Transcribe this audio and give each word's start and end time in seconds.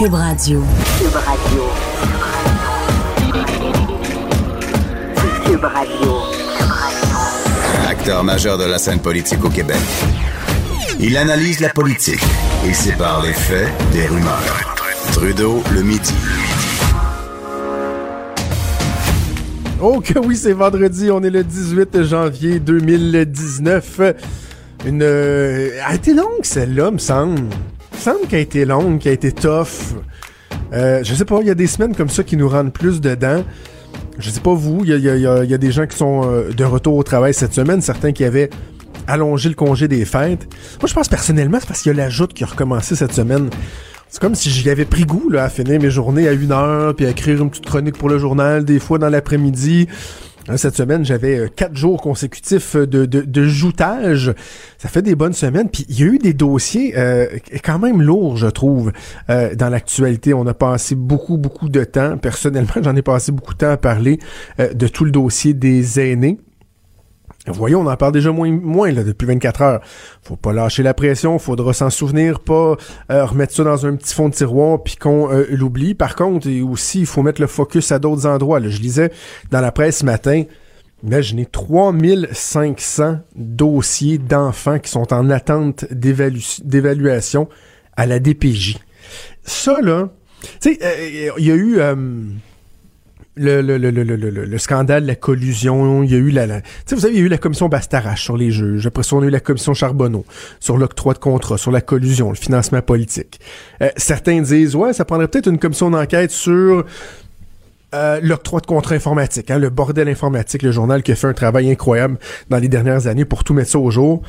Cube 0.00 0.14
Radio. 0.14 0.62
Cube 0.98 1.14
Radio. 1.14 1.62
Cube 5.44 5.64
Radio. 5.64 6.12
Acteur 7.86 8.24
majeur 8.24 8.56
de 8.56 8.64
la 8.64 8.78
scène 8.78 9.00
politique 9.00 9.44
au 9.44 9.50
Québec. 9.50 9.76
Il 11.00 11.18
analyse 11.18 11.60
la 11.60 11.68
politique 11.68 12.22
et 12.66 12.72
sépare 12.72 13.22
les 13.22 13.34
faits 13.34 13.68
des 13.92 14.06
rumeurs. 14.06 14.74
Trudeau 15.12 15.62
le 15.74 15.82
midi. 15.82 16.14
Oh 19.82 20.00
que 20.00 20.18
oui, 20.18 20.34
c'est 20.34 20.54
vendredi, 20.54 21.10
on 21.10 21.22
est 21.22 21.28
le 21.28 21.44
18 21.44 22.04
janvier 22.04 22.58
2019. 22.58 24.00
Une... 24.86 25.02
euh, 25.02 25.72
elle 25.74 25.82
a 25.84 25.94
été 25.94 26.14
longue 26.14 26.42
celle-là, 26.42 26.90
me 26.90 26.96
semble. 26.96 27.50
Semble 28.00 28.26
qu'elle 28.28 28.38
a 28.38 28.42
été 28.42 28.64
longue, 28.64 28.98
qu'elle 28.98 29.10
a 29.10 29.14
été 29.14 29.30
tough. 29.30 29.94
Euh, 30.72 31.04
je 31.04 31.14
sais 31.14 31.26
pas, 31.26 31.40
il 31.42 31.48
y 31.48 31.50
a 31.50 31.54
des 31.54 31.66
semaines 31.66 31.94
comme 31.94 32.08
ça 32.08 32.22
qui 32.22 32.34
nous 32.34 32.48
rendent 32.48 32.72
plus 32.72 32.98
dedans. 33.02 33.44
Je 34.18 34.30
sais 34.30 34.40
pas 34.40 34.54
vous, 34.54 34.86
il 34.86 34.98
y 34.98 35.26
a, 35.26 35.58
des 35.58 35.70
gens 35.70 35.86
qui 35.86 35.98
sont 35.98 36.22
euh, 36.24 36.50
de 36.50 36.64
retour 36.64 36.96
au 36.96 37.02
travail 37.02 37.34
cette 37.34 37.52
semaine, 37.52 37.82
certains 37.82 38.12
qui 38.12 38.24
avaient 38.24 38.48
allongé 39.06 39.50
le 39.50 39.54
congé 39.54 39.86
des 39.86 40.06
fêtes. 40.06 40.48
Moi, 40.80 40.88
je 40.88 40.94
pense 40.94 41.08
personnellement, 41.08 41.58
c'est 41.60 41.66
parce 41.66 41.82
qu'il 41.82 41.92
y 41.92 41.94
a 41.94 42.02
la 42.02 42.08
joute 42.08 42.32
qui 42.32 42.42
a 42.42 42.46
recommencé 42.46 42.96
cette 42.96 43.12
semaine. 43.12 43.50
C'est 44.08 44.20
comme 44.20 44.34
si 44.34 44.50
j'y 44.50 44.70
avais 44.70 44.86
pris 44.86 45.04
goût 45.04 45.28
là, 45.28 45.44
à 45.44 45.48
finir 45.50 45.78
mes 45.78 45.90
journées 45.90 46.26
à 46.26 46.32
une 46.32 46.52
heure, 46.52 46.96
puis 46.96 47.04
à 47.04 47.10
écrire 47.10 47.42
une 47.42 47.50
petite 47.50 47.66
chronique 47.66 47.98
pour 47.98 48.08
le 48.08 48.16
journal, 48.16 48.64
des 48.64 48.78
fois 48.78 48.98
dans 48.98 49.10
l'après-midi. 49.10 49.88
Là, 50.48 50.56
Cette 50.56 50.76
semaine, 50.76 51.04
j'avais 51.04 51.38
euh, 51.38 51.48
quatre 51.54 51.76
jours 51.76 52.00
consécutifs 52.00 52.76
de, 52.76 53.04
de, 53.04 53.20
de 53.20 53.44
joutage. 53.44 54.34
Ça 54.78 54.88
fait 54.88 55.02
des 55.02 55.14
bonnes 55.14 55.32
semaines. 55.32 55.68
Puis 55.68 55.84
il 55.88 56.00
y 56.00 56.02
a 56.02 56.06
eu 56.06 56.18
des 56.18 56.32
dossiers 56.32 56.94
euh, 56.96 57.26
quand 57.62 57.78
même 57.78 58.02
lourds, 58.02 58.36
je 58.36 58.46
trouve, 58.46 58.92
euh, 59.28 59.54
dans 59.54 59.68
l'actualité. 59.68 60.34
On 60.34 60.46
a 60.46 60.54
passé 60.54 60.94
beaucoup, 60.94 61.36
beaucoup 61.36 61.68
de 61.68 61.84
temps. 61.84 62.16
Personnellement, 62.18 62.72
j'en 62.82 62.96
ai 62.96 63.02
passé 63.02 63.32
beaucoup 63.32 63.52
de 63.52 63.58
temps 63.58 63.70
à 63.70 63.76
parler 63.76 64.18
euh, 64.58 64.72
de 64.72 64.88
tout 64.88 65.04
le 65.04 65.10
dossier 65.10 65.54
des 65.54 66.00
aînés. 66.00 66.38
Voyons, 67.46 67.80
on 67.80 67.86
en 67.86 67.96
parle 67.96 68.12
déjà 68.12 68.30
moins, 68.32 68.50
moins 68.50 68.92
là, 68.92 69.02
depuis 69.02 69.26
24 69.26 69.62
heures. 69.62 69.80
Faut 70.22 70.36
pas 70.36 70.52
lâcher 70.52 70.82
la 70.82 70.92
pression, 70.92 71.38
faudra 71.38 71.72
s'en 71.72 71.88
souvenir, 71.88 72.40
pas 72.40 72.76
euh, 73.10 73.24
remettre 73.24 73.54
ça 73.54 73.64
dans 73.64 73.86
un 73.86 73.96
petit 73.96 74.14
fond 74.14 74.28
de 74.28 74.34
tiroir 74.34 74.82
puis 74.82 74.96
qu'on 74.96 75.32
euh, 75.32 75.46
l'oublie. 75.50 75.94
Par 75.94 76.16
contre, 76.16 76.48
et 76.48 76.60
aussi, 76.60 77.00
il 77.00 77.06
faut 77.06 77.22
mettre 77.22 77.40
le 77.40 77.46
focus 77.46 77.92
à 77.92 77.98
d'autres 77.98 78.26
endroits. 78.26 78.60
là. 78.60 78.68
Je 78.68 78.80
lisais 78.80 79.10
dans 79.50 79.60
la 79.62 79.72
presse 79.72 79.98
ce 80.00 80.04
matin, 80.04 80.42
imaginez 81.02 81.46
3500 81.46 83.20
dossiers 83.34 84.18
d'enfants 84.18 84.78
qui 84.78 84.90
sont 84.90 85.12
en 85.12 85.30
attente 85.30 85.86
d'évalu- 85.90 86.60
d'évaluation 86.64 87.48
à 87.96 88.04
la 88.06 88.18
DPJ. 88.18 88.78
Ça, 89.44 89.80
là, 89.80 90.10
tu 90.60 90.74
sais, 90.74 90.78
euh, 90.82 91.32
il 91.38 91.46
y 91.46 91.50
a 91.50 91.54
eu... 91.54 91.80
le, 93.36 93.62
le, 93.62 93.78
le, 93.78 93.90
le, 93.90 94.02
le, 94.02 94.16
le- 94.16 94.44
le 94.44 94.58
scandale 94.58 95.06
la 95.06 95.14
collusion, 95.14 96.02
il 96.02 96.10
y 96.10 96.14
a 96.14 96.18
eu 96.18 96.30
la, 96.30 96.46
la 96.46 96.60
vous 96.90 97.00
savez, 97.00 97.14
il 97.14 97.18
y 97.18 97.22
a 97.22 97.24
eu 97.24 97.28
la 97.28 97.38
commission 97.38 97.68
Bastarache 97.68 98.22
sur 98.24 98.36
les 98.36 98.50
juges. 98.50 98.86
Après 98.86 99.02
ça, 99.02 99.16
on 99.16 99.22
a 99.22 99.26
eu 99.26 99.30
la 99.30 99.40
commission 99.40 99.72
Charbonneau 99.72 100.24
sur 100.58 100.76
l'octroi 100.76 101.14
de 101.14 101.18
contrat, 101.18 101.56
sur 101.56 101.70
la 101.70 101.80
collusion, 101.80 102.30
le 102.30 102.36
financement 102.36 102.82
politique. 102.82 103.40
Euh, 103.82 103.88
certains 103.96 104.40
disent, 104.42 104.74
ouais, 104.74 104.92
ça 104.92 105.04
prendrait 105.04 105.28
peut-être 105.28 105.46
une 105.48 105.58
commission 105.58 105.90
d'enquête 105.90 106.32
sur 106.32 106.84
euh, 107.94 108.20
l'octroi 108.22 108.60
de 108.60 108.66
contrat 108.66 108.94
informatique, 108.96 109.50
hein, 109.50 109.58
le 109.58 109.70
bordel 109.70 110.08
informatique, 110.08 110.62
le 110.62 110.72
journal 110.72 111.02
qui 111.02 111.12
a 111.12 111.16
fait 111.16 111.26
un 111.26 111.32
travail 111.32 111.70
incroyable 111.70 112.18
dans 112.48 112.58
les 112.58 112.68
dernières 112.68 113.06
années 113.06 113.24
pour 113.24 113.42
tout 113.44 113.54
mettre 113.54 113.70
ça 113.70 113.78
au 113.78 113.90
jour. 113.90 114.22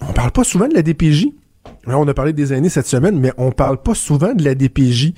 On 0.00 0.12
parle 0.12 0.30
pas 0.32 0.44
souvent 0.44 0.68
de 0.68 0.74
la 0.74 0.82
DPJ. 0.82 1.26
Là, 1.86 1.98
on 1.98 2.06
a 2.08 2.14
parlé 2.14 2.32
des 2.32 2.52
années 2.52 2.68
cette 2.68 2.86
semaine, 2.86 3.18
mais 3.20 3.32
on 3.36 3.52
parle 3.52 3.80
pas 3.80 3.94
souvent 3.94 4.34
de 4.34 4.44
la 4.44 4.54
DPJ, 4.54 5.12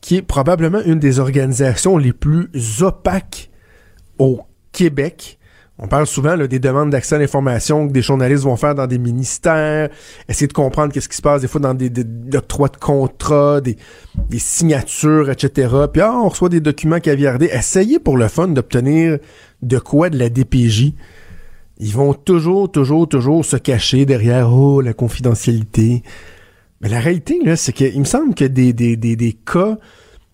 qui 0.00 0.16
est 0.16 0.22
probablement 0.22 0.80
une 0.84 0.98
des 0.98 1.18
organisations 1.18 1.98
les 1.98 2.12
plus 2.12 2.48
opaques 2.80 3.50
au 4.18 4.40
Québec. 4.72 5.38
On 5.82 5.88
parle 5.88 6.06
souvent 6.06 6.36
des 6.36 6.58
demandes 6.58 6.90
d'accès 6.90 7.14
à 7.14 7.18
l'information 7.18 7.88
que 7.88 7.92
des 7.92 8.02
journalistes 8.02 8.44
vont 8.44 8.56
faire 8.56 8.74
dans 8.74 8.86
des 8.86 8.98
ministères, 8.98 9.88
essayer 10.28 10.46
de 10.46 10.52
comprendre 10.52 10.92
qu'est-ce 10.92 11.08
qui 11.08 11.16
se 11.16 11.22
passe 11.22 11.40
des 11.40 11.48
fois 11.48 11.60
dans 11.60 11.72
des, 11.72 11.88
des, 11.88 12.04
des 12.04 12.36
octrois 12.36 12.68
de 12.68 12.76
contrats, 12.76 13.62
des, 13.62 13.78
des 14.28 14.38
signatures, 14.38 15.30
etc. 15.30 15.74
Puis 15.90 16.02
ah, 16.02 16.12
on 16.22 16.28
reçoit 16.28 16.50
des 16.50 16.60
documents 16.60 17.00
caviardés. 17.00 17.48
Essayez 17.50 17.98
pour 17.98 18.18
le 18.18 18.28
fun 18.28 18.48
d'obtenir 18.48 19.18
de 19.62 19.78
quoi 19.78 20.10
de 20.10 20.18
la 20.18 20.28
DPJ. 20.28 20.92
Ils 21.78 21.94
vont 21.94 22.12
toujours, 22.12 22.70
toujours, 22.70 23.08
toujours 23.08 23.42
se 23.42 23.56
cacher 23.56 24.04
derrière 24.04 24.52
oh 24.52 24.82
la 24.82 24.92
confidentialité. 24.92 26.02
Mais 26.80 26.88
la 26.88 27.00
réalité, 27.00 27.38
là, 27.44 27.56
c'est 27.56 27.72
qu'il 27.72 27.98
me 27.98 28.04
semble 28.04 28.34
que 28.34 28.44
des, 28.44 29.38
cas 29.44 29.78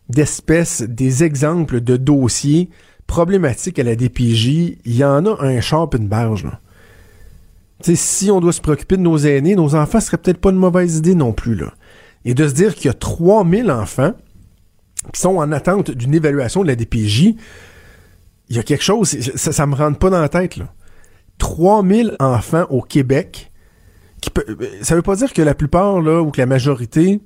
d'espèces, 0.08 0.82
des 0.82 1.24
exemples 1.24 1.80
de 1.80 1.96
dossiers 1.96 2.70
problématiques 3.06 3.78
à 3.78 3.82
la 3.82 3.96
DPJ, 3.96 4.78
il 4.84 4.96
y 4.96 5.04
en 5.04 5.26
a 5.26 5.44
un 5.44 5.60
char 5.60 5.90
pis 5.90 5.98
une 5.98 6.08
barge. 6.08 6.44
Là. 6.44 6.60
Tu 7.82 7.90
sais, 7.90 7.96
si 7.96 8.30
on 8.30 8.40
doit 8.40 8.52
se 8.52 8.60
préoccuper 8.60 8.96
de 8.96 9.02
nos 9.02 9.18
aînés, 9.18 9.56
nos 9.56 9.74
enfants, 9.74 10.00
ce 10.00 10.06
serait 10.06 10.18
peut-être 10.18 10.40
pas 10.40 10.50
une 10.50 10.56
mauvaise 10.56 10.96
idée 10.98 11.14
non 11.14 11.32
plus. 11.32 11.56
Là. 11.56 11.72
Et 12.24 12.34
de 12.34 12.46
se 12.46 12.54
dire 12.54 12.74
qu'il 12.74 12.86
y 12.86 12.90
a 12.90 12.94
3000 12.94 13.70
enfants 13.70 14.12
qui 15.12 15.20
sont 15.20 15.36
en 15.36 15.52
attente 15.52 15.90
d'une 15.90 16.14
évaluation 16.14 16.62
de 16.62 16.68
la 16.68 16.76
DPJ, 16.76 17.34
il 18.48 18.56
y 18.56 18.58
a 18.58 18.62
quelque 18.62 18.82
chose, 18.82 19.08
ça, 19.36 19.52
ça 19.52 19.66
me 19.66 19.74
rentre 19.74 19.98
pas 19.98 20.10
dans 20.10 20.20
la 20.20 20.28
tête. 20.28 20.56
Là. 20.56 20.72
3000 21.38 22.16
enfants 22.18 22.66
au 22.70 22.82
Québec 22.82 23.50
qui 24.26 24.30
peut, 24.30 24.44
ça 24.82 24.94
veut 24.94 25.02
pas 25.02 25.16
dire 25.16 25.32
que 25.32 25.42
la 25.42 25.54
plupart 25.54 26.00
là 26.00 26.20
ou 26.22 26.30
que 26.30 26.40
la 26.40 26.46
majorité 26.46 27.20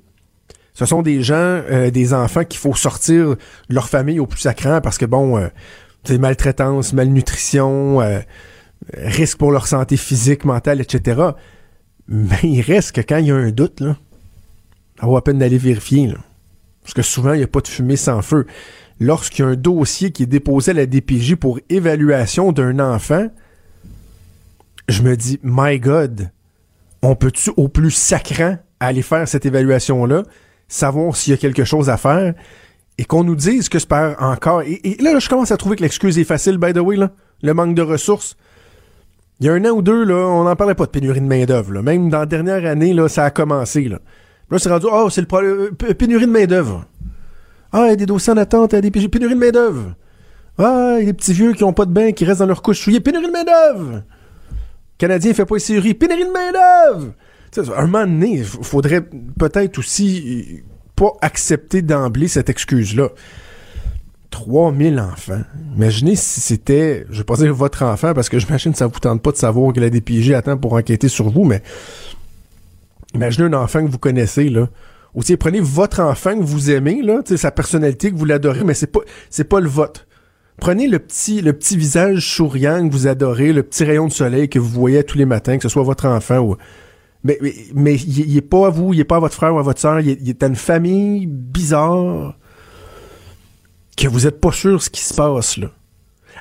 ce 0.73 0.85
sont 0.85 1.01
des 1.01 1.21
gens 1.21 1.35
euh, 1.35 1.91
des 1.91 2.13
enfants 2.13 2.43
qu'il 2.45 2.59
faut 2.59 2.73
sortir 2.73 3.29
de 3.29 3.37
leur 3.75 3.89
famille 3.89 4.19
au 4.19 4.27
plus 4.27 4.39
sacrant 4.39 4.79
parce 4.81 4.97
que 4.97 5.05
bon 5.05 5.37
euh, 5.37 5.47
c'est 6.03 6.17
maltraitance, 6.17 6.93
malnutrition, 6.93 8.01
euh, 8.01 8.19
risque 8.93 9.37
pour 9.37 9.51
leur 9.51 9.67
santé 9.67 9.97
physique, 9.97 10.45
mentale, 10.45 10.81
etc. 10.81 11.21
Mais 12.07 12.39
il 12.43 12.61
reste 12.61 12.93
que 12.93 13.01
quand 13.01 13.17
il 13.17 13.27
y 13.27 13.31
a 13.31 13.35
un 13.35 13.51
doute 13.51 13.79
là, 13.81 13.97
ça 14.99 15.07
à 15.15 15.21
peine 15.21 15.39
d'aller 15.39 15.57
vérifier 15.57 16.07
là. 16.07 16.17
Parce 16.81 16.93
que 16.93 17.01
souvent 17.01 17.33
il 17.33 17.37
n'y 17.37 17.43
a 17.43 17.47
pas 17.47 17.61
de 17.61 17.67
fumée 17.67 17.95
sans 17.95 18.21
feu. 18.21 18.47
Lorsqu'il 18.99 19.45
y 19.45 19.47
a 19.47 19.51
un 19.51 19.55
dossier 19.55 20.11
qui 20.11 20.23
est 20.23 20.27
déposé 20.27 20.71
à 20.71 20.73
la 20.75 20.85
DPJ 20.85 21.35
pour 21.35 21.59
évaluation 21.69 22.51
d'un 22.51 22.79
enfant, 22.79 23.27
je 24.87 25.01
me 25.01 25.15
dis, 25.15 25.39
my 25.43 25.79
God, 25.79 26.31
on 27.01 27.15
peut-tu 27.15 27.51
au 27.57 27.67
plus 27.67 27.91
sacrant 27.91 28.57
aller 28.79 29.01
faire 29.01 29.27
cette 29.27 29.45
évaluation-là, 29.45 30.23
savoir 30.67 31.15
s'il 31.15 31.31
y 31.31 31.33
a 31.33 31.37
quelque 31.37 31.63
chose 31.63 31.89
à 31.89 31.97
faire, 31.97 32.33
et 32.97 33.05
qu'on 33.05 33.23
nous 33.23 33.35
dise 33.35 33.69
que 33.69 33.79
c'est 33.79 33.87
par 33.87 34.21
encore... 34.21 34.61
Et, 34.61 34.97
là, 35.01 35.17
je 35.19 35.29
commence 35.29 35.51
à 35.51 35.57
trouver 35.57 35.75
que 35.75 35.81
l'excuse 35.81 36.19
est 36.19 36.23
facile, 36.23 36.57
by 36.57 36.73
the 36.73 36.77
way, 36.77 36.97
le 37.41 37.53
manque 37.53 37.75
de 37.75 37.81
ressources. 37.81 38.37
Il 39.39 39.47
y 39.47 39.49
a 39.49 39.53
un 39.53 39.65
an 39.65 39.69
ou 39.69 39.81
deux, 39.81 40.03
là, 40.03 40.27
on 40.27 40.43
n'en 40.43 40.55
parlait 40.55 40.75
pas 40.75 40.85
de 40.85 40.91
pénurie 40.91 41.21
de 41.21 41.25
main-d'œuvre. 41.25 41.81
Même 41.81 42.09
dans 42.09 42.19
la 42.19 42.25
dernière 42.27 42.63
année, 42.65 42.93
là, 42.93 43.09
ça 43.09 43.25
a 43.25 43.31
commencé. 43.31 43.85
Là, 43.85 43.99
c'est 44.57 44.69
rendu, 44.69 44.85
oh, 44.91 45.09
c'est 45.09 45.21
le 45.21 45.27
problème, 45.27 45.71
euh, 45.83 45.93
pénurie 45.95 46.27
de 46.27 46.31
main-d'œuvre. 46.31 46.85
Ah, 47.71 47.85
il 47.85 47.89
y 47.89 47.93
a 47.93 47.95
des 47.95 48.05
dossiers 48.05 48.33
en 48.33 48.37
attente, 48.37 48.73
il 48.73 48.75
y 48.75 48.77
a 48.77 48.81
des 48.81 48.91
PJ, 48.91 49.07
pénurie 49.07 49.33
de 49.33 49.39
main-d'œuvre. 49.39 49.95
Ah, 50.57 50.97
il 50.99 50.99
y 50.99 51.03
a 51.03 51.05
des 51.05 51.13
petits 51.13 51.33
vieux 51.33 51.53
qui 51.53 51.63
ont 51.63 51.73
pas 51.73 51.85
de 51.85 51.91
bain, 51.91 52.11
qui 52.11 52.25
restent 52.25 52.41
dans 52.41 52.45
leur 52.45 52.61
couche 52.61 52.81
souillée, 52.81 52.99
pénurie 52.99 53.27
de 53.27 53.31
main-d'œuvre. 53.31 54.03
Canadien 55.01 55.33
fait 55.33 55.47
pas 55.47 55.55
les 55.55 55.61
séries, 55.61 55.95
pénurie 55.95 56.25
de 56.25 56.31
main-d'œuvre. 56.31 57.13
Un 57.75 57.87
moment 57.87 58.05
donné, 58.05 58.37
il 58.37 58.45
faudrait 58.45 59.01
peut-être 59.01 59.79
aussi 59.79 60.61
euh, 60.61 60.63
pas 60.95 61.13
accepter 61.21 61.81
d'emblée 61.81 62.27
cette 62.27 62.51
excuse-là. 62.51 63.09
3000 64.29 64.99
enfants. 64.99 65.41
Imaginez 65.75 66.15
si 66.15 66.39
c'était, 66.39 67.07
je 67.09 67.17
vais 67.17 67.23
pas 67.23 67.35
dire 67.35 67.51
votre 67.51 67.81
enfant, 67.81 68.13
parce 68.13 68.29
que 68.29 68.37
j'imagine 68.37 68.73
que 68.73 68.77
ça 68.77 68.85
vous 68.85 68.99
tente 68.99 69.23
pas 69.23 69.31
de 69.31 69.37
savoir 69.37 69.73
que 69.73 69.79
la 69.79 69.89
DPJ 69.89 70.33
attend 70.33 70.55
pour 70.55 70.73
enquêter 70.73 71.07
sur 71.07 71.31
vous, 71.31 71.45
mais 71.45 71.63
imaginez 73.15 73.47
un 73.47 73.53
enfant 73.53 73.83
que 73.83 73.89
vous 73.89 73.97
connaissez, 73.97 74.49
là. 74.49 74.69
Ou 75.15 75.21
prenez 75.39 75.61
votre 75.61 75.99
enfant 76.01 76.37
que 76.37 76.43
vous 76.43 76.69
aimez, 76.69 77.01
là, 77.01 77.21
sa 77.25 77.49
personnalité 77.49 78.11
que 78.11 78.17
vous 78.17 78.25
l'adorez, 78.25 78.63
mais 78.63 78.75
c'est 78.75 78.85
pas, 78.85 78.99
c'est 79.31 79.49
pas 79.49 79.61
le 79.61 79.67
vôtre. 79.67 80.05
Prenez 80.59 80.87
le 80.87 80.99
petit, 80.99 81.41
le 81.41 81.53
petit 81.53 81.75
visage 81.77 82.35
souriant 82.35 82.87
que 82.87 82.93
vous 82.93 83.07
adorez, 83.07 83.51
le 83.53 83.63
petit 83.63 83.83
rayon 83.83 84.07
de 84.07 84.11
soleil 84.13 84.47
que 84.49 84.59
vous 84.59 84.69
voyez 84.69 85.03
tous 85.03 85.17
les 85.17 85.25
matins, 85.25 85.57
que 85.57 85.63
ce 85.63 85.69
soit 85.69 85.81
votre 85.83 86.05
enfant 86.07 86.39
ou 86.39 86.55
Mais, 87.23 87.39
mais, 87.73 87.95
il, 87.95 88.29
il 88.31 88.37
est 88.37 88.41
pas 88.41 88.67
à 88.67 88.69
vous, 88.69 88.93
il 88.93 88.99
est 88.99 89.03
pas 89.05 89.15
à 89.17 89.19
votre 89.19 89.33
frère 89.35 89.55
ou 89.55 89.59
à 89.59 89.63
votre 89.63 89.79
soeur, 89.79 89.99
il, 89.99 90.09
est- 90.09 90.19
il 90.21 90.35
à 90.39 90.45
une 90.47 90.55
famille 90.55 91.25
bizarre 91.27 92.35
que 93.97 94.07
vous 94.07 94.27
êtes 94.27 94.39
pas 94.39 94.51
sûr 94.51 94.81
ce 94.81 94.89
qui 94.89 95.01
se 95.01 95.13
passe, 95.13 95.57
là. 95.57 95.67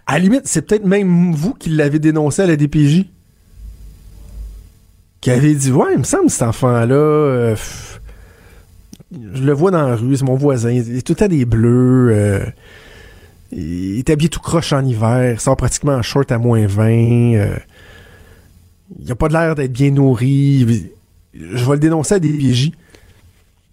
À 0.07 0.15
la 0.15 0.21
limite, 0.21 0.43
c'est 0.47 0.63
peut-être 0.63 0.85
même 0.87 1.33
vous 1.35 1.53
qui 1.55 1.69
l'avez 1.71 1.99
dénoncé 1.99 2.43
à 2.43 2.47
la 2.47 2.57
DPJ. 2.57 3.05
Qui 5.21 5.31
avez 5.31 5.55
dit, 5.55 5.71
ouais, 5.71 5.93
il 5.93 5.99
me 5.99 6.05
semble, 6.05 6.31
cet 6.31 6.43
enfant-là, 6.43 6.95
euh, 6.95 7.57
je 9.35 9.43
le 9.43 9.53
vois 9.53 9.71
dans 9.71 9.87
la 9.87 9.97
rue, 9.97 10.17
c'est 10.17 10.25
mon 10.25 10.37
voisin, 10.37 10.71
il 10.71 10.97
est 10.97 11.03
tout 11.07 11.15
temps 11.15 11.29
des 11.29 11.45
bleus, 11.45 12.11
euh, 12.13 12.45
il 13.53 13.99
est 13.99 14.11
habillé 14.11 14.29
tout 14.29 14.41
croche 14.41 14.73
en 14.73 14.85
hiver, 14.85 15.41
sort 15.41 15.57
pratiquement 15.57 15.95
en 15.95 16.03
short 16.03 16.31
à 16.33 16.39
moins 16.39 16.67
20, 16.67 16.85
euh, 16.85 17.57
il 18.99 19.11
a 19.11 19.15
pas 19.15 19.29
l'air 19.29 19.55
d'être 19.55 19.73
bien 19.73 19.91
nourri, 19.91 20.89
je 21.35 21.65
vais 21.65 21.73
le 21.73 21.79
dénoncer 21.79 22.15
à 22.15 22.19
des 22.19 22.29
DPJ. 22.29 22.73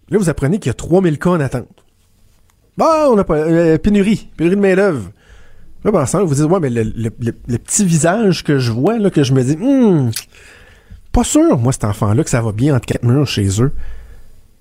Là, 0.09 0.17
vous 0.17 0.29
apprenez 0.29 0.59
qu'il 0.59 0.69
y 0.69 0.71
a 0.71 0.73
3000 0.75 1.19
cas 1.19 1.31
en 1.31 1.39
attente. 1.39 1.67
Bon, 2.77 2.85
on 3.11 3.17
a 3.17 3.23
pas. 3.23 3.37
euh, 3.37 3.77
pénurie. 3.77 4.29
Pénurie 4.37 4.55
de 4.55 4.61
main-d'œuvre. 4.61 5.11
Là, 5.83 5.91
ben, 5.91 6.01
ensemble, 6.01 6.25
vous 6.25 6.35
dites, 6.35 6.45
ouais, 6.45 6.59
mais 6.59 6.69
le 6.69 7.09
petit 7.57 7.85
visage 7.85 8.43
que 8.43 8.59
je 8.59 8.71
vois, 8.71 8.97
là, 8.99 9.09
que 9.09 9.23
je 9.23 9.33
me 9.33 9.43
dis, 9.43 9.57
hmm, 9.57 10.11
pas 11.11 11.23
sûr, 11.23 11.57
moi, 11.57 11.73
cet 11.73 11.83
enfant-là, 11.83 12.23
que 12.23 12.29
ça 12.29 12.41
va 12.41 12.51
bien 12.51 12.75
entre 12.75 12.85
quatre 12.85 13.03
murs 13.03 13.27
chez 13.27 13.61
eux. 13.61 13.71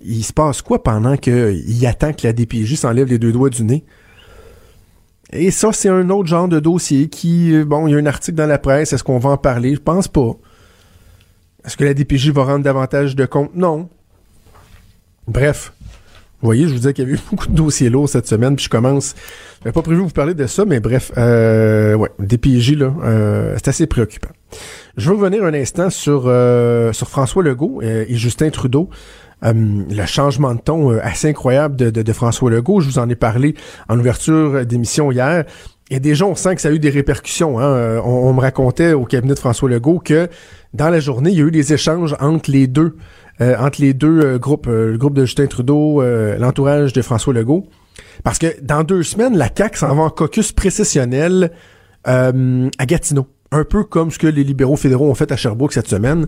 Il 0.01 0.23
se 0.23 0.33
passe 0.33 0.61
quoi 0.61 0.83
pendant 0.83 1.17
qu'il 1.17 1.85
attend 1.85 2.13
que 2.13 2.25
la 2.25 2.33
DPJ 2.33 2.75
s'enlève 2.75 3.07
les 3.07 3.19
deux 3.19 3.31
doigts 3.31 3.49
du 3.49 3.63
nez? 3.63 3.83
Et 5.33 5.51
ça, 5.51 5.73
c'est 5.73 5.89
un 5.89 6.09
autre 6.09 6.27
genre 6.27 6.47
de 6.47 6.59
dossier 6.59 7.09
qui, 7.09 7.53
euh, 7.53 7.65
bon, 7.65 7.87
il 7.87 7.91
y 7.91 7.95
a 7.95 7.97
un 7.97 8.05
article 8.05 8.37
dans 8.37 8.45
la 8.45 8.57
presse, 8.57 8.93
est-ce 8.93 9.03
qu'on 9.03 9.19
va 9.19 9.31
en 9.31 9.37
parler? 9.37 9.75
Je 9.75 9.81
pense 9.81 10.07
pas. 10.07 10.31
Est-ce 11.65 11.75
que 11.75 11.83
la 11.83 11.93
DPJ 11.93 12.29
va 12.29 12.45
rendre 12.45 12.63
davantage 12.63 13.15
de 13.15 13.25
compte? 13.25 13.53
Non. 13.53 13.89
Bref. 15.27 15.73
Vous 16.41 16.45
voyez, 16.47 16.63
je 16.63 16.69
vous 16.69 16.75
disais 16.75 16.93
qu'il 16.93 17.03
y 17.03 17.07
avait 17.07 17.17
eu 17.17 17.21
beaucoup 17.31 17.47
de 17.47 17.55
dossiers 17.55 17.89
lourds 17.89 18.09
cette 18.09 18.27
semaine, 18.27 18.55
puis 18.55 18.65
je 18.65 18.69
commence. 18.69 19.15
J'avais 19.63 19.73
pas 19.73 19.81
prévu 19.81 20.01
de 20.01 20.05
vous 20.05 20.13
parler 20.13 20.33
de 20.33 20.45
ça, 20.45 20.65
mais 20.65 20.79
bref, 20.79 21.11
euh, 21.17 21.95
ouais, 21.95 22.11
DPJ, 22.19 22.75
là, 22.75 22.93
euh, 23.03 23.53
c'est 23.55 23.69
assez 23.69 23.87
préoccupant. 23.87 24.29
Je 24.97 25.09
veux 25.09 25.15
revenir 25.15 25.43
un 25.43 25.53
instant 25.53 25.89
sur, 25.89 26.23
euh, 26.25 26.93
sur 26.93 27.09
François 27.09 27.43
Legault 27.43 27.81
euh, 27.83 28.05
et 28.07 28.15
Justin 28.15 28.49
Trudeau. 28.49 28.89
Euh, 29.45 29.53
le 29.53 30.05
changement 30.05 30.55
de 30.55 30.59
ton 30.59 30.91
euh, 30.91 30.99
assez 31.03 31.29
incroyable 31.29 31.75
de, 31.75 31.89
de, 31.91 32.01
de 32.01 32.13
François 32.13 32.49
Legault. 32.49 32.79
Je 32.79 32.89
vous 32.89 32.99
en 32.99 33.07
ai 33.07 33.15
parlé 33.15 33.53
en 33.87 33.99
ouverture 33.99 34.65
d'émission 34.65 35.11
hier. 35.11 35.45
Et 35.89 35.99
déjà, 35.99 36.25
on 36.25 36.35
sent 36.35 36.55
que 36.55 36.61
ça 36.61 36.69
a 36.69 36.71
eu 36.71 36.79
des 36.79 36.89
répercussions. 36.89 37.59
Hein. 37.59 37.63
Euh, 37.63 38.01
On, 38.03 38.29
on 38.29 38.33
me 38.33 38.41
racontait 38.41 38.93
au 38.93 39.05
cabinet 39.05 39.35
de 39.35 39.39
François 39.39 39.69
Legault 39.69 39.99
que 39.99 40.27
dans 40.73 40.89
la 40.89 40.99
journée, 40.99 41.29
il 41.29 41.37
y 41.37 41.41
a 41.41 41.45
eu 41.45 41.51
des 41.51 41.71
échanges 41.71 42.15
entre 42.19 42.51
les 42.51 42.67
deux, 42.67 42.97
euh, 43.39 43.55
entre 43.59 43.81
les 43.81 43.93
deux 43.93 44.19
euh, 44.21 44.37
groupes, 44.39 44.67
le 44.67 44.97
groupe 44.97 45.13
de 45.13 45.25
Justin 45.25 45.47
Trudeau, 45.47 46.01
l'entourage 46.39 46.91
de 46.93 47.01
François 47.01 47.33
Legault. 47.33 47.67
Parce 48.23 48.39
que 48.39 48.47
dans 48.61 48.83
deux 48.83 49.03
semaines, 49.03 49.37
la 49.37 49.49
CAQ 49.55 49.77
s'en 49.77 49.95
va 49.95 50.03
en 50.03 50.09
caucus 50.09 50.51
précessionnel 50.51 51.51
à 52.03 52.31
Gatineau. 52.85 53.27
Un 53.51 53.63
peu 53.63 53.83
comme 53.83 54.11
ce 54.11 54.19
que 54.19 54.27
les 54.27 54.43
libéraux 54.43 54.75
fédéraux 54.75 55.09
ont 55.09 55.15
fait 55.15 55.31
à 55.31 55.37
Sherbrooke 55.37 55.71
cette 55.71 55.87
semaine. 55.87 56.27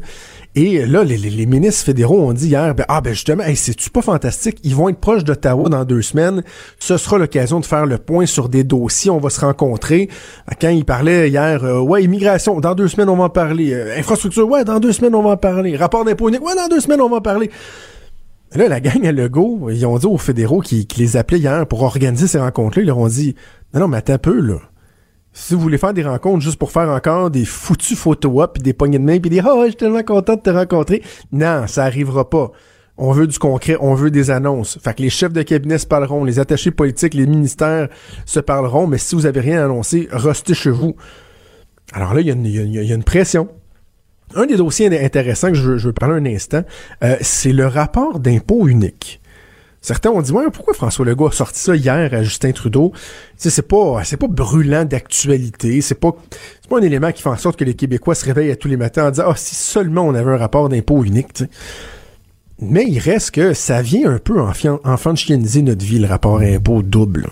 Et 0.56 0.86
là, 0.86 1.04
les, 1.04 1.46
ministres 1.46 1.86
fédéraux 1.86 2.22
ont 2.22 2.32
dit 2.32 2.48
hier, 2.48 2.74
ben, 2.74 2.86
ah 2.88 3.02
ben 3.02 3.14
justement, 3.14 3.44
c'est-tu 3.56 3.90
pas 3.90 4.02
fantastique? 4.02 4.60
Ils 4.64 4.74
vont 4.74 4.88
être 4.88 5.00
proches 5.00 5.26
d'Ottawa 5.26 5.68
dans 5.68 5.84
deux 5.84 6.02
semaines. 6.02 6.44
Ce 6.80 6.96
sera 6.96 7.18
l'occasion 7.18 7.60
de 7.60 7.66
faire 7.66 7.86
le 7.86 7.98
point 7.98 8.26
sur 8.26 8.48
des 8.48 8.64
dossiers. 8.64 9.12
On 9.12 9.20
va 9.20 9.30
se 9.30 9.42
rencontrer. 9.42 10.10
Quand 10.62 10.70
ils 10.70 10.86
parlaient 10.86 11.30
hier, 11.30 11.64
euh, 11.66 11.80
ouais, 11.82 12.04
immigration, 12.04 12.62
dans 12.62 12.74
deux 12.74 12.88
semaines, 12.88 13.10
on 13.10 13.18
va 13.18 13.26
en 13.26 13.30
parler. 13.30 13.74
Euh, 13.74 13.98
infrastructure, 13.98 14.48
ouais, 14.48 14.64
dans 14.64 14.80
deux 14.80 14.94
semaines, 14.94 15.14
on 15.14 15.24
va 15.24 15.32
en 15.32 15.38
parler. 15.38 15.76
Rapport 15.76 16.06
d'impôt 16.06 16.30
unique, 16.30 16.46
ouais, 16.46 16.56
dans 16.56 16.70
deux 16.70 16.80
semaines, 16.80 17.02
on 17.02 17.10
va 17.10 17.18
en 17.18 17.22
parler. 17.22 17.52
Là, 18.56 18.68
la 18.68 18.80
gang 18.80 19.06
à 19.06 19.12
Legault, 19.12 19.70
ils 19.70 19.86
ont 19.86 19.98
dit 19.98 20.08
aux 20.08 20.18
fédéraux 20.18 20.62
qui, 20.62 20.88
qui 20.88 21.02
les 21.02 21.18
appelaient 21.18 21.40
hier 21.40 21.68
pour 21.68 21.84
organiser 21.84 22.28
ces 22.28 22.40
rencontres-là, 22.40 22.82
ils 22.82 22.88
leur 22.88 22.98
ont 22.98 23.08
dit, 23.08 23.36
non, 23.74 23.82
non, 23.82 23.88
mais 23.90 23.98
attends 23.98 24.14
un 24.14 24.18
peu, 24.18 24.40
là. 24.40 24.56
Si 25.42 25.56
vous 25.56 25.62
voulez 25.62 25.78
faire 25.78 25.94
des 25.94 26.04
rencontres 26.04 26.42
juste 26.42 26.60
pour 26.60 26.70
faire 26.72 26.90
encore 26.90 27.32
des 27.32 27.46
foutus 27.46 27.98
photos 27.98 28.44
up, 28.44 28.52
puis 28.56 28.62
des 28.62 28.74
poignées 28.74 29.00
de 29.00 29.04
main, 29.06 29.20
puis 29.20 29.30
des 29.30 29.40
«Ah, 29.44 29.56
ouais, 29.56 29.68
je 29.68 29.70
suis 29.70 29.78
tellement 29.78 30.04
content 30.04 30.36
de 30.36 30.42
te 30.42 30.50
rencontrer», 30.50 31.02
non, 31.32 31.66
ça 31.66 31.86
arrivera 31.86 32.30
pas. 32.30 32.52
On 32.98 33.14
veut 33.14 33.26
du 33.26 33.40
concret, 33.40 33.78
on 33.80 33.94
veut 33.94 34.12
des 34.12 34.32
annonces. 34.32 34.78
Fait 34.84 34.94
que 34.94 35.02
les 35.02 35.10
chefs 35.10 35.32
de 35.32 35.42
cabinet 35.42 35.78
se 35.78 35.88
parleront, 35.88 36.26
les 36.26 36.40
attachés 36.40 36.72
politiques, 36.72 37.14
les 37.14 37.26
ministères 37.26 37.88
se 38.26 38.42
parleront, 38.42 38.86
mais 38.86 38.98
si 38.98 39.16
vous 39.16 39.26
avez 39.26 39.40
rien 39.40 39.64
annoncé, 39.64 40.10
restez 40.12 40.54
chez 40.54 40.72
vous. 40.72 40.96
Alors 41.94 42.14
là, 42.14 42.20
il 42.20 42.28
y, 42.28 42.32
a 42.32 42.34
une- 42.34 42.46
il 42.46 42.74
y 42.86 42.92
a 42.92 42.96
une- 42.96 43.04
pression. 43.04 43.48
Un 44.36 44.46
des 44.46 44.58
dossiers 44.58 44.88
intéressants 45.04 45.48
que 45.48 45.56
je 45.56 45.64
veux, 45.64 45.78
je 45.78 45.90
parler 45.90 46.16
un 46.16 46.36
instant, 46.36 46.64
euh, 47.04 47.16
c'est 47.22 47.54
le 47.54 47.66
rapport 47.66 48.20
d'impôt 48.20 48.68
unique. 48.68 49.22
Certains 49.82 50.10
ont 50.10 50.22
dit 50.22 50.32
ouais, 50.32 50.46
pourquoi 50.52 50.74
François 50.74 51.06
Legault 51.06 51.28
a 51.28 51.32
sorti 51.32 51.60
ça 51.60 51.76
hier 51.76 52.14
à 52.14 52.22
Justin 52.22 52.52
Trudeau? 52.52 52.92
C'est 53.38 53.68
pas 53.68 54.02
c'est 54.04 54.18
pas 54.18 54.28
brûlant 54.28 54.84
d'actualité, 54.84 55.82
c'est 55.82 55.96
pas 55.96 56.16
c'est 56.62 56.70
pas 56.70 56.80
un 56.80 56.82
élément 56.82 57.12
qui 57.12 57.22
fait 57.22 57.30
en 57.30 57.38
sorte 57.38 57.58
que 57.58 57.64
les 57.64 57.76
Québécois 57.76 58.16
se 58.16 58.26
réveillent 58.26 58.52
à 58.52 58.56
tous 58.58 58.68
les 58.68 58.78
matins 58.78 59.08
en 59.08 59.12
disant 59.12 59.26
ah 59.28 59.36
si 59.38 59.56
seulement 59.56 60.04
on 60.04 60.14
avait 60.16 60.32
un 60.32 60.38
rapport 60.38 60.68
d'impôt 60.68 61.04
unique. 61.04 61.44
Mais 62.62 62.84
il 62.88 63.00
reste 63.00 63.32
que 63.32 63.54
ça 63.54 63.82
vient 63.82 64.12
un 64.12 64.20
peu 64.20 64.42
enfant, 64.42 65.14
de 65.14 65.18
chieniser 65.18 65.62
notre 65.62 65.86
vie, 65.86 66.00
le 66.00 66.08
rapport 66.08 66.40
à 66.40 66.44
impôt 66.44 66.82
double. 66.82 67.30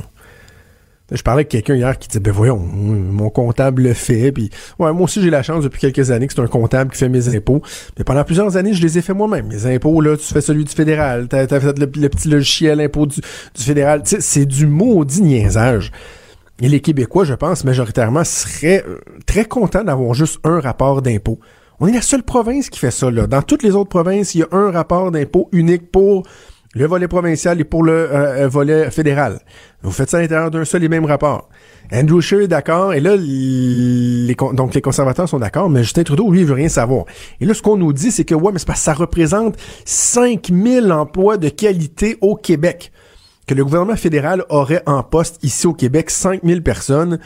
Je 1.12 1.21
parlais 1.21 1.39
avec 1.39 1.50
quelqu'un 1.50 1.75
hier 1.75 1.98
qui 1.98 2.09
disait, 2.09 2.19
ben 2.19 2.33
voyons, 2.33 2.57
mon 2.57 3.30
comptable 3.30 3.83
le 3.83 3.94
fait, 3.94 4.31
puis 4.33 4.50
ouais, 4.77 4.92
moi 4.92 5.04
aussi 5.04 5.21
j'ai 5.21 5.30
la 5.30 5.42
chance 5.42 5.63
depuis 5.63 5.80
quelques 5.80 6.12
années 6.12 6.27
que 6.27 6.33
c'est 6.33 6.42
un 6.42 6.48
comptable 6.48 6.92
qui 6.92 6.98
fait 6.98 7.07
mes 7.07 7.33
impôts. 7.33 7.62
Mais 7.98 8.04
pendant 8.04 8.25
plusieurs 8.25 8.57
années, 8.57 8.74
je 8.74 8.81
les 8.81 8.98
ai 8.98 9.01
fait 9.01 9.13
moi-même. 9.13 9.48
Mes 9.48 9.65
impôts, 9.74 10.01
là, 10.01 10.18
tu 10.18 10.25
fais 10.25 10.42
celui 10.42 10.65
du 10.65 10.74
fédéral, 10.74 11.27
t'as 11.30 11.44
as 11.44 11.59
fait 11.59 11.80
le, 11.80 11.89
le 11.95 12.09
petit 12.09 12.27
logiciel 12.27 12.81
impôt 12.81 13.06
du, 13.06 13.21
du 13.21 13.63
fédéral. 13.63 14.01
C'est 14.06 14.45
du 14.45 14.68
maudit 14.68 15.21
niaisage. 15.21 15.92
Et 16.59 16.68
les 16.68 16.81
Québécois, 16.81 17.24
je 17.24 17.36
pense, 17.36 17.63
majoritairement, 17.63 18.24
seraient 18.24 18.83
euh, 18.88 18.98
très 19.25 19.45
contents 19.45 19.83
d'avoir 19.83 20.13
juste 20.13 20.39
un 20.44 20.59
rapport 20.59 21.01
d'impôt. 21.01 21.39
On 21.80 21.88
est 21.88 21.94
la 21.94 22.01
seule 22.01 22.24
province 22.24 22.69
qui 22.71 22.80
fait 22.80 22.92
ça, 22.92 23.12
là. 23.12 23.27
Dans 23.27 23.44
toutes 23.44 23.62
les 23.62 23.75
autres 23.75 23.89
provinces, 23.89 24.33
il 24.33 24.39
y 24.39 24.44
a 24.44 24.48
un 24.51 24.71
rapport 24.71 25.12
d'impôt 25.12 25.50
unique 25.51 25.92
pour 25.92 26.24
le 26.77 26.85
volet 26.85 27.07
provincial 27.07 27.59
et 27.59 27.63
pour 27.63 27.83
le 27.83 27.91
euh, 27.91 28.44
euh, 28.44 28.47
volet 28.47 28.91
fédéral. 28.91 29.39
Vous 29.81 29.91
faites 29.91 30.09
ça 30.09 30.18
à 30.18 30.21
l'intérieur 30.21 30.51
d'un 30.51 30.65
seul 30.65 30.83
et 30.83 30.89
même 30.89 31.06
rapport. 31.06 31.50
Andrew 31.91 32.21
Scheer 32.21 32.41
est 32.41 32.47
d'accord, 32.47 32.94
et 32.94 33.00
là, 33.00 33.15
les, 33.15 34.35
donc 34.53 34.75
les 34.75 34.81
conservateurs 34.81 35.27
sont 35.27 35.39
d'accord, 35.39 35.69
mais 35.69 35.83
Justin 35.83 36.03
Trudeau, 36.03 36.29
lui, 36.29 36.41
il 36.41 36.45
veut 36.45 36.53
rien 36.53 36.69
savoir. 36.69 37.06
Et 37.39 37.45
là, 37.45 37.53
ce 37.53 37.62
qu'on 37.62 37.77
nous 37.77 37.94
dit, 37.94 38.12
c'est 38.12 38.25
que, 38.25 38.35
ouais, 38.35 38.51
mais 38.51 38.59
c'est 38.59 38.68
parce 38.68 38.79
que 38.79 38.85
ça 38.85 38.94
représente 38.94 39.56
5000 39.85 40.91
emplois 40.91 41.38
de 41.38 41.50
qualité 41.50 42.18
au 42.21 42.35
Québec. 42.35 42.92
Que 43.47 43.54
le 43.54 43.63
gouvernement 43.63 43.95
fédéral 43.95 44.44
aurait 44.49 44.83
en 44.85 45.04
poste 45.04 45.42
ici 45.44 45.66
au 45.66 45.73
Québec 45.73 46.09
5000 46.09 46.61
personnes 46.61 47.19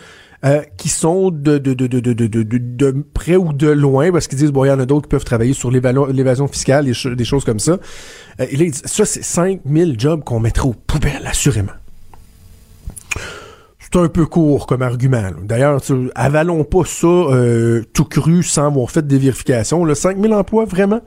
euh, 0.43 0.63
qui 0.75 0.89
sont 0.89 1.29
de, 1.29 1.59
de, 1.59 1.75
de, 1.75 1.85
de, 1.85 1.99
de, 1.99 2.13
de, 2.13 2.43
de, 2.43 3.05
près 3.13 3.35
ou 3.35 3.53
de 3.53 3.67
loin, 3.69 4.11
parce 4.11 4.27
qu'ils 4.27 4.39
disent, 4.39 4.51
bon, 4.51 4.65
il 4.65 4.69
y 4.69 4.71
en 4.71 4.79
a 4.79 4.87
d'autres 4.87 5.03
qui 5.03 5.09
peuvent 5.09 5.23
travailler 5.23 5.53
sur 5.53 5.69
l'évasion 5.69 6.47
fiscale, 6.47 6.85
des, 6.85 7.15
des 7.15 7.25
choses 7.25 7.45
comme 7.45 7.59
ça. 7.59 7.73
Euh, 7.73 8.45
et 8.49 8.57
là, 8.57 8.63
ils 8.63 8.71
disent, 8.71 8.81
ça, 8.85 9.05
c'est 9.05 9.23
5000 9.23 9.99
jobs 9.99 10.23
qu'on 10.23 10.39
mettrait 10.39 10.67
aux 10.67 10.73
poubelles, 10.73 11.27
assurément. 11.27 11.73
C'est 13.77 13.99
un 13.99 14.07
peu 14.07 14.25
court 14.25 14.65
comme 14.65 14.81
argument. 14.81 15.29
D'ailleurs, 15.43 15.79
avalons 16.15 16.63
pas 16.63 16.85
ça 16.85 17.05
euh, 17.05 17.83
tout 17.93 18.05
cru 18.05 18.41
sans 18.41 18.65
avoir 18.65 18.89
fait 18.89 19.05
des 19.05 19.19
vérifications. 19.19 19.85
Là, 19.85 19.93
5000 19.93 20.33
emplois, 20.33 20.65
vraiment? 20.65 21.01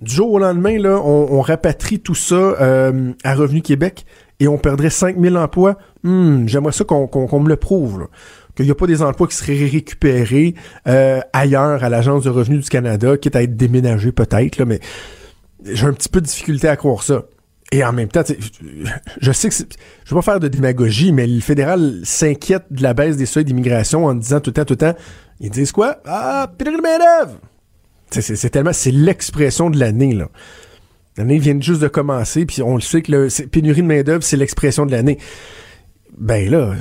Du 0.00 0.14
jour 0.14 0.30
au 0.30 0.38
lendemain, 0.38 0.78
là, 0.78 1.00
on, 1.04 1.40
rapatrie 1.40 2.00
tout 2.00 2.16
ça 2.16 2.56
à 3.24 3.34
Revenu 3.34 3.62
Québec 3.62 4.04
et 4.42 4.48
on 4.48 4.58
perdrait 4.58 4.90
5000 4.90 5.36
emplois. 5.36 5.78
Hmm, 6.02 6.48
J'aimerais 6.48 6.72
ça 6.72 6.84
qu'on 6.84 7.40
me 7.40 7.48
le 7.48 7.56
prouve. 7.56 8.08
Qu'il 8.54 8.66
n'y 8.66 8.70
a 8.70 8.74
pas 8.74 8.86
des 8.86 9.00
emplois 9.02 9.26
qui 9.28 9.36
seraient 9.36 9.66
récupérés 9.66 10.54
euh, 10.86 11.20
ailleurs 11.32 11.82
à 11.82 11.88
l'Agence 11.88 12.24
de 12.24 12.30
revenus 12.30 12.64
du 12.64 12.68
Canada, 12.70 13.16
quitte 13.16 13.34
à 13.36 13.42
être 13.42 13.56
déménagés 13.56 14.12
peut-être, 14.12 14.62
mais 14.64 14.78
j'ai 15.64 15.86
un 15.86 15.92
petit 15.94 16.08
peu 16.10 16.20
de 16.20 16.26
difficulté 16.26 16.68
à 16.68 16.76
croire 16.76 17.02
ça. 17.02 17.22
Et 17.74 17.82
en 17.82 17.92
même 17.94 18.08
temps, 18.08 18.22
je 19.20 19.32
sais 19.32 19.48
que 19.48 19.54
je 19.54 20.10
vais 20.10 20.16
pas 20.16 20.20
faire 20.22 20.40
de 20.40 20.48
démagogie, 20.48 21.10
mais 21.12 21.26
le 21.26 21.40
fédéral 21.40 22.00
s'inquiète 22.04 22.64
de 22.70 22.82
la 22.82 22.92
baisse 22.92 23.16
des 23.16 23.24
seuils 23.24 23.46
d'immigration 23.46 24.04
en 24.04 24.14
disant 24.14 24.40
tout 24.40 24.50
le 24.50 24.54
temps, 24.54 24.64
tout 24.66 24.74
le 24.74 24.78
temps, 24.78 24.94
ils 25.40 25.48
disent 25.50 25.72
quoi? 25.72 25.96
Ah, 26.04 26.52
C'est 28.10 28.50
tellement, 28.50 28.74
c'est 28.74 28.90
l'expression 28.90 29.70
de 29.70 29.78
l'année, 29.78 30.12
là. 30.12 30.28
L'année 31.16 31.38
vient 31.38 31.58
juste 31.58 31.80
de 31.80 31.88
commencer, 31.88 32.44
puis 32.44 32.60
on 32.62 32.74
le 32.74 32.82
sait 32.82 33.00
que 33.00 33.28
c'est- 33.30 33.46
pénurie 33.46 33.80
de 33.82 33.86
main-d'œuvre, 33.86 34.22
c'est 34.22 34.36
l'expression 34.36 34.84
de 34.84 34.90
l'année. 34.92 35.16
Ben 36.18 36.50
là, 36.50 36.74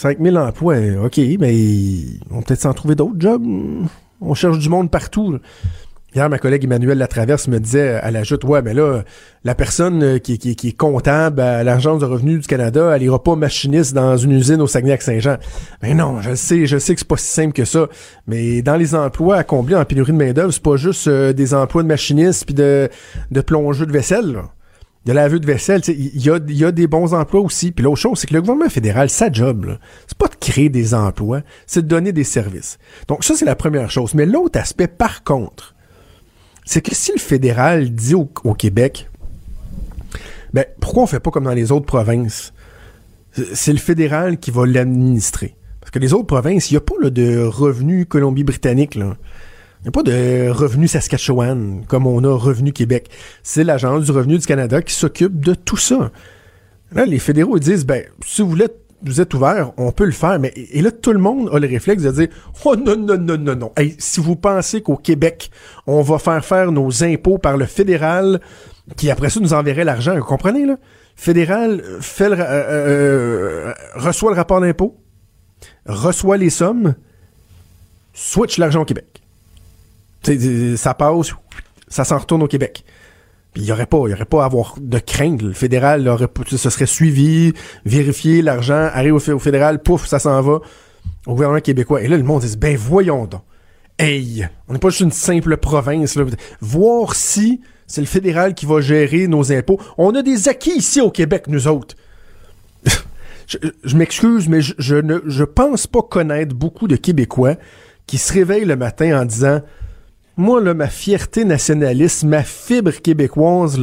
5000 0.00 0.38
emplois, 0.38 0.78
ok, 1.04 1.20
mais 1.38 1.54
on 2.30 2.40
peut-être 2.40 2.62
s'en 2.62 2.72
trouver 2.72 2.94
d'autres 2.94 3.18
jobs. 3.18 3.44
On 4.22 4.32
cherche 4.32 4.58
du 4.58 4.70
monde 4.70 4.90
partout. 4.90 5.38
Hier, 6.14 6.30
ma 6.30 6.38
collègue 6.38 6.64
Emmanuel 6.64 6.96
Latraverse 6.96 7.48
me 7.48 7.60
disait 7.60 7.90
à 7.96 8.10
la 8.10 8.22
joute, 8.22 8.44
ouais, 8.44 8.62
mais 8.62 8.72
là, 8.72 9.02
la 9.44 9.54
personne 9.54 10.02
euh, 10.02 10.18
qui, 10.18 10.38
qui, 10.38 10.56
qui 10.56 10.68
est 10.68 10.76
comptable 10.76 11.42
à 11.42 11.62
l'Agence 11.64 12.00
de 12.00 12.06
revenus 12.06 12.40
du 12.40 12.46
Canada, 12.46 12.92
elle 12.96 13.02
ira 13.02 13.22
pas 13.22 13.36
machiniste 13.36 13.92
dans 13.92 14.16
une 14.16 14.32
usine 14.32 14.62
au 14.62 14.66
Saguenay-Saint-Jean. 14.66 15.36
Mais 15.82 15.92
non, 15.92 16.22
je 16.22 16.34
sais, 16.34 16.64
je 16.64 16.78
sais 16.78 16.94
que 16.94 17.00
c'est 17.00 17.06
pas 17.06 17.18
si 17.18 17.30
simple 17.30 17.52
que 17.52 17.66
ça. 17.66 17.86
Mais 18.26 18.62
dans 18.62 18.76
les 18.76 18.94
emplois 18.94 19.36
à 19.36 19.44
combler 19.44 19.76
en 19.76 19.84
pénurie 19.84 20.12
de 20.12 20.16
main-d'œuvre, 20.16 20.50
c'est 20.50 20.62
pas 20.62 20.76
juste 20.76 21.08
euh, 21.08 21.34
des 21.34 21.52
emplois 21.52 21.82
de 21.82 21.88
machiniste 21.88 22.46
puis 22.46 22.54
de, 22.54 22.88
de 23.30 23.40
plongeux 23.42 23.84
de 23.84 23.92
vaisselle, 23.92 24.32
là? 24.32 24.44
De 25.06 25.12
laveux 25.12 25.40
de 25.40 25.46
vaisselle. 25.46 25.80
Il 25.88 26.22
y 26.22 26.64
a, 26.64 26.72
des 26.72 26.86
bons 26.86 27.14
emplois 27.14 27.40
aussi. 27.40 27.72
Puis 27.72 27.84
l'autre 27.84 28.00
chose, 28.00 28.18
c'est 28.18 28.26
que 28.26 28.34
le 28.34 28.40
gouvernement 28.40 28.68
fédéral, 28.68 29.08
sa 29.10 29.30
job, 29.32 29.78
c'est 30.06 30.18
pas 30.18 30.28
de 30.28 30.34
créer 30.34 30.68
des 30.68 30.94
emplois, 30.94 31.40
c'est 31.66 31.82
de 31.82 31.88
donner 31.88 32.12
des 32.12 32.24
services. 32.24 32.78
Donc 33.08 33.24
ça, 33.24 33.34
c'est 33.34 33.44
la 33.44 33.56
première 33.56 33.90
chose. 33.90 34.14
Mais 34.14 34.26
l'autre 34.26 34.58
aspect, 34.58 34.88
par 34.88 35.24
contre, 35.24 35.74
c'est 36.64 36.82
que 36.82 36.94
si 36.94 37.12
le 37.12 37.18
fédéral 37.18 37.90
dit 37.90 38.14
au, 38.14 38.26
Québec, 38.54 39.08
ben, 40.52 40.64
pourquoi 40.80 41.04
on 41.04 41.06
fait 41.06 41.20
pas 41.20 41.30
comme 41.30 41.44
dans 41.44 41.54
les 41.54 41.72
autres 41.72 41.86
provinces? 41.86 42.52
C'est 43.54 43.72
le 43.72 43.78
fédéral 43.78 44.38
qui 44.38 44.50
va 44.50 44.66
l'administrer. 44.66 45.56
Parce 45.80 45.90
que 45.90 45.98
les 45.98 46.12
autres 46.12 46.26
provinces, 46.26 46.70
il 46.70 46.74
n'y 46.74 46.78
a 46.78 46.82
pas 46.82 47.10
de 47.10 47.42
revenus 47.44 48.06
Colombie-Britannique. 48.08 48.98
Il 49.80 49.84
n'y 49.84 49.88
a 49.88 49.92
pas 49.92 50.02
de 50.02 50.50
revenus 50.50 50.90
Saskatchewan 50.90 51.84
comme 51.86 52.06
on 52.06 52.22
a 52.24 52.36
Revenu 52.36 52.72
Québec. 52.72 53.08
C'est 53.42 53.64
l'Agence 53.64 54.04
du 54.04 54.10
revenu 54.10 54.36
du 54.36 54.46
Canada 54.46 54.82
qui 54.82 54.92
s'occupe 54.92 55.40
de 55.40 55.54
tout 55.54 55.78
ça. 55.78 56.10
Là, 56.92 57.06
les 57.06 57.18
fédéraux 57.18 57.58
disent, 57.58 57.86
ben, 57.86 58.04
si 58.22 58.42
vous 58.42 58.50
voulez 58.50 58.66
vous 59.02 59.20
êtes 59.20 59.32
ouvert, 59.32 59.72
on 59.78 59.92
peut 59.92 60.04
le 60.04 60.12
faire, 60.12 60.38
mais 60.38 60.52
et 60.54 60.82
là, 60.82 60.90
tout 60.90 61.12
le 61.12 61.18
monde 61.18 61.48
a 61.52 61.58
le 61.58 61.66
réflexe 61.66 62.02
de 62.02 62.10
dire 62.10 62.28
Oh 62.64 62.76
non, 62.76 62.96
non, 62.96 63.16
non, 63.16 63.38
non, 63.38 63.56
non. 63.56 63.72
si 63.98 64.20
vous 64.20 64.36
pensez 64.36 64.82
qu'au 64.82 64.96
Québec, 64.96 65.50
on 65.86 66.02
va 66.02 66.18
faire 66.18 66.44
faire 66.44 66.70
nos 66.70 67.02
impôts 67.02 67.38
par 67.38 67.56
le 67.56 67.64
fédéral, 67.64 68.40
qui 68.96 69.10
après 69.10 69.30
ça 69.30 69.40
nous 69.40 69.54
enverrait 69.54 69.84
l'argent, 69.84 70.14
vous 70.16 70.24
comprenez, 70.24 70.66
là? 70.66 70.76
Fédéral 71.16 71.82
fait 72.00 72.28
le, 72.28 72.36
euh, 72.38 72.42
euh, 72.42 73.74
reçoit 73.94 74.30
le 74.32 74.36
rapport 74.36 74.60
d'impôt, 74.60 74.98
reçoit 75.86 76.36
les 76.36 76.50
sommes, 76.50 76.94
switch 78.12 78.58
l'argent 78.58 78.82
au 78.82 78.84
Québec. 78.84 79.09
Ça 80.76 80.94
passe, 80.94 81.34
ça 81.88 82.04
s'en 82.04 82.18
retourne 82.18 82.42
au 82.42 82.48
Québec. 82.48 82.84
Il 83.56 83.64
y 83.64 83.72
aurait 83.72 83.86
pas, 83.86 84.02
il 84.06 84.10
y 84.10 84.14
aurait 84.14 84.26
pas 84.26 84.42
à 84.42 84.46
avoir 84.46 84.76
de 84.80 84.98
crainte. 84.98 85.42
Le 85.42 85.52
fédéral 85.52 86.06
aurait, 86.08 86.28
ce 86.46 86.70
serait 86.70 86.86
suivi, 86.86 87.52
vérifié, 87.84 88.42
l'argent 88.42 88.88
arrive 88.92 89.14
au, 89.14 89.38
fédéral, 89.38 89.82
pouf, 89.82 90.06
ça 90.06 90.20
s'en 90.20 90.40
va 90.40 90.60
au 91.26 91.32
gouvernement 91.32 91.60
québécois. 91.60 92.02
Et 92.02 92.08
là, 92.08 92.16
le 92.16 92.22
monde 92.22 92.42
dit, 92.42 92.56
ben 92.56 92.76
voyons 92.76 93.26
donc. 93.26 93.42
Hey, 93.98 94.48
on 94.68 94.72
n'est 94.72 94.78
pas 94.78 94.88
juste 94.88 95.02
une 95.02 95.12
simple 95.12 95.56
province. 95.58 96.16
Voir 96.60 97.14
si 97.14 97.60
c'est 97.86 98.00
le 98.00 98.06
fédéral 98.06 98.54
qui 98.54 98.64
va 98.64 98.80
gérer 98.80 99.26
nos 99.26 99.52
impôts. 99.52 99.80
On 99.98 100.14
a 100.14 100.22
des 100.22 100.48
acquis 100.48 100.76
ici 100.76 101.00
au 101.00 101.10
Québec, 101.10 101.48
nous 101.48 101.66
autres. 101.66 101.96
je, 103.84 103.96
m'excuse, 103.96 104.48
mais 104.48 104.60
je, 104.62 104.94
ne 104.94 105.44
pense 105.44 105.86
pas 105.86 106.02
connaître 106.02 106.54
beaucoup 106.54 106.86
de 106.86 106.96
Québécois 106.96 107.56
qui 108.06 108.16
se 108.16 108.32
réveillent 108.32 108.64
le 108.64 108.76
matin 108.76 109.20
en 109.20 109.24
disant 109.24 109.60
moi, 110.40 110.74
ma 110.74 110.88
fierté 110.88 111.44
nationaliste, 111.44 112.24
ma 112.24 112.42
fibre 112.42 112.92
québécoise, 112.92 113.78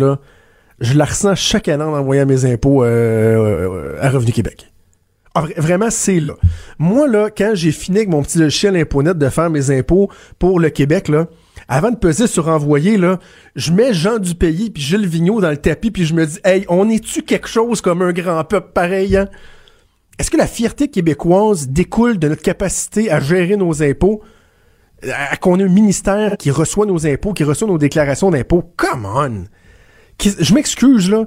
je 0.80 0.94
la 0.98 1.06
ressens 1.06 1.36
chaque 1.36 1.68
année 1.68 1.84
en 1.84 1.94
envoyant 1.94 2.26
mes 2.26 2.46
impôts 2.46 2.84
euh, 2.84 2.88
euh, 2.88 3.98
à 4.02 4.10
Revenu 4.10 4.32
Québec. 4.32 4.72
Ah, 5.36 5.46
vraiment, 5.58 5.92
c'est 5.92 6.20
là. 6.20 6.34
Moi, 6.80 7.08
là, 7.08 7.30
quand 7.30 7.52
j'ai 7.54 7.72
fini 7.72 7.98
avec 7.98 8.10
mon 8.10 8.24
petit 8.24 8.40
logiciel 8.40 8.76
ImpoNet 8.76 9.14
de 9.14 9.30
faire 9.30 9.52
mes 9.52 9.70
impôts 9.70 10.10
pour 10.40 10.60
le 10.60 10.72
Québec, 10.72 11.12
avant 11.68 11.92
de 11.92 11.96
peser 11.96 12.26
sur 12.26 12.48
envoyer, 12.48 13.00
je 13.56 13.72
mets 13.72 13.94
Jean 13.94 14.18
du 14.18 14.34
pays 14.34 14.72
puis 14.72 14.82
Gilles 14.82 15.08
Vigneault 15.08 15.42
dans 15.42 15.52
le 15.52 15.58
tapis 15.58 15.92
puis 15.92 16.06
je 16.06 16.16
me 16.16 16.26
dis, 16.26 16.40
hey, 16.44 16.66
on 16.70 16.90
est-tu 16.90 17.22
quelque 17.22 17.48
chose 17.48 17.82
comme 17.82 18.02
un 18.02 18.14
grand 18.14 18.44
peuple 18.44 18.72
pareil, 18.74 19.16
hein? 19.16 19.30
Est-ce 20.18 20.32
que 20.32 20.38
la 20.38 20.48
fierté 20.48 20.88
québécoise 20.88 21.68
découle 21.68 22.18
de 22.18 22.28
notre 22.30 22.42
capacité 22.42 23.12
à 23.12 23.20
gérer 23.20 23.56
nos 23.58 23.84
impôts? 23.84 24.24
Qu'on 25.42 25.60
ait 25.60 25.64
un 25.64 25.70
ministère 25.70 26.38
qui 26.38 26.52
reçoit 26.52 26.86
nos 26.86 27.06
impôts, 27.06 27.34
qui 27.34 27.44
reçoit 27.44 27.68
nos 27.68 27.78
déclarations 27.78 28.30
d'impôts. 28.30 28.64
Come 28.76 29.06
on! 29.06 29.44
je 30.20 30.54
m'excuse, 30.54 31.10
là. 31.10 31.26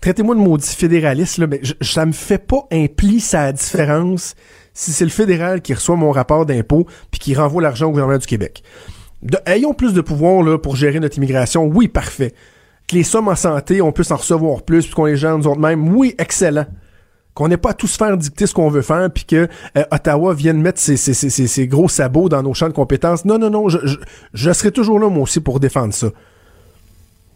Traitez-moi 0.00 0.34
de 0.34 0.40
maudit 0.40 0.74
fédéraliste, 0.74 1.38
là, 1.38 1.46
mais 1.46 1.60
ça 1.82 2.06
me 2.06 2.12
fait 2.12 2.38
pas 2.38 2.66
un 2.72 2.86
pli 2.86 3.20
sa 3.20 3.52
différence 3.52 4.34
si 4.72 4.92
c'est 4.92 5.04
le 5.04 5.10
fédéral 5.10 5.60
qui 5.60 5.74
reçoit 5.74 5.96
mon 5.96 6.10
rapport 6.10 6.46
d'impôt 6.46 6.86
puis 7.10 7.20
qui 7.20 7.34
renvoie 7.34 7.60
l'argent 7.60 7.86
au 7.86 7.90
gouvernement 7.90 8.18
du 8.18 8.26
Québec. 8.26 8.62
ayons 9.44 9.74
plus 9.74 9.92
de 9.92 10.00
pouvoir 10.00 10.42
là, 10.42 10.56
pour 10.56 10.74
gérer 10.74 11.00
notre 11.00 11.18
immigration. 11.18 11.64
Oui, 11.66 11.88
parfait. 11.88 12.32
Que 12.88 12.96
les 12.96 13.02
sommes 13.02 13.28
en 13.28 13.36
santé, 13.36 13.82
on 13.82 13.92
puisse 13.92 14.10
en 14.10 14.16
recevoir 14.16 14.62
plus, 14.62 14.86
puis 14.86 14.94
qu'on 14.94 15.04
les 15.04 15.16
gère 15.16 15.36
nous 15.36 15.46
autres 15.46 15.60
mêmes. 15.60 15.94
Oui, 15.94 16.14
excellent 16.16 16.66
qu'on 17.34 17.48
n'ait 17.48 17.56
pas 17.56 17.70
à 17.70 17.74
tous 17.74 17.96
faire 17.96 18.16
dicter 18.16 18.46
ce 18.46 18.54
qu'on 18.54 18.68
veut 18.68 18.82
faire, 18.82 19.10
puis 19.10 19.24
que 19.24 19.48
euh, 19.76 19.84
Ottawa 19.90 20.34
vienne 20.34 20.60
mettre 20.60 20.80
ses, 20.80 21.66
gros 21.68 21.88
sabots 21.88 22.28
dans 22.28 22.42
nos 22.42 22.54
champs 22.54 22.68
de 22.68 22.74
compétences. 22.74 23.24
Non, 23.24 23.38
non, 23.38 23.50
non, 23.50 23.68
je, 23.68 23.78
je, 24.32 24.52
serai 24.52 24.72
toujours 24.72 24.98
là, 24.98 25.08
moi 25.08 25.22
aussi, 25.22 25.40
pour 25.40 25.60
défendre 25.60 25.94
ça. 25.94 26.08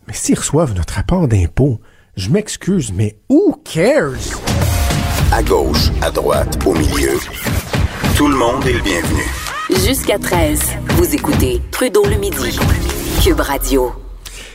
Mais 0.06 0.14
s'ils 0.14 0.38
reçoivent 0.38 0.74
notre 0.74 0.94
rapport 0.94 1.28
d'impôt, 1.28 1.80
je 2.16 2.30
m'excuse, 2.30 2.92
mais 2.92 3.16
who 3.28 3.60
cares? 3.64 4.12
À 5.32 5.42
gauche, 5.42 5.90
à 6.02 6.10
droite, 6.10 6.58
au 6.66 6.74
milieu, 6.74 7.18
tout 8.16 8.28
le 8.28 8.36
monde 8.36 8.64
est 8.66 8.74
le 8.74 8.82
bienvenu. 8.82 9.22
Jusqu'à 9.70 10.18
13, 10.18 10.60
vous 10.96 11.14
écoutez 11.14 11.62
Trudeau 11.70 12.04
le 12.04 12.16
Midi, 12.16 12.58
Cube 13.22 13.40
Radio. 13.40 14.03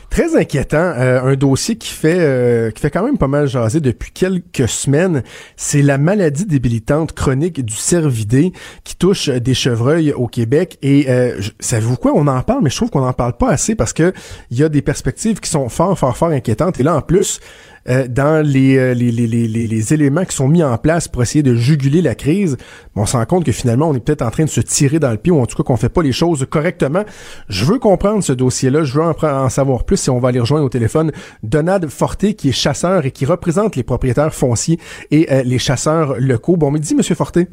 Très 0.10 0.36
inquiétant, 0.36 0.78
euh, 0.78 1.22
un 1.22 1.36
dossier 1.36 1.76
qui 1.76 1.90
fait 1.90 2.18
euh, 2.20 2.72
qui 2.72 2.82
fait 2.82 2.90
quand 2.90 3.04
même 3.04 3.20
pas 3.20 3.28
mal 3.28 3.48
jaser 3.48 3.80
depuis 3.80 4.12
quelques 4.12 4.68
semaines, 4.68 5.24
c'est 5.56 5.84
la 5.84 6.00
maladie 6.00 6.46
débilitante 6.46 7.14
chronique 7.14 7.64
du 7.64 7.76
cervidé 7.76 8.52
qui 8.84 8.96
touche 8.96 9.30
des 9.30 9.54
chevreuils 9.54 10.12
au 10.12 10.28
Québec. 10.28 10.80
Et 10.82 11.10
euh, 11.10 11.40
savez-vous 11.60 11.98
quoi, 11.98 12.14
on 12.16 12.26
en 12.26 12.42
parle 12.42 12.64
mais 12.64 12.72
je 12.72 12.76
trouve 12.76 12.90
qu'on 12.90 13.06
en 13.06 13.14
parle 13.14 13.38
pas 13.38 13.50
assez 13.50 13.76
parce 13.76 13.94
que 13.94 14.12
il 14.50 14.58
y 14.58 14.64
a 14.64 14.70
des 14.70 14.82
perspectives 14.82 15.40
qui 15.40 15.50
sont 15.50 15.70
fort 15.70 15.98
fort 15.98 16.18
fort 16.18 16.30
inquiétantes. 16.30 16.80
Et 16.80 16.84
là 16.84 16.96
en 16.96 17.02
plus 17.02 17.40
euh, 17.88 18.08
dans 18.08 18.46
les, 18.46 18.78
euh, 18.78 18.94
les, 18.94 19.12
les, 19.12 19.28
les, 19.28 19.48
les, 19.48 19.94
éléments 19.94 20.26
qui 20.26 20.36
sont 20.36 20.48
mis 20.48 20.64
en 20.64 20.78
place 20.78 21.08
pour 21.08 21.22
essayer 21.22 21.44
de 21.44 21.56
juguler 21.56 22.02
la 22.02 22.16
crise, 22.16 22.58
on 22.96 23.06
se 23.06 23.16
rend 23.16 23.26
compte 23.26 23.46
que 23.46 23.52
finalement, 23.52 23.90
on 23.90 23.94
est 23.94 24.04
peut-être 24.04 24.22
en 24.22 24.32
train 24.32 24.44
de 24.44 24.50
se 24.50 24.62
tirer 24.62 25.00
dans 25.00 25.12
le 25.12 25.18
pied, 25.18 25.32
ou 25.32 25.40
en 25.40 25.46
tout 25.46 25.56
cas 25.56 25.64
qu'on 25.64 25.78
fait 25.78 25.94
pas 25.94 26.04
les 26.04 26.12
choses 26.12 26.46
correctement. 26.50 27.04
Je 27.48 27.66
veux 27.66 27.80
comprendre 27.80 28.24
ce 28.24 28.34
dossier-là, 28.34 28.84
je 28.84 29.00
veux 29.00 29.04
en, 29.04 29.50
savoir 29.50 29.86
plus 29.86 30.08
et 30.08 30.12
on 30.12 30.20
va 30.20 30.30
aller 30.30 30.40
rejoindre 30.40 30.66
au 30.66 30.70
téléphone 30.70 31.12
Donald 31.44 31.88
Forté, 31.88 32.34
qui 32.34 32.50
est 32.50 32.54
chasseur 32.54 33.06
et 33.06 33.12
qui 33.12 33.26
représente 33.26 33.76
les 33.76 33.84
propriétaires 33.84 34.34
fonciers 34.34 34.78
et 35.12 35.32
euh, 35.32 35.44
les 35.44 35.60
chasseurs 35.60 36.16
locaux. 36.20 36.58
Bon 36.58 36.72
midi, 36.72 36.96
Monsieur 36.96 37.16
Forté. 37.16 37.48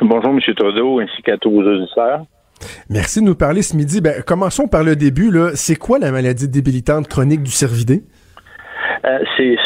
Bonjour, 0.00 0.30
M. 0.30 0.40
Trudeau, 0.56 1.00
ainsi 1.00 1.22
qu'à 1.22 1.36
tous 1.38 1.50
vos 1.50 1.62
auditeurs. 1.62 2.22
Merci 2.88 3.20
de 3.20 3.26
nous 3.26 3.34
parler 3.34 3.62
ce 3.62 3.76
midi. 3.76 4.00
Ben, 4.00 4.22
commençons 4.22 4.66
par 4.66 4.82
le 4.82 4.96
début. 4.96 5.30
C'est 5.54 5.76
quoi 5.76 5.98
la 5.98 6.10
maladie 6.10 6.48
débilitante 6.48 7.08
chronique 7.08 7.42
du 7.42 7.50
cervidé? 7.50 8.02
Euh, 9.04 9.18
c'est 9.36 9.56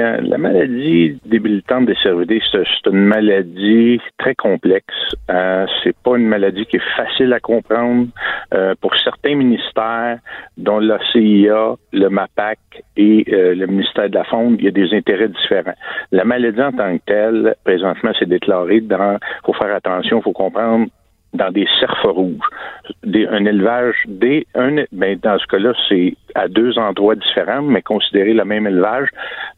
euh, 0.00 0.20
la 0.22 0.38
maladie 0.38 1.18
débilitante 1.24 1.86
des 1.86 1.96
cervidés. 2.02 2.40
C'est 2.50 2.64
une 2.86 3.04
maladie 3.04 4.00
très 4.18 4.34
complexe. 4.34 4.94
Euh, 5.30 5.66
c'est 5.82 5.96
pas 5.96 6.16
une 6.16 6.26
maladie 6.26 6.66
qui 6.66 6.76
est 6.76 6.96
facile 6.96 7.32
à 7.32 7.40
comprendre. 7.40 8.08
Euh, 8.54 8.74
pour 8.80 8.96
certains 8.96 9.34
ministères, 9.34 10.18
dont 10.56 10.78
la 10.78 10.98
CIA, 11.12 11.74
le 11.92 12.08
MAPAC 12.08 12.58
et 12.96 13.24
le 13.28 13.66
ministère 13.66 14.08
de 14.08 14.14
la 14.14 14.24
Faune, 14.24 14.56
il 14.58 14.64
y 14.64 14.68
a 14.68 14.72
des 14.72 14.92
intérêts 14.94 15.28
différents. 15.28 15.74
La 16.12 16.24
maladie 16.24 16.60
en 16.60 16.72
tant 16.72 16.96
que 16.98 17.02
telle, 17.06 17.54
présentement, 17.64 18.12
c'est 18.18 18.28
déclaré 18.28 18.80
dans. 18.80 19.18
Faut 19.44 19.52
faire 19.54 19.74
attention, 19.74 20.20
faut 20.20 20.32
comprendre 20.32 20.86
dans 21.34 21.50
des 21.50 21.66
cerfs 21.78 22.04
rouges. 22.04 22.48
Des, 23.04 23.26
un 23.26 23.44
élevage 23.44 23.96
des 24.08 24.46
un 24.54 24.84
ben 24.92 25.18
dans 25.22 25.38
ce 25.38 25.46
cas-là, 25.46 25.72
c'est 25.88 26.14
à 26.34 26.48
deux 26.48 26.78
endroits 26.78 27.14
différents, 27.14 27.62
mais 27.62 27.82
considérer 27.82 28.34
le 28.34 28.44
même 28.44 28.66
élevage. 28.66 29.08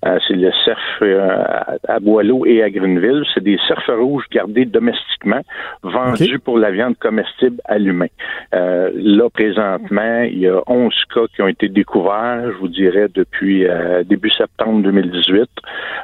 Euh, 0.05 0.19
c'est 0.27 0.35
le 0.35 0.51
cerf 0.65 0.79
euh, 1.03 1.45
à 1.89 2.01
Boileau 2.01 2.45
et 2.47 2.63
à 2.63 2.71
Greenville. 2.71 3.25
C'est 3.33 3.43
des 3.43 3.59
cerfs 3.69 3.97
rouges 3.97 4.25
gardés 4.31 4.65
domestiquement, 4.65 5.41
vendus 5.83 6.39
pour 6.39 6.59
la 6.59 6.71
viande 6.71 6.97
comestible 6.99 7.61
à 7.65 7.79
l'humain. 7.79 8.07
Euh, 8.55 8.91
là, 8.95 9.29
présentement, 9.31 10.23
il 10.23 10.39
y 10.39 10.49
a 10.49 10.61
11 10.67 10.93
cas 11.15 11.27
qui 11.35 11.43
ont 11.43 11.49
été 11.49 11.69
découverts, 11.69 12.53
je 12.53 12.59
vous 12.59 12.69
dirais, 12.69 13.09
depuis 13.15 13.67
début 14.07 14.31
septembre 14.31 14.83
2018. 14.83 15.49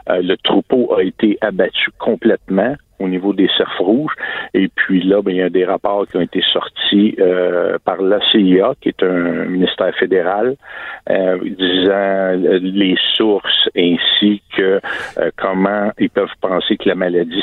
le 0.08 0.34
troupeau 0.36 0.94
a 0.94 1.02
été 1.02 1.38
abattu 1.40 1.90
complètement 1.98 2.74
au 2.98 3.08
niveau 3.08 3.32
des 3.32 3.48
cerfs 3.56 3.78
rouges. 3.78 4.14
Et 4.54 4.68
puis 4.68 5.02
là, 5.02 5.22
ben, 5.22 5.32
il 5.32 5.38
y 5.38 5.42
a 5.42 5.50
des 5.50 5.64
rapports 5.64 6.06
qui 6.06 6.16
ont 6.16 6.20
été 6.20 6.42
sortis 6.52 7.14
euh, 7.18 7.78
par 7.84 8.00
la 8.02 8.18
CIA, 8.30 8.74
qui 8.80 8.88
est 8.90 9.02
un 9.02 9.46
ministère 9.46 9.94
fédéral, 9.96 10.56
euh, 11.10 11.38
disant 11.42 12.58
les 12.60 12.96
sources 13.14 13.68
ainsi 13.76 14.42
que 14.56 14.80
comment 15.36 15.90
ils 15.98 16.10
peuvent 16.10 16.28
penser 16.40 16.76
que 16.76 16.88
la 16.88 16.94
maladie 16.94 17.42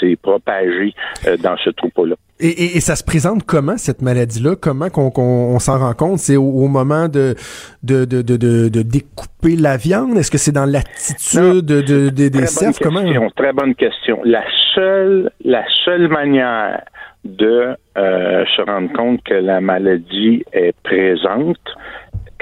s'est 0.00 0.16
propagée 0.22 0.94
dans 1.42 1.56
ce 1.58 1.70
troupeau-là. 1.70 2.16
Et, 2.40 2.80
ça 2.80 2.96
se 2.96 3.04
présente 3.04 3.44
comment 3.44 3.76
cette 3.76 4.02
maladie-là? 4.02 4.56
Comment 4.60 4.88
qu'on 4.88 5.58
s'en 5.58 5.78
rend 5.78 5.92
compte? 5.92 6.18
C'est 6.18 6.36
au, 6.36 6.68
moment 6.68 7.08
de 7.08 7.34
de, 7.82 8.04
de, 8.04 8.22
de, 8.22 8.36
de, 8.36 8.82
découper 8.82 9.56
la 9.56 9.76
viande? 9.76 10.16
Est-ce 10.16 10.30
que 10.30 10.38
c'est 10.38 10.52
dans 10.52 10.64
l'attitude 10.64 11.66
de, 11.66 12.08
des 12.08 12.46
cerfs? 12.46 12.78
Comment? 12.80 13.02
Très 13.36 13.52
bonne 13.52 13.74
question. 13.74 14.20
La 14.24 14.42
seule 14.74 15.30
la 15.44 15.64
seule 15.84 16.08
manière 16.08 16.82
de 17.24 17.76
euh, 17.98 18.44
se 18.56 18.62
rendre 18.62 18.92
compte 18.94 19.22
que 19.24 19.34
la 19.34 19.60
maladie 19.60 20.42
est 20.52 20.74
présente 20.82 21.58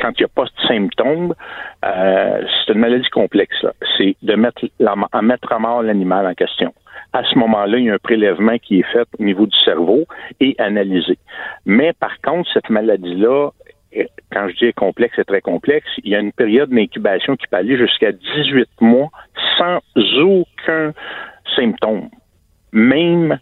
quand 0.00 0.12
il 0.16 0.22
n'y 0.22 0.24
a 0.26 0.28
pas 0.28 0.44
de 0.44 0.68
symptômes, 0.68 1.34
euh, 1.84 2.42
c'est 2.66 2.72
une 2.72 2.78
maladie 2.78 3.08
complexe. 3.10 3.66
C'est 3.96 4.16
de 4.22 4.34
mettre, 4.36 4.64
la, 4.78 4.94
à 5.10 5.22
mettre 5.22 5.52
à 5.52 5.58
mort 5.58 5.82
l'animal 5.82 6.24
en 6.26 6.34
question 6.34 6.72
à 7.12 7.22
ce 7.24 7.38
moment-là, 7.38 7.78
il 7.78 7.84
y 7.84 7.90
a 7.90 7.94
un 7.94 7.98
prélèvement 7.98 8.58
qui 8.58 8.80
est 8.80 8.92
fait 8.92 9.08
au 9.18 9.22
niveau 9.22 9.46
du 9.46 9.56
cerveau 9.64 10.04
et 10.40 10.54
analysé. 10.58 11.18
Mais 11.64 11.92
par 11.92 12.20
contre, 12.20 12.50
cette 12.52 12.68
maladie-là, 12.70 13.50
quand 14.32 14.48
je 14.48 14.66
dis 14.66 14.72
complexe, 14.74 15.14
c'est 15.16 15.24
très 15.24 15.40
complexe. 15.40 15.88
Il 16.04 16.10
y 16.10 16.14
a 16.14 16.20
une 16.20 16.32
période 16.32 16.70
d'incubation 16.70 17.36
qui 17.36 17.46
peut 17.46 17.56
aller 17.56 17.78
jusqu'à 17.78 18.12
18 18.12 18.68
mois 18.80 19.08
sans 19.56 19.78
aucun 20.20 20.92
symptôme, 21.56 22.10
même 22.72 23.38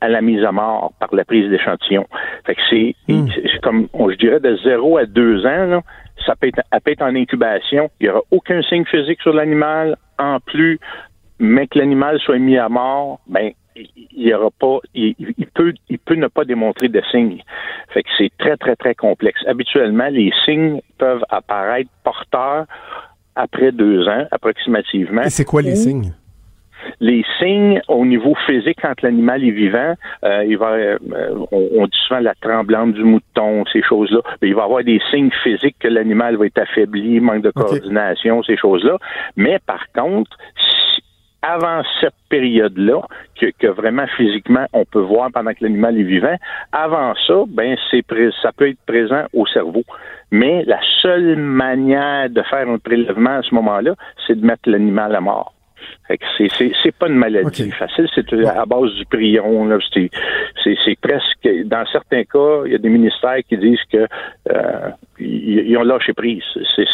à 0.00 0.08
la 0.08 0.20
mise 0.20 0.44
à 0.44 0.52
mort 0.52 0.92
par 1.00 1.14
la 1.14 1.24
prise 1.24 1.48
d'échantillon. 1.50 2.06
Fait 2.46 2.54
que 2.54 2.60
c'est, 2.70 2.94
hmm. 3.08 3.28
comme, 3.62 3.88
je 3.94 4.16
dirais, 4.16 4.40
de 4.40 4.56
0 4.62 4.98
à 4.98 5.06
2 5.06 5.46
ans, 5.46 5.82
ça 6.24 6.36
peut 6.36 6.48
être, 6.48 6.60
peut 6.84 6.92
être 6.92 7.02
en 7.02 7.14
incubation. 7.16 7.90
Il 8.00 8.04
n'y 8.04 8.10
aura 8.10 8.22
aucun 8.30 8.62
signe 8.62 8.84
physique 8.84 9.20
sur 9.22 9.32
l'animal. 9.32 9.96
En 10.18 10.40
plus, 10.40 10.78
mais 11.38 11.66
que 11.66 11.78
l'animal 11.78 12.18
soit 12.20 12.38
mis 12.38 12.58
à 12.58 12.68
mort, 12.68 13.20
ben 13.26 13.52
il 13.76 14.26
y 14.26 14.34
aura 14.34 14.50
pas, 14.50 14.78
il, 14.94 15.14
peut, 15.54 15.72
il 15.88 15.98
peut 15.98 16.16
ne 16.16 16.26
pas 16.26 16.44
démontrer 16.44 16.88
de 16.88 17.00
signes. 17.12 17.42
Fait 17.90 18.02
que 18.02 18.08
c'est 18.18 18.32
très 18.38 18.56
très 18.56 18.74
très 18.74 18.94
complexe. 18.94 19.40
Habituellement, 19.46 20.08
les 20.08 20.32
signes 20.44 20.80
peuvent 20.98 21.24
apparaître 21.28 21.90
porteurs 22.02 22.66
après 23.36 23.70
deux 23.70 24.08
ans, 24.08 24.26
approximativement. 24.32 25.22
Et 25.22 25.30
c'est 25.30 25.44
quoi 25.44 25.62
les 25.62 25.76
signes? 25.76 26.12
les 27.00 27.24
signes 27.38 27.80
au 27.88 28.04
niveau 28.04 28.34
physique 28.46 28.78
quand 28.80 29.00
l'animal 29.02 29.44
est 29.44 29.50
vivant, 29.50 29.94
euh, 30.24 30.44
il 30.46 30.56
va, 30.58 30.72
euh, 30.72 30.98
on, 31.50 31.86
dit 31.86 31.98
souvent 32.06 32.20
la 32.20 32.34
tremblante 32.34 32.92
du 32.92 33.04
mouton, 33.04 33.64
ces 33.72 33.82
choses-là. 33.82 34.20
il 34.42 34.54
va 34.54 34.64
avoir 34.64 34.84
des 34.84 35.00
signes 35.10 35.30
physiques 35.42 35.76
que 35.80 35.88
l'animal 35.88 36.36
va 36.36 36.46
être 36.46 36.58
affaibli, 36.58 37.20
manque 37.20 37.42
de 37.42 37.50
coordination, 37.50 38.42
ces 38.42 38.56
choses-là. 38.56 38.96
Mais 39.36 39.58
par 39.66 39.86
contre, 39.92 40.36
avant 41.42 41.82
cette 42.00 42.14
période-là, 42.28 43.02
que, 43.40 43.66
vraiment 43.68 44.06
physiquement 44.16 44.66
on 44.72 44.84
peut 44.84 45.00
voir 45.00 45.30
pendant 45.32 45.52
que 45.52 45.62
l'animal 45.62 45.98
est 45.98 46.04
vivant, 46.04 46.36
avant 46.72 47.14
ça, 47.26 47.44
ben 47.48 47.76
c'est 47.90 48.04
ça 48.42 48.52
peut 48.52 48.68
être 48.68 48.80
présent 48.86 49.24
au 49.32 49.46
cerveau. 49.46 49.84
Mais 50.30 50.64
la 50.64 50.80
seule 51.00 51.36
manière 51.36 52.28
de 52.28 52.42
faire 52.42 52.68
un 52.68 52.78
prélèvement 52.78 53.38
à 53.38 53.42
ce 53.42 53.54
moment-là, 53.54 53.94
c'est 54.26 54.38
de 54.38 54.44
mettre 54.44 54.68
l'animal 54.68 55.14
à 55.14 55.20
mort. 55.20 55.54
C'est, 56.38 56.92
pas 56.98 57.08
une 57.08 57.16
maladie 57.16 57.70
facile, 57.70 58.08
c'est 58.14 58.32
à 58.46 58.64
base 58.64 58.92
du 58.94 59.04
prion. 59.06 59.68
c'est, 60.64 61.00
presque, 61.00 61.48
dans 61.66 61.84
certains 61.92 62.24
cas, 62.24 62.64
il 62.66 62.72
y 62.72 62.74
a 62.74 62.78
des 62.78 62.88
ministères 62.88 63.38
qui 63.48 63.58
disent 63.58 63.82
que 63.92 64.06
euh, 64.50 64.90
ils, 65.18 65.76
ont 65.76 65.82
lâché 65.82 66.14
prise. 66.14 66.42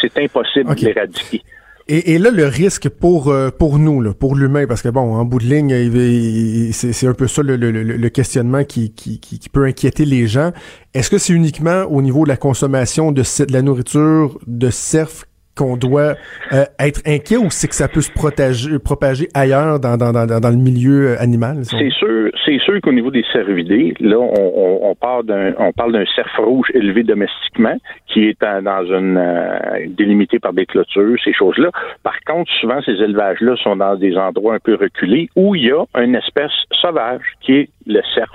C'est, 0.01 0.19
impossible 0.19 0.75
d'éradiquer. 0.75 1.43
Et, 1.87 2.17
là, 2.17 2.31
le 2.31 2.47
risque 2.47 2.89
pour 2.89 3.29
euh, 3.29 3.51
pour 3.51 3.79
nous, 3.79 4.01
là, 4.01 4.15
pour 4.15 4.37
l'humain, 4.37 4.67
parce 4.67 4.81
que 4.81 4.89
bon, 4.89 5.17
en 5.17 5.25
bout 5.27 5.39
de 5.39 5.45
ligne, 5.45 6.73
c'est 6.73 7.07
un 7.07 7.13
peu 7.13 7.29
ça 7.29 7.43
le, 7.43 7.57
le, 7.57 7.71
le 7.71 8.09
questionnement 8.09 8.65
qui, 8.65 8.95
qui, 8.95 9.21
qui, 9.21 9.49
peut 9.51 9.67
inquiéter 9.67 10.07
les 10.07 10.27
gens. 10.27 10.53
Est-ce 10.95 11.11
que 11.11 11.19
c'est 11.19 11.35
uniquement 11.35 11.83
au 11.83 12.01
niveau 12.01 12.25
de 12.25 12.31
la 12.31 12.39
consommation 12.39 13.13
de, 13.13 13.21
de 13.21 13.53
la 13.53 13.61
nourriture 13.61 14.39
de 14.47 14.71
cerf 14.71 15.27
qu'on 15.57 15.77
doit 15.77 16.15
euh, 16.53 16.65
être 16.79 17.01
inquiet 17.07 17.37
ou 17.37 17.51
c'est 17.51 17.69
que 17.69 17.75
ça 17.75 17.89
peut 17.89 18.01
se 18.01 18.13
protéger, 18.13 18.79
propager 18.79 19.29
ailleurs 19.35 19.79
dans, 19.81 19.97
dans, 19.97 20.13
dans, 20.13 20.27
dans 20.27 20.51
le 20.51 20.57
milieu 20.57 21.11
euh, 21.11 21.21
animal? 21.21 21.65
C'est 21.65 21.91
sûr, 21.91 22.31
c'est 22.45 22.59
sûr 22.59 22.81
qu'au 22.83 22.93
niveau 22.93 23.11
des 23.11 23.25
cervidés, 23.33 23.95
là, 24.01 24.19
on, 24.19 24.79
on, 24.83 24.95
parle 24.95 25.27
d'un 25.27 25.53
on 25.59 25.73
parle 25.73 25.93
d'un 25.93 26.05
cerf 26.15 26.31
rouge 26.39 26.69
élevé 26.75 27.03
domestiquement 27.03 27.77
qui 28.07 28.29
est 28.29 28.41
dans 28.41 28.85
une 28.87 29.17
euh, 29.17 29.87
délimité 29.89 30.39
par 30.39 30.53
des 30.53 30.67
clôtures, 30.67 31.17
ces 31.23 31.33
choses-là. 31.33 31.71
Par 32.03 32.19
contre, 32.27 32.51
souvent 32.61 32.81
ces 32.83 32.93
élevages-là 32.93 33.57
sont 33.63 33.77
dans 33.77 33.97
des 33.97 34.17
endroits 34.17 34.55
un 34.55 34.61
peu 34.61 34.75
reculés 34.75 35.29
où 35.37 35.55
il 35.55 35.65
y 35.65 35.71
a 35.71 35.85
une 36.01 36.15
espèce 36.15 36.53
sauvage 36.73 37.23
qui 37.41 37.53
est 37.53 37.69
le 37.87 38.01
cerf 38.15 38.31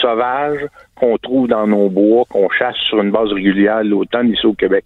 sauvage 0.00 0.60
qu'on 0.94 1.18
trouve 1.18 1.48
dans 1.48 1.66
nos 1.66 1.88
bois, 1.88 2.24
qu'on 2.30 2.48
chasse 2.48 2.76
sur 2.88 3.00
une 3.00 3.10
base 3.10 3.32
régulière 3.32 3.84
l'automne 3.84 4.30
ici 4.30 4.46
au 4.46 4.54
Québec. 4.54 4.84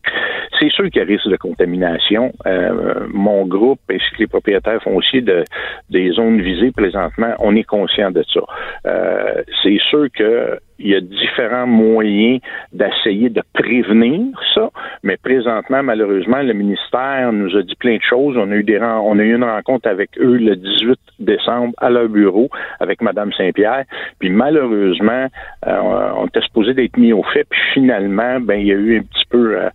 C'est 0.59 0.71
sûr 0.71 0.91
qu'il 0.91 1.01
y 1.01 1.05
a 1.05 1.05
risque 1.05 1.29
de 1.29 1.37
contamination. 1.37 2.33
Euh, 2.47 3.07
mon 3.13 3.47
groupe 3.47 3.81
ainsi 3.91 4.05
que 4.13 4.19
les 4.19 4.27
propriétaires 4.27 4.83
fonciers 4.83 5.23
de, 5.23 5.45
des 5.89 6.11
zones 6.11 6.41
visées 6.41 6.73
présentement, 6.73 7.33
on 7.39 7.55
est 7.55 7.65
conscient 7.65 8.11
de 8.11 8.25
ça. 8.33 8.41
Euh, 8.87 9.43
c'est 9.63 9.79
sûr 9.89 10.09
que 10.13 10.59
il 10.81 10.89
y 10.89 10.95
a 10.95 11.01
différents 11.01 11.67
moyens 11.67 12.41
d'essayer 12.73 13.29
de 13.29 13.43
prévenir 13.53 14.23
ça, 14.55 14.71
mais 15.03 15.17
présentement, 15.17 15.83
malheureusement, 15.83 16.43
le 16.43 16.53
ministère 16.53 17.33
nous 17.33 17.57
a 17.57 17.63
dit 17.63 17.77
plein 17.77 17.97
de 17.97 18.03
choses. 18.03 18.37
On 18.37 18.51
a 18.51 18.55
eu 18.57 18.65
des 18.65 18.81
on 18.81 19.19
a 19.19 19.23
eu 19.23 19.35
une 19.35 19.45
rencontre 19.45 19.89
avec 19.89 20.11
eux 20.19 20.37
le 20.39 20.57
18 20.57 20.99
décembre 21.19 21.75
à 21.79 21.91
leur 21.91 22.09
bureau 22.09 22.49
avec 22.81 23.03
Mme 23.03 23.33
Saint-Pierre. 23.33 23.85
Puis 24.19 24.31
malheureusement, 24.31 25.27
euh, 25.67 26.11
on 26.17 26.27
était 26.27 26.41
supposé 26.41 26.73
d'être 26.75 26.97
mis 26.97 27.13
au 27.13 27.23
fait. 27.23 27.45
Puis 27.49 27.61
finalement, 27.75 28.41
ben 28.41 28.55
il 28.55 28.67
y 28.67 28.73
a 28.73 28.77
eu 28.77 28.99
un 28.99 29.03
petit 29.03 29.27
peu 29.29 29.59
euh, 29.59 29.69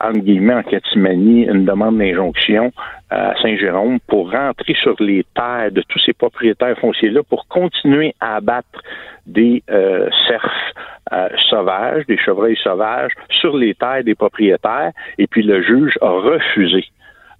entre 0.00 0.20
guillemets 0.20 0.54
en 0.54 0.62
catimanie 0.62 1.44
une 1.44 1.64
demande 1.64 1.98
d'injonction 1.98 2.72
à 3.12 3.34
Saint-Jérôme 3.42 3.98
pour 4.06 4.30
rentrer 4.30 4.74
sur 4.82 4.96
les 5.00 5.24
terres 5.34 5.70
de 5.70 5.82
tous 5.82 5.98
ces 5.98 6.14
propriétaires 6.14 6.78
fonciers-là 6.78 7.22
pour 7.22 7.46
continuer 7.46 8.14
à 8.20 8.36
abattre 8.36 8.80
des 9.26 9.62
euh, 9.70 10.08
cerfs 10.26 10.72
euh, 11.12 11.28
sauvages, 11.50 12.06
des 12.06 12.16
chevreuils 12.16 12.56
sauvages 12.62 13.12
sur 13.28 13.56
les 13.56 13.74
terres 13.74 14.02
des 14.02 14.14
propriétaires. 14.14 14.92
Et 15.18 15.26
puis 15.26 15.42
le 15.42 15.62
juge 15.62 15.98
a 16.00 16.08
refusé 16.08 16.86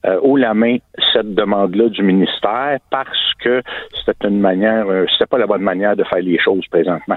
euh, 0.05 0.19
haut 0.21 0.37
la 0.37 0.53
main 0.53 0.77
cette 1.13 1.35
demande-là 1.35 1.89
du 1.89 2.03
ministère 2.03 2.79
parce 2.91 3.35
que 3.43 3.63
c'était 4.05 4.29
une 4.29 4.41
manière, 4.41 4.87
c'était 5.13 5.27
pas 5.27 5.39
la 5.39 5.47
bonne 5.47 5.63
manière 5.63 5.97
de 5.97 6.05
faire 6.05 6.21
les 6.21 6.39
choses 6.39 6.67
présentement. 6.71 7.17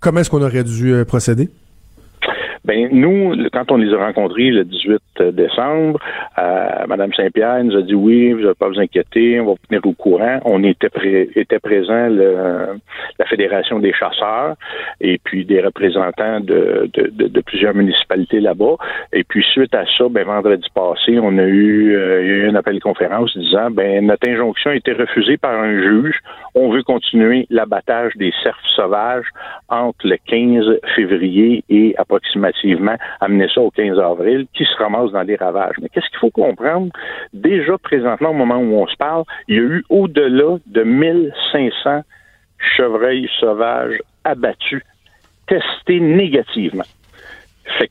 Comment 0.00 0.20
est-ce 0.20 0.30
qu'on 0.30 0.42
aurait 0.42 0.64
dû 0.64 1.04
procéder? 1.06 1.48
Ben 2.64 2.88
nous, 2.92 3.34
quand 3.52 3.72
on 3.72 3.76
les 3.76 3.92
a 3.92 3.98
rencontrés 3.98 4.50
le 4.50 4.64
18 4.64 5.32
décembre, 5.32 5.98
euh, 6.38 6.86
Madame 6.86 7.12
Saint-Pierre 7.12 7.64
nous 7.64 7.76
a 7.76 7.82
dit 7.82 7.94
oui, 7.94 8.32
vous 8.32 8.42
n'avez 8.42 8.54
pas 8.54 8.68
vous 8.68 8.78
inquiéter, 8.78 9.40
on 9.40 9.46
va 9.46 9.50
vous 9.52 9.66
tenir 9.68 9.84
au 9.84 9.92
courant. 9.92 10.38
On 10.44 10.62
était 10.62 10.88
était 11.34 11.58
présent 11.58 12.08
le, 12.08 12.78
la 13.18 13.26
fédération 13.26 13.80
des 13.80 13.92
chasseurs 13.92 14.54
et 15.00 15.18
puis 15.18 15.44
des 15.44 15.60
représentants 15.60 16.38
de, 16.38 16.88
de, 16.92 17.28
de, 17.28 17.40
plusieurs 17.40 17.74
municipalités 17.74 18.38
là-bas. 18.38 18.76
Et 19.12 19.24
puis 19.24 19.42
suite 19.42 19.74
à 19.74 19.84
ça, 19.98 20.04
ben 20.08 20.24
vendredi 20.24 20.68
passé, 20.72 21.18
on 21.20 21.38
a 21.38 21.44
eu, 21.44 21.96
euh, 21.96 22.22
eu 22.22 22.48
un 22.48 22.54
appel 22.54 22.76
de 22.76 22.80
conférence 22.80 23.36
disant 23.36 23.70
ben 23.72 24.06
notre 24.06 24.28
injonction 24.28 24.70
a 24.70 24.76
été 24.76 24.92
refusée 24.92 25.36
par 25.36 25.54
un 25.54 25.82
juge. 25.82 26.20
On 26.54 26.70
veut 26.70 26.84
continuer 26.84 27.46
l'abattage 27.50 28.12
des 28.16 28.32
cerfs 28.44 28.56
sauvages 28.76 29.26
entre 29.68 30.06
le 30.06 30.16
15 30.28 30.78
février 30.94 31.64
et 31.68 31.94
approximativement 31.98 32.51
amener 33.20 33.48
ça 33.54 33.60
au 33.60 33.70
15 33.70 33.98
avril, 33.98 34.46
qui 34.54 34.64
se 34.64 34.76
ramasse 34.76 35.10
dans 35.12 35.22
les 35.22 35.36
ravages. 35.36 35.76
Mais 35.80 35.88
qu'est-ce 35.88 36.08
qu'il 36.08 36.18
faut 36.18 36.30
comprendre? 36.30 36.92
Déjà, 37.32 37.78
présentement, 37.78 38.30
au 38.30 38.34
moment 38.34 38.58
où 38.58 38.74
on 38.74 38.86
se 38.86 38.96
parle, 38.96 39.24
il 39.48 39.56
y 39.56 39.58
a 39.58 39.62
eu 39.62 39.84
au-delà 39.88 40.58
de 40.66 40.82
1500 40.82 42.02
chevreuils 42.76 43.28
sauvages 43.40 44.00
abattus, 44.24 44.82
testés 45.46 46.00
négativement. 46.00 46.84
Fait 47.78 47.90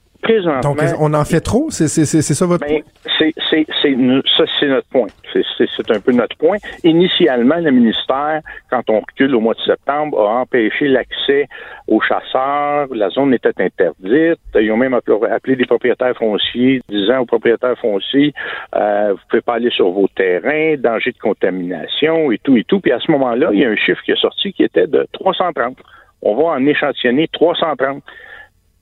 donc, 0.62 0.78
on 1.00 1.14
en 1.14 1.26
fait 1.26 1.42
trop? 1.42 1.70
C'est 1.70 1.88
ça 1.88 2.46
votre 2.46 2.66
ben, 2.66 2.82
point? 2.82 2.92
C'est, 3.18 3.34
ça, 3.68 4.44
c'est 4.60 4.68
notre 4.68 4.88
point. 4.88 5.08
C'est 5.34 5.92
un 5.92 6.00
peu 6.00 6.12
notre 6.12 6.38
point. 6.38 6.58
Initialement, 6.84 7.56
le 7.56 7.72
ministère, 7.72 8.42
quand 8.70 8.90
on 8.90 9.00
recule 9.00 9.36
au 9.36 9.40
mois 9.40 9.54
de 9.54 9.62
septembre, 9.62 10.20
a 10.20 10.42
empêché 10.42 10.88
l'accès 10.88 11.48
aux 11.88 12.02
chasseurs. 12.02 12.88
La 12.94 13.10
zone 13.10 13.34
était 13.34 13.54
interdite. 13.60 14.40
Ils 14.56 14.72
ont 14.72 14.78
même 14.78 14.94
appelé 14.94 15.56
des 15.56 15.66
propriétaires 15.66 16.16
fonciers, 16.16 16.82
disant 16.90 17.20
aux 17.20 17.26
propriétaires 17.26 17.78
fonciers, 17.80 18.34
euh, 18.76 19.14
vous 19.14 19.20
pouvez 19.30 19.42
pas 19.42 19.56
aller 19.56 19.72
sur 19.72 19.90
vos 19.90 20.08
terrains, 20.08 20.76
danger 20.78 21.12
de 21.12 21.20
contamination 21.20 22.32
et 22.32 22.38
tout 22.38 22.58
et 22.58 22.64
tout. 22.64 22.80
Puis 22.80 22.92
à 22.92 23.00
ce 23.00 23.12
moment-là, 23.12 23.50
il 23.54 23.60
y 23.60 23.66
a 23.66 23.70
un 23.70 23.76
chiffre 23.76 24.02
qui 24.04 24.12
est 24.12 24.22
sorti 24.22 24.54
qui 24.54 24.64
était 24.64 24.88
de 24.88 25.08
330. 25.14 25.78
On 26.22 26.36
va 26.36 26.44
en 26.44 26.66
échantillonner 26.66 27.28
330. 27.30 28.04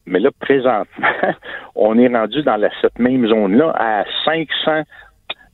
Mais 0.10 0.20
là, 0.20 0.30
présentement, 0.40 1.08
on 1.76 1.98
est 1.98 2.08
rendu 2.08 2.42
dans 2.42 2.60
cette 2.82 2.98
même 3.00 3.28
zone-là 3.28 3.72
à 3.78 4.04
500 4.26 4.84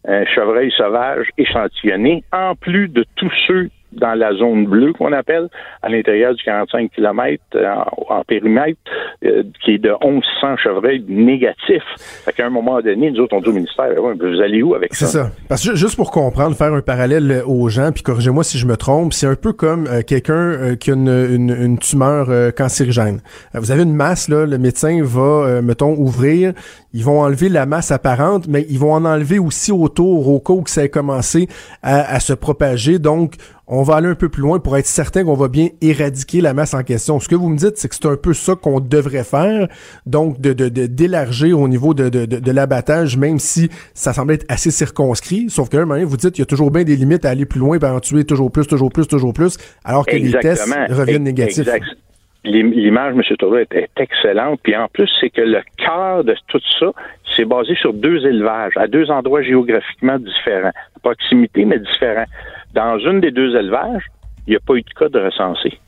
euh, 0.07 0.25
chevreuils 0.33 0.71
sauvages 0.71 1.27
échantillonnés, 1.37 2.23
en 2.31 2.55
plus 2.55 2.87
de 2.87 3.05
tous 3.15 3.31
ceux 3.47 3.69
dans 3.95 4.13
la 4.13 4.33
zone 4.33 4.65
bleue 4.65 4.93
qu'on 4.93 5.13
appelle, 5.13 5.47
à 5.81 5.89
l'intérieur 5.89 6.33
du 6.33 6.43
45 6.43 6.91
km 6.91 7.43
euh, 7.55 7.73
en, 8.09 8.23
périmètre, 8.23 8.79
euh, 9.23 9.43
qui 9.63 9.71
est 9.71 9.77
de 9.77 9.93
1100 10.03 10.57
chevreuils 10.57 11.03
négatifs. 11.07 11.83
Fait 11.97 12.33
qu'à 12.33 12.45
un 12.45 12.49
moment 12.49 12.81
donné, 12.81 13.11
nous 13.11 13.21
autres, 13.21 13.35
on 13.35 13.41
dit 13.41 13.49
au 13.49 13.53
ministère, 13.53 13.89
vous 13.95 14.41
allez 14.41 14.61
où 14.61 14.75
avec 14.75 14.93
ça? 14.93 15.05
C'est 15.05 15.17
ça? 15.17 15.31
Parce 15.47 15.67
que 15.67 15.75
juste 15.75 15.95
pour 15.95 16.11
comprendre, 16.11 16.55
faire 16.55 16.73
un 16.73 16.81
parallèle 16.81 17.43
aux 17.45 17.69
gens, 17.69 17.91
puis 17.91 18.03
corrigez-moi 18.03 18.43
si 18.43 18.57
je 18.57 18.65
me 18.65 18.77
trompe, 18.77 19.13
c'est 19.13 19.27
un 19.27 19.35
peu 19.35 19.53
comme 19.53 19.87
euh, 19.87 20.01
quelqu'un 20.01 20.75
qui 20.75 20.91
a 20.91 20.93
une, 20.93 21.49
une, 21.49 21.77
tumeur 21.77 22.27
cancérigène. 22.55 23.19
vous 23.53 23.71
avez 23.71 23.83
une 23.83 23.95
masse, 23.95 24.29
là, 24.29 24.45
le 24.45 24.57
médecin 24.57 25.01
va, 25.03 25.61
mettons, 25.61 25.93
ouvrir, 25.93 26.53
ils 26.93 27.03
vont 27.03 27.21
enlever 27.21 27.49
la 27.49 27.65
masse 27.65 27.91
apparente, 27.91 28.47
mais 28.47 28.65
ils 28.69 28.79
vont 28.79 28.93
en 28.93 29.03
enlever 29.05 29.37
aussi 29.37 29.71
autour 29.71 30.29
au 30.29 30.39
cas 30.39 30.53
où 30.53 30.63
ça 30.65 30.83
ait 30.83 30.89
commencé 30.89 31.47
à, 31.83 32.13
à 32.15 32.19
se 32.19 32.33
propager. 32.33 32.99
Donc, 32.99 33.35
on 33.67 33.83
va 33.83 33.95
aller 33.95 34.07
un 34.07 34.15
peu 34.15 34.29
plus 34.29 34.41
loin 34.41 34.59
pour 34.59 34.77
être 34.77 34.85
certain 34.85 35.23
qu'on 35.23 35.33
va 35.33 35.47
bien 35.47 35.69
éradiquer 35.81 36.41
la 36.41 36.53
masse 36.53 36.73
en 36.73 36.83
question. 36.83 37.19
Ce 37.19 37.27
que 37.27 37.35
vous 37.35 37.49
me 37.49 37.57
dites, 37.57 37.77
c'est 37.77 37.87
que 37.87 37.95
c'est 37.95 38.05
un 38.07 38.17
peu 38.17 38.33
ça 38.33 38.55
qu'on 38.55 38.79
devrait 38.79 39.23
faire, 39.23 39.67
donc 40.05 40.39
de 40.39 40.53
d'élargir 40.53 41.59
au 41.59 41.67
niveau 41.67 41.93
de, 41.93 42.09
de, 42.09 42.25
de, 42.25 42.51
l'abattage, 42.51 43.17
même 43.17 43.39
si 43.39 43.69
ça 43.93 44.13
semble 44.13 44.33
être 44.33 44.45
assez 44.49 44.71
circonscrit. 44.71 45.49
Sauf 45.49 45.69
qu'à 45.69 45.81
un 45.81 45.85
moment, 45.85 46.05
vous 46.05 46.17
dites 46.17 46.31
qu'il 46.31 46.41
y 46.41 46.43
a 46.43 46.47
toujours 46.47 46.71
bien 46.71 46.83
des 46.83 46.95
limites 46.95 47.25
à 47.25 47.29
aller 47.29 47.45
plus 47.45 47.59
loin, 47.59 47.77
et 47.77 47.85
en 47.85 47.99
tuer 47.99 48.23
toujours 48.23 48.51
plus, 48.51 48.67
toujours 48.67 48.91
plus, 48.91 49.07
toujours 49.07 49.33
plus, 49.33 49.57
alors 49.83 50.05
que 50.05 50.15
les 50.15 50.31
tests 50.39 50.73
reviennent 50.89 51.23
négatifs. 51.23 51.67
L'image, 52.45 53.15
M. 53.15 53.37
Touré, 53.37 53.65
est, 53.71 53.89
excellente. 53.97 54.59
Puis 54.61 54.75
en 54.75 54.87
plus, 54.87 55.09
c'est 55.19 55.31
que 55.31 55.41
le 55.41 55.61
cœur 55.77 56.23
de 56.23 56.35
tout 56.47 56.61
ça, 56.79 56.91
c'est 57.35 57.45
basé 57.45 57.73
sur 57.75 57.91
deux 57.91 58.23
élevages, 58.25 58.73
à 58.75 58.87
deux 58.87 59.09
endroits 59.09 59.41
géographiquement 59.41 60.19
différents. 60.19 60.71
proximité, 61.01 61.65
mais 61.65 61.79
différents. 61.79 62.25
Dans 62.75 62.99
une 62.99 63.21
des 63.21 63.31
deux 63.31 63.55
élevages, 63.55 64.05
il 64.45 64.49
n'y 64.51 64.55
a 64.57 64.59
pas 64.59 64.75
eu 64.75 64.81
de 64.81 64.89
cas 64.89 65.07
de 65.07 65.19
recensé. 65.19 65.79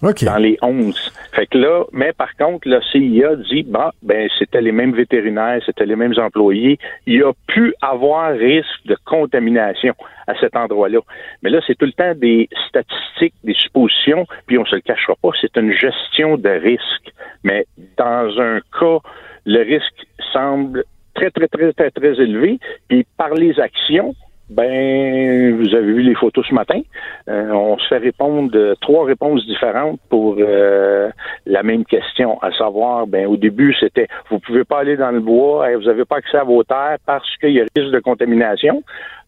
Dans 0.00 0.38
les 0.38 0.58
11. 0.62 1.12
Fait 1.32 1.46
que 1.46 1.58
là, 1.58 1.84
mais 1.92 2.12
par 2.12 2.34
contre, 2.36 2.66
la 2.66 2.80
CIA 2.80 3.36
dit, 3.36 3.62
bah, 3.62 3.92
ben, 4.02 4.28
c'était 4.36 4.62
les 4.62 4.72
mêmes 4.72 4.94
vétérinaires, 4.94 5.60
c'était 5.64 5.86
les 5.86 5.94
mêmes 5.94 6.14
employés. 6.18 6.78
Il 7.06 7.20
y 7.20 7.22
a 7.22 7.32
pu 7.46 7.72
avoir 7.82 8.32
risque 8.32 8.84
de 8.86 8.96
contamination 9.04 9.94
à 10.26 10.34
cet 10.40 10.56
endroit-là. 10.56 10.98
Mais 11.42 11.50
là, 11.50 11.60
c'est 11.66 11.76
tout 11.76 11.86
le 11.86 11.92
temps 11.92 12.14
des 12.16 12.48
statistiques, 12.68 13.34
des 13.44 13.54
suppositions, 13.54 14.26
puis 14.46 14.58
on 14.58 14.64
se 14.64 14.74
le 14.74 14.80
cachera 14.80 15.14
pas, 15.22 15.30
c'est 15.40 15.56
une 15.56 15.72
gestion 15.72 16.36
de 16.36 16.48
risque. 16.48 17.12
Mais 17.44 17.66
dans 17.96 18.40
un 18.40 18.60
cas, 18.80 18.98
le 19.44 19.62
risque 19.62 20.06
semble 20.32 20.84
très, 21.14 21.30
très, 21.30 21.46
très, 21.46 21.72
très, 21.74 21.90
très 21.90 22.20
élevé, 22.20 22.58
puis 22.88 23.06
par 23.16 23.34
les 23.34 23.60
actions, 23.60 24.14
ben, 24.52 25.56
vous 25.56 25.74
avez 25.74 25.92
vu 25.92 26.02
les 26.02 26.14
photos 26.14 26.46
ce 26.46 26.54
matin. 26.54 26.80
Euh, 27.28 27.50
on 27.52 27.78
se 27.78 27.88
fait 27.88 27.98
répondre 27.98 28.74
trois 28.80 29.06
réponses 29.06 29.46
différentes 29.46 29.98
pour 30.10 30.36
euh, 30.38 31.10
la 31.46 31.62
même 31.62 31.84
question, 31.84 32.40
à 32.42 32.52
savoir, 32.52 33.06
ben, 33.06 33.26
au 33.26 33.36
début, 33.36 33.74
c'était 33.80 34.08
vous 34.30 34.38
pouvez 34.40 34.64
pas 34.64 34.80
aller 34.80 34.96
dans 34.96 35.10
le 35.10 35.20
bois, 35.20 35.74
vous 35.76 35.84
n'avez 35.84 36.04
pas 36.04 36.16
accès 36.16 36.36
à 36.36 36.44
vos 36.44 36.62
terres 36.64 36.98
parce 37.06 37.36
qu'il 37.38 37.52
y 37.52 37.60
a 37.60 37.64
risque 37.74 37.92
de 37.92 38.00
contamination. 38.00 38.82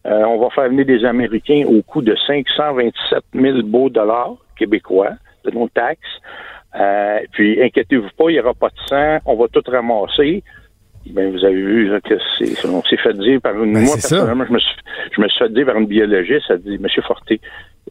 Euh, 0.05 0.23
on 0.25 0.37
va 0.37 0.49
faire 0.51 0.69
venir 0.69 0.85
des 0.85 1.03
Américains 1.03 1.63
au 1.67 1.81
coût 1.81 2.03
de 2.03 2.15
527 2.27 3.23
000 3.33 3.63
beaux 3.63 3.89
dollars 3.89 4.35
québécois 4.55 5.11
de 5.43 5.51
nos 5.51 5.67
taxes. 5.69 6.21
puis, 7.31 7.63
inquiétez-vous 7.63 8.09
pas, 8.15 8.29
il 8.29 8.33
n'y 8.33 8.39
aura 8.39 8.53
pas 8.53 8.69
de 8.69 8.79
sang, 8.87 9.17
on 9.25 9.35
va 9.35 9.47
tout 9.47 9.63
ramasser 9.67 10.43
ben, 11.11 11.31
vous 11.31 11.43
avez 11.45 11.55
vu 11.55 11.91
que 12.03 12.15
c'est, 12.37 12.65
on 12.67 12.83
s'est 12.83 12.97
fait 12.97 13.13
dire 13.13 13.39
par 13.41 13.53
une. 13.61 13.73
Ben, 13.73 13.83
moi, 13.83 13.95
personnellement, 13.95 14.45
je 14.47 14.53
me, 14.53 14.59
suis, 14.59 14.75
je 15.15 15.21
me 15.21 15.27
suis 15.27 15.39
fait 15.39 15.53
dire 15.53 15.65
par 15.65 15.77
une 15.77 15.87
biologiste, 15.87 16.45
elle 16.49 16.61
dit 16.61 16.77
Monsieur 16.79 17.01
Forté, 17.03 17.39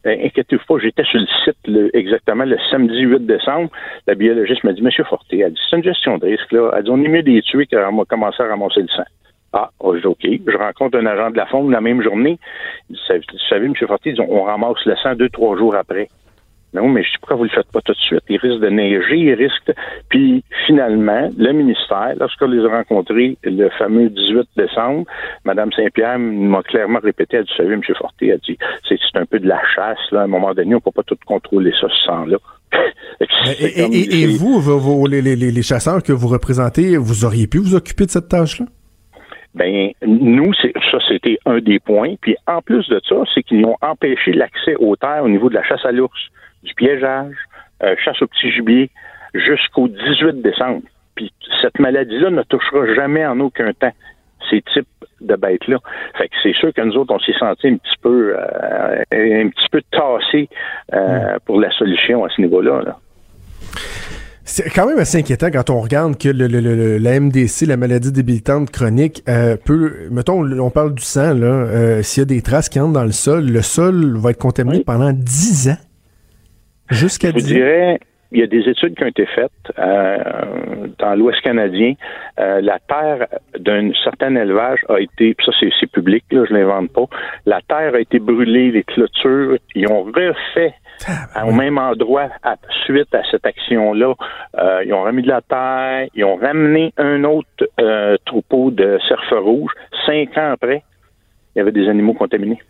ben, 0.02 0.18
inquiétez-vous 0.24 0.64
pas, 0.66 0.78
j'étais 0.80 1.04
sur 1.04 1.20
le 1.20 1.26
site 1.44 1.94
exactement 1.94 2.44
le 2.44 2.56
samedi 2.70 3.00
8 3.00 3.26
décembre. 3.26 3.70
La 4.06 4.14
biologiste 4.14 4.64
m'a 4.64 4.72
dit 4.72 4.82
Monsieur 4.82 5.04
Forté, 5.04 5.40
elle 5.40 5.52
dit 5.52 5.60
c'est 5.70 5.76
une 5.76 5.84
gestion 5.84 6.18
de 6.18 6.26
risque, 6.26 6.52
là. 6.52 6.72
Elle 6.76 6.84
dit 6.84 6.90
on 6.90 7.02
est 7.02 7.08
mieux 7.08 7.22
des 7.22 7.40
tuer 7.42 7.66
qu'on 7.66 7.96
va 7.96 8.04
commencer 8.04 8.42
à 8.42 8.48
ramasser 8.48 8.82
le 8.82 8.88
sang. 8.88 9.04
Ah, 9.52 9.70
oh, 9.78 9.94
je 9.94 10.00
dis 10.00 10.06
OK. 10.06 10.26
Je 10.46 10.56
rencontre 10.56 10.98
un 10.98 11.06
agent 11.06 11.30
de 11.30 11.36
la 11.36 11.46
faune 11.46 11.70
la 11.70 11.80
même 11.80 12.02
journée. 12.02 12.40
Vous 12.90 12.96
savez, 13.48 13.66
M. 13.66 13.74
Forté, 13.76 14.14
on 14.18 14.42
ramasse 14.42 14.84
le 14.84 14.96
sang 14.96 15.14
deux, 15.14 15.28
trois 15.28 15.56
jours 15.56 15.76
après. 15.76 16.08
Non, 16.74 16.88
mais 16.88 17.04
je 17.04 17.10
dis 17.12 17.18
pourquoi 17.20 17.36
vous 17.36 17.44
le 17.44 17.50
faites 17.50 17.70
pas 17.72 17.80
tout 17.82 17.92
de 17.92 17.98
suite? 17.98 18.24
Il 18.28 18.36
risque 18.38 18.60
de 18.60 18.68
neiger, 18.68 19.16
il 19.16 19.34
risque 19.34 19.72
Puis 20.08 20.42
finalement, 20.66 21.30
le 21.38 21.52
ministère, 21.52 22.14
lorsqu'on 22.18 22.48
les 22.48 22.64
a 22.64 22.68
rencontrés 22.68 23.38
le 23.44 23.68
fameux 23.78 24.10
18 24.10 24.48
décembre, 24.56 25.04
Mme 25.44 25.72
Saint-Pierre 25.72 26.18
m'a 26.18 26.62
clairement 26.64 26.98
répété, 27.00 27.36
elle 27.36 27.44
dit, 27.44 27.50
vous 27.56 27.62
savez, 27.62 27.74
M. 27.74 27.82
Forté, 27.96 28.28
elle 28.28 28.40
dit, 28.40 28.58
c'est 28.88 28.98
un 29.14 29.24
peu 29.24 29.38
de 29.38 29.46
la 29.46 29.60
chasse, 29.74 29.98
là. 30.10 30.22
À 30.22 30.24
un 30.24 30.26
moment 30.26 30.52
donné, 30.52 30.74
on 30.74 30.80
peut 30.80 30.90
pas 30.90 31.04
tout 31.04 31.16
contrôler 31.24 31.72
ça, 31.80 31.86
ce 31.88 32.04
sang-là. 32.06 32.38
et, 33.20 34.26
vous, 34.36 35.06
les, 35.06 35.22
les 35.22 35.62
chasseurs 35.62 36.02
que 36.02 36.12
vous 36.12 36.26
représentez, 36.26 36.96
vous 36.96 37.24
auriez 37.24 37.46
pu 37.46 37.58
vous 37.58 37.76
occuper 37.76 38.06
de 38.06 38.10
cette 38.10 38.28
tâche-là? 38.28 38.66
Ben, 39.54 39.92
nous, 40.04 40.52
ça, 40.54 40.98
c'était 41.08 41.38
un 41.46 41.60
des 41.60 41.78
points. 41.78 42.14
Puis 42.20 42.36
en 42.48 42.60
plus 42.60 42.88
de 42.88 43.00
ça, 43.08 43.14
c'est 43.32 43.44
qu'ils 43.44 43.64
ont 43.64 43.76
empêché 43.80 44.32
l'accès 44.32 44.74
aux 44.80 44.96
terres 44.96 45.22
au 45.22 45.28
niveau 45.28 45.48
de 45.48 45.54
la 45.54 45.62
chasse 45.62 45.84
à 45.84 45.92
l'ours 45.92 46.18
du 46.64 46.74
piégeage, 46.74 47.34
euh, 47.82 47.94
chasse 48.04 48.20
au 48.22 48.26
petit 48.26 48.50
gibier, 48.50 48.90
jusqu'au 49.34 49.88
18 49.88 50.42
décembre. 50.42 50.82
Puis 51.14 51.32
cette 51.62 51.78
maladie-là 51.78 52.30
ne 52.30 52.42
touchera 52.42 52.92
jamais 52.94 53.24
en 53.24 53.38
aucun 53.40 53.72
temps 53.72 53.92
ces 54.50 54.62
types 54.72 54.86
de 55.20 55.36
bêtes-là. 55.36 55.78
Fait 56.18 56.28
que 56.28 56.34
c'est 56.42 56.54
sûr 56.54 56.72
que 56.72 56.80
nous 56.82 56.94
autres, 56.96 57.14
on 57.14 57.18
s'est 57.20 57.38
senti 57.38 57.68
un 57.68 57.76
petit 57.76 57.96
peu 58.02 58.36
euh, 58.36 59.02
un 59.12 59.48
petit 59.48 59.68
peu 59.70 59.82
tassés 59.90 60.48
euh, 60.92 61.36
mm. 61.36 61.38
pour 61.46 61.60
la 61.60 61.70
solution 61.72 62.24
à 62.24 62.28
ce 62.28 62.40
niveau-là. 62.42 62.82
Là. 62.82 62.98
C'est 64.44 64.68
quand 64.70 64.86
même 64.86 64.98
assez 64.98 65.18
inquiétant 65.18 65.50
quand 65.50 65.70
on 65.70 65.80
regarde 65.80 66.18
que 66.18 66.28
le, 66.28 66.46
le, 66.46 66.98
la 66.98 67.18
MDC, 67.18 67.66
la 67.66 67.78
maladie 67.78 68.12
débilitante 68.12 68.70
chronique, 68.70 69.22
peut, 69.64 70.08
mettons, 70.10 70.44
on 70.60 70.70
parle 70.70 70.94
du 70.94 71.02
sang, 71.02 71.32
là, 71.32 72.02
s'il 72.02 72.20
y 72.20 72.24
a 72.24 72.26
des 72.26 72.42
traces 72.42 72.68
qui 72.68 72.78
entrent 72.78 72.92
dans 72.92 73.04
le 73.04 73.12
sol, 73.12 73.46
le 73.46 73.62
sol 73.62 74.18
va 74.18 74.30
être 74.30 74.38
contaminé 74.38 74.84
pendant 74.84 75.12
10 75.12 75.70
ans. 75.70 75.83
Jusqu'à 76.90 77.28
Je 77.28 77.34
vous 77.34 77.40
dirais, 77.40 77.98
il 78.34 78.40
y 78.40 78.42
a 78.42 78.46
des 78.46 78.68
études 78.68 78.96
qui 78.96 79.04
ont 79.04 79.08
été 79.08 79.26
faites 79.26 79.50
euh, 79.78 80.88
dans 80.98 81.14
l'Ouest 81.14 81.40
canadien. 81.42 81.94
Euh, 82.40 82.60
la 82.60 82.78
terre 82.80 83.28
d'un 83.58 83.92
certain 84.02 84.34
élevage 84.34 84.80
a 84.88 84.98
été, 84.98 85.36
ça 85.44 85.52
c'est 85.58 85.86
public, 85.86 86.24
là, 86.32 86.44
je 86.48 86.52
l'invente 86.52 86.90
pas. 86.92 87.04
La 87.46 87.60
terre 87.62 87.94
a 87.94 88.00
été 88.00 88.18
brûlée, 88.18 88.72
les 88.72 88.82
clôtures, 88.82 89.56
ils 89.76 89.86
ont 89.88 90.02
refait 90.02 90.74
au 91.44 91.52
même 91.52 91.78
endroit 91.78 92.28
suite 92.84 93.14
à 93.14 93.22
cette 93.30 93.46
action-là. 93.46 94.14
Euh, 94.58 94.84
ils 94.84 94.92
ont 94.92 95.04
remis 95.04 95.22
de 95.22 95.28
la 95.28 95.40
terre, 95.40 96.08
ils 96.14 96.24
ont 96.24 96.36
ramené 96.36 96.92
un 96.96 97.22
autre 97.24 97.68
troupeau 98.24 98.72
de 98.72 98.98
cerfs 99.08 99.42
rouges. 99.42 99.72
Cinq 100.06 100.36
ans 100.36 100.52
après, 100.52 100.82
il 101.54 101.58
y 101.58 101.62
avait 101.62 101.72
des 101.72 101.88
animaux 101.88 102.14
contaminés. 102.14 102.60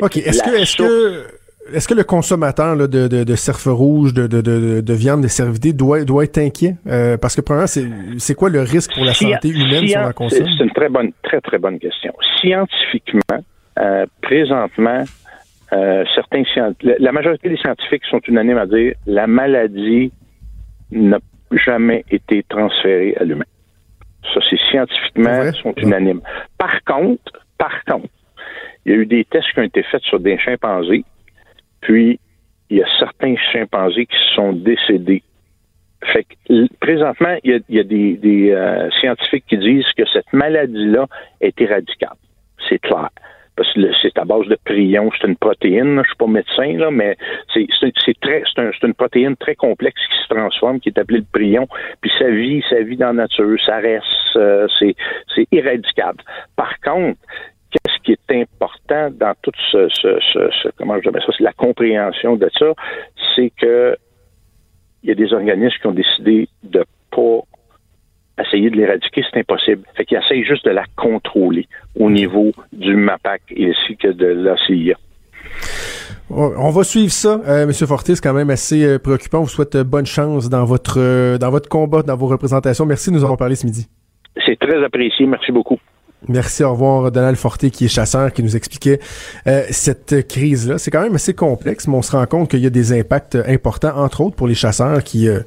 OK. 0.00 0.16
Est-ce 0.16 0.42
que, 0.42 0.50
est-ce 0.50 0.76
que 0.76 1.37
est-ce 1.74 1.88
que 1.88 1.94
le 1.94 2.04
consommateur 2.04 2.76
de, 2.76 2.86
de, 2.86 3.24
de 3.24 3.34
cerf 3.34 3.66
rouge, 3.66 4.14
de, 4.14 4.26
de, 4.26 4.40
de, 4.80 4.94
viande, 4.94 5.22
de 5.22 5.28
cervidés 5.28 5.72
doit, 5.72 6.04
doit 6.04 6.24
être 6.24 6.38
inquiet? 6.38 6.76
Euh, 6.86 7.16
parce 7.16 7.36
que 7.36 7.40
premièrement, 7.40 7.66
c'est, 7.66 7.86
c'est 8.18 8.34
quoi 8.34 8.50
le 8.50 8.60
risque 8.60 8.94
pour 8.94 9.04
la 9.04 9.14
santé 9.14 9.48
humaine 9.48 9.86
si 9.86 9.96
on 9.96 10.04
en 10.04 10.12
consomme? 10.12 10.46
C'est 10.56 10.64
une 10.64 10.72
très 10.72 10.88
bonne, 10.88 11.12
très, 11.22 11.40
très 11.40 11.58
bonne 11.58 11.78
question. 11.78 12.12
Scientifiquement, 12.40 13.44
euh, 13.78 14.06
présentement, 14.22 15.04
euh, 15.72 16.04
certains 16.14 16.42
la 16.82 17.12
majorité 17.12 17.48
des 17.48 17.58
scientifiques 17.58 18.04
sont 18.10 18.20
unanimes 18.26 18.58
à 18.58 18.66
dire 18.66 18.94
la 19.06 19.26
maladie 19.26 20.10
n'a 20.90 21.18
jamais 21.52 22.04
été 22.10 22.44
transférée 22.48 23.14
à 23.20 23.24
l'humain. 23.24 23.44
Ça, 24.34 24.40
c'est 24.48 24.58
scientifiquement, 24.70 25.42
ils 25.44 25.62
sont 25.62 25.74
unanimes. 25.76 26.20
Par 26.56 26.82
contre, 26.84 27.32
par 27.58 27.84
contre, 27.84 28.08
il 28.84 28.92
y 28.92 28.94
a 28.94 28.98
eu 28.98 29.06
des 29.06 29.24
tests 29.24 29.52
qui 29.52 29.60
ont 29.60 29.64
été 29.64 29.82
faits 29.82 30.02
sur 30.02 30.20
des 30.20 30.38
chimpanzés 30.38 31.04
puis, 31.80 32.18
il 32.70 32.78
y 32.78 32.82
a 32.82 32.86
certains 32.98 33.34
chimpanzés 33.52 34.06
qui 34.06 34.16
sont 34.34 34.52
décédés. 34.52 35.22
Fait 36.04 36.24
que, 36.24 36.66
présentement, 36.80 37.36
il 37.42 37.62
y 37.68 37.78
a, 37.78 37.82
des, 37.82 38.50
euh, 38.52 38.88
scientifiques 39.00 39.44
qui 39.48 39.58
disent 39.58 39.90
que 39.96 40.04
cette 40.12 40.32
maladie-là 40.32 41.06
est 41.40 41.60
éradiquable. 41.60 42.16
C'est 42.68 42.78
clair. 42.78 43.08
Parce 43.56 43.72
que 43.72 43.80
c'est 44.00 44.16
à 44.16 44.24
base 44.24 44.46
de 44.46 44.56
prion, 44.64 45.10
c'est 45.18 45.26
une 45.26 45.36
protéine. 45.36 46.00
Je 46.04 46.08
suis 46.08 46.16
pas 46.16 46.28
médecin, 46.28 46.78
là, 46.78 46.92
mais 46.92 47.16
c'est 47.52 48.20
très, 48.20 48.44
c'est 48.54 48.86
une 48.86 48.94
protéine 48.94 49.34
très 49.34 49.56
complexe 49.56 50.00
qui 50.12 50.22
se 50.22 50.28
transforme, 50.28 50.78
qui 50.78 50.90
est 50.90 50.98
appelée 50.98 51.18
le 51.18 51.26
prion. 51.32 51.66
Puis 52.00 52.12
ça 52.20 52.30
vit, 52.30 52.62
ça 52.70 52.80
vit 52.82 52.96
dans 52.96 53.08
la 53.08 53.24
nature, 53.24 53.58
ça 53.66 53.78
reste, 53.78 54.04
euh, 54.36 54.68
c'est 54.78 55.48
irradicable. 55.50 56.22
Par 56.54 56.78
contre, 56.78 57.18
qu'est-ce 57.70 58.02
qui 58.02 58.12
est 58.12 58.40
important 58.40 59.10
dans 59.10 59.34
tout 59.42 59.52
ce, 59.70 59.88
ce, 59.88 60.18
ce, 60.32 60.68
comment 60.76 60.96
je 60.96 61.08
dirais 61.08 61.20
ça, 61.24 61.32
c'est 61.36 61.44
la 61.44 61.52
compréhension 61.52 62.36
de 62.36 62.50
ça, 62.58 62.72
c'est 63.34 63.50
que 63.50 63.96
il 65.02 65.08
y 65.08 65.12
a 65.12 65.14
des 65.14 65.32
organismes 65.32 65.76
qui 65.80 65.86
ont 65.86 65.92
décidé 65.92 66.48
de 66.64 66.84
pas 67.10 67.42
essayer 68.42 68.70
de 68.70 68.76
l'éradiquer, 68.76 69.24
c'est 69.30 69.40
impossible. 69.40 69.82
Fait 69.96 70.04
qu'ils 70.04 70.18
essayent 70.18 70.44
juste 70.44 70.64
de 70.64 70.70
la 70.70 70.84
contrôler 70.96 71.66
au 71.98 72.10
niveau 72.10 72.52
du 72.72 72.94
MAPAC 72.94 73.42
ainsi 73.52 73.96
que 73.96 74.08
de 74.08 74.26
l'ACIA. 74.26 74.96
On 76.30 76.70
va 76.70 76.84
suivre 76.84 77.10
ça, 77.10 77.40
euh, 77.48 77.66
Monsieur 77.66 77.86
Fortis, 77.86 78.20
quand 78.22 78.34
même 78.34 78.50
assez 78.50 78.84
euh, 78.84 78.98
préoccupant. 78.98 79.38
On 79.38 79.42
vous 79.42 79.48
souhaite 79.48 79.76
euh, 79.76 79.84
bonne 79.84 80.04
chance 80.04 80.50
dans 80.50 80.64
votre 80.64 80.98
euh, 80.98 81.38
dans 81.38 81.50
votre 81.50 81.70
combat, 81.70 82.02
dans 82.02 82.16
vos 82.16 82.26
représentations. 82.26 82.84
Merci 82.84 83.10
de 83.10 83.14
nous 83.14 83.22
avoir 83.22 83.38
parlé 83.38 83.54
ce 83.54 83.64
midi. 83.64 83.88
C'est 84.44 84.58
très 84.58 84.84
apprécié. 84.84 85.26
Merci 85.26 85.52
beaucoup. 85.52 85.78
Merci, 86.26 86.64
au 86.64 86.72
revoir 86.72 87.12
Donald 87.12 87.36
Forté 87.36 87.70
qui 87.70 87.84
est 87.84 87.88
chasseur, 87.88 88.32
qui 88.32 88.42
nous 88.42 88.56
expliquait 88.56 88.98
euh, 89.46 89.62
cette 89.70 90.26
crise-là. 90.26 90.76
C'est 90.78 90.90
quand 90.90 91.02
même 91.02 91.14
assez 91.14 91.32
complexe, 91.32 91.86
mais 91.86 91.94
on 91.94 92.02
se 92.02 92.12
rend 92.12 92.26
compte 92.26 92.50
qu'il 92.50 92.60
y 92.60 92.66
a 92.66 92.70
des 92.70 92.98
impacts 92.98 93.36
importants, 93.36 93.96
entre 93.96 94.22
autres 94.22 94.34
pour 94.34 94.48
les 94.48 94.56
chasseurs 94.56 95.04
qui 95.04 95.28
euh, 95.28 95.40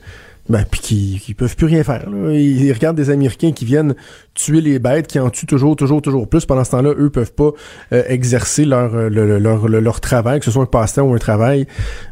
ben, 0.50 0.66
puis 0.70 0.82
qui, 0.82 1.22
qui 1.24 1.34
peuvent 1.34 1.56
plus 1.56 1.68
rien 1.68 1.84
faire. 1.84 2.06
Ils, 2.10 2.72
regardent 2.74 2.98
des 2.98 3.10
Américains 3.10 3.52
qui 3.52 3.64
viennent 3.64 3.96
tuer 4.34 4.60
les 4.62 4.80
bêtes, 4.80 5.08
qui 5.08 5.20
en 5.20 5.30
tuent 5.30 5.46
toujours, 5.46 5.76
toujours, 5.76 6.02
toujours 6.02 6.28
plus. 6.28 6.46
Pendant 6.46 6.64
ce 6.64 6.72
temps-là, 6.72 6.94
eux 6.98 7.10
peuvent 7.10 7.34
pas 7.34 7.52
euh, 7.94 8.04
exercer 8.08 8.66
leur, 8.66 8.94
euh, 8.96 9.10
le- 9.10 9.28
le- 9.28 9.40
leur, 9.40 9.68
le- 9.68 9.80
leur 9.80 10.02
travail, 10.02 10.40
que 10.40 10.46
ce 10.46 10.52
soit 10.52 10.64
un 10.64 10.66
passe-temps 10.66 11.04
ou 11.04 11.14
un 11.14 11.18
travail. 11.20 11.68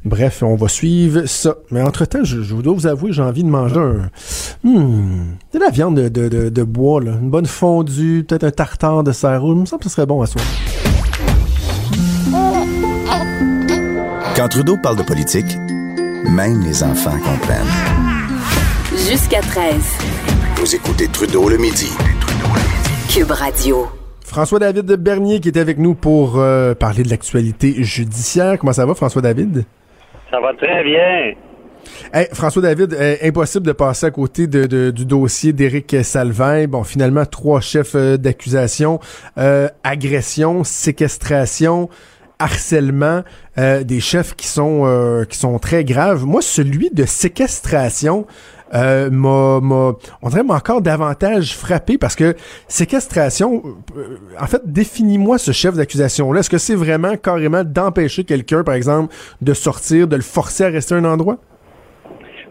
Bref, 0.05 0.43
on 0.43 0.55
va 0.55 0.67
suivre 0.67 1.25
ça. 1.25 1.55
Mais 1.71 1.81
entre-temps, 1.81 2.23
je, 2.23 2.41
je 2.41 2.55
dois 2.55 2.73
vous 2.73 2.87
avouer, 2.87 3.11
j'ai 3.11 3.21
envie 3.23 3.43
de 3.43 3.49
manger 3.49 3.79
un... 3.79 4.09
Hmm, 4.63 5.35
de 5.53 5.59
la 5.59 5.69
viande 5.69 5.95
de, 5.99 6.07
de, 6.09 6.27
de, 6.29 6.49
de 6.49 6.63
bois, 6.63 7.01
là. 7.01 7.11
Une 7.21 7.29
bonne 7.29 7.45
fondue, 7.45 8.23
peut-être 8.27 8.43
un 8.43 8.51
tartare 8.51 9.03
de 9.03 9.11
serre 9.11 9.41
rouge. 9.41 9.55
Il 9.57 9.61
me 9.61 9.65
semble 9.65 9.81
que 9.83 9.89
ce 9.89 9.95
serait 9.95 10.05
bon 10.05 10.21
à 10.21 10.25
soi. 10.27 10.41
Quand 14.35 14.47
Trudeau 14.47 14.77
parle 14.81 14.97
de 14.97 15.03
politique, 15.03 15.57
même 16.29 16.61
les 16.63 16.83
enfants 16.83 17.17
comprennent. 17.19 18.08
Jusqu'à 19.07 19.39
13. 19.41 19.73
Vous 20.57 20.75
écoutez 20.75 21.07
Trudeau 21.07 21.47
le 21.49 21.57
midi. 21.57 21.89
Cube 23.09 23.31
Radio. 23.31 23.87
François-David 24.25 24.85
Bernier 24.93 25.39
qui 25.39 25.49
était 25.49 25.59
avec 25.59 25.77
nous 25.79 25.95
pour 25.95 26.37
euh, 26.39 26.75
parler 26.75 27.03
de 27.03 27.09
l'actualité 27.09 27.75
judiciaire. 27.83 28.57
Comment 28.59 28.73
ça 28.73 28.85
va, 28.85 28.93
François-David? 28.95 29.63
Ça 30.29 30.39
va 30.41 30.53
très 30.53 30.83
bien. 30.83 31.33
Hey, 32.13 32.27
François-David, 32.33 32.93
euh, 32.93 33.15
impossible 33.23 33.65
de 33.65 33.71
passer 33.71 34.07
à 34.07 34.11
côté 34.11 34.47
de, 34.47 34.65
de- 34.65 34.91
du 34.91 35.05
dossier 35.05 35.53
d'Éric 35.53 35.95
Salvin. 36.03 36.67
Bon, 36.67 36.83
finalement, 36.83 37.25
trois 37.25 37.61
chefs 37.61 37.95
euh, 37.95 38.17
d'accusation. 38.17 38.99
Euh, 39.37 39.69
agression, 39.83 40.63
séquestration, 40.63 41.89
harcèlement, 42.39 43.23
euh, 43.57 43.83
des 43.83 43.99
chefs 43.99 44.35
qui 44.35 44.47
sont, 44.47 44.83
euh, 44.85 45.25
qui 45.25 45.37
sont 45.37 45.59
très 45.59 45.83
graves. 45.83 46.25
Moi, 46.25 46.41
celui 46.41 46.89
de 46.89 47.05
séquestration... 47.05 48.25
Euh, 48.71 49.09
m'a, 49.09 49.59
m'a- 49.61 49.93
on 50.21 50.29
dirait 50.29 50.43
m'a 50.43 50.53
encore 50.53 50.83
davantage 50.83 51.55
frappé 51.57 51.97
parce 51.97 52.15
que 52.15 52.35
séquestration, 52.67 53.63
euh, 53.97 54.17
en 54.39 54.45
fait, 54.45 54.61
définis-moi 54.63 55.39
ce 55.39 55.51
chef 55.51 55.73
d'accusation-là. 55.73 56.41
Est-ce 56.41 56.51
que 56.51 56.59
c'est 56.59 56.75
vraiment 56.75 57.17
carrément 57.17 57.63
d'empêcher 57.63 58.25
quelqu'un, 58.25 58.63
par 58.63 58.75
exemple, 58.75 59.11
de 59.41 59.53
sortir, 59.55 60.07
de 60.07 60.15
le 60.15 60.21
forcer 60.21 60.65
à 60.65 60.67
rester 60.67 60.93
à 60.93 60.99
un 60.99 61.05
endroit? 61.05 61.37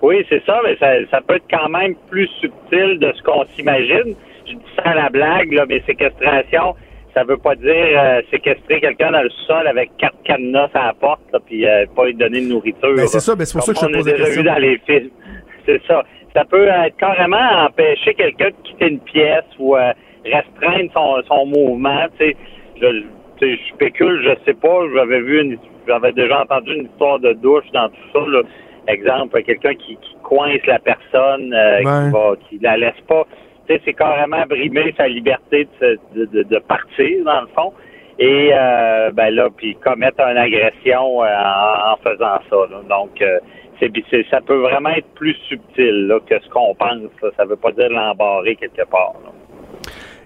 Oui, 0.02 0.26
c'est 0.28 0.42
ça, 0.44 0.58
mais 0.64 0.76
ça, 0.80 0.88
ça 1.12 1.20
peut 1.20 1.36
être 1.36 1.46
quand 1.48 1.68
même 1.68 1.94
plus 2.10 2.26
subtil 2.40 2.98
de 2.98 3.12
ce 3.16 3.22
qu'on 3.22 3.44
s'imagine. 3.54 4.16
Je 4.44 4.54
dis 4.54 4.58
ça 4.74 4.90
à 4.90 4.94
la 4.96 5.10
blague, 5.10 5.52
là, 5.52 5.66
mais 5.68 5.84
séquestration, 5.86 6.74
ça 7.14 7.24
veut 7.24 7.36
pas 7.36 7.54
dire 7.54 7.74
euh, 7.74 8.20
séquestrer 8.30 8.80
quelqu'un 8.80 9.12
dans 9.12 9.22
le 9.22 9.30
sol 9.46 9.66
avec 9.66 9.90
quatre 9.98 10.20
cadenas 10.24 10.70
à 10.74 10.86
la 10.86 10.92
porte, 10.94 11.20
là, 11.32 11.40
puis 11.44 11.66
euh, 11.66 11.86
pas 11.94 12.06
lui 12.06 12.14
donner 12.14 12.40
de 12.40 12.48
nourriture. 12.48 12.94
Ben, 12.94 13.06
c'est 13.06 13.20
ça, 13.20 13.34
ben, 13.34 13.44
c'est 13.44 13.54
pour 13.54 13.62
ça 13.62 13.72
que 13.72 13.80
je 13.80 13.86
te 13.86 13.92
pose 13.92 14.04
déjà 14.04 14.24
vu 14.24 14.42
dans 14.42 14.58
les 14.58 14.78
films. 14.86 15.10
C'est 15.66 15.82
ça. 15.86 16.02
Ça 16.34 16.46
peut 16.46 16.66
être 16.66 16.96
carrément 16.96 17.66
empêcher 17.66 18.14
quelqu'un 18.14 18.48
de 18.48 18.54
quitter 18.64 18.88
une 18.88 19.00
pièce 19.00 19.44
ou 19.58 19.76
euh, 19.76 19.92
restreindre 20.24 20.90
son, 20.94 21.22
son 21.28 21.44
mouvement. 21.44 22.06
Tu 22.18 22.26
sais, 22.30 22.36
je, 22.80 22.86
tu 22.86 23.04
sais, 23.40 23.56
je 23.56 23.74
spécule, 23.74 24.22
je 24.22 24.44
sais 24.46 24.54
pas. 24.54 24.80
J'avais 24.94 25.20
vu, 25.20 25.42
une, 25.42 25.58
j'avais 25.86 26.12
déjà 26.12 26.40
entendu 26.40 26.74
une 26.74 26.86
histoire 26.86 27.18
de 27.18 27.34
douche 27.34 27.66
dans 27.74 27.90
tout 27.90 27.96
ça. 28.14 28.20
Là. 28.28 28.42
Exemple, 28.86 29.42
quelqu'un 29.42 29.74
qui, 29.74 29.96
qui 29.96 30.16
coince 30.22 30.64
la 30.66 30.78
personne, 30.78 31.52
euh, 31.52 31.78
qui 31.80 32.12
va, 32.12 32.34
qui 32.48 32.58
la 32.62 32.76
laisse 32.78 33.00
pas. 33.06 33.26
C'est 33.68 33.94
carrément 33.94 34.44
brimer 34.46 34.94
sa 34.96 35.08
liberté 35.08 35.68
de, 35.80 35.98
de, 36.14 36.42
de, 36.42 36.58
partir 36.58 37.24
dans 37.24 37.42
le 37.42 37.46
fond. 37.48 37.72
Et 38.18 38.50
euh, 38.52 39.10
ben 39.12 39.30
là, 39.30 39.48
puis 39.54 39.76
commettre 39.76 40.20
une 40.20 40.38
agression 40.38 41.22
euh, 41.22 41.26
en, 41.26 41.96
faisant 41.98 42.38
ça. 42.50 42.56
Donc, 42.88 43.20
euh, 43.20 43.38
c'est, 43.78 44.26
ça 44.30 44.40
peut 44.40 44.56
vraiment 44.56 44.90
être 44.90 45.08
plus 45.14 45.34
subtil 45.48 46.12
que 46.26 46.40
ce 46.40 46.48
qu'on 46.48 46.74
pense. 46.74 47.10
Ça 47.36 47.44
veut 47.44 47.56
pas 47.56 47.70
dire 47.72 47.90
l'embarrer 47.90 48.56
quelque 48.56 48.88
part. 48.88 49.14
là. 49.24 49.37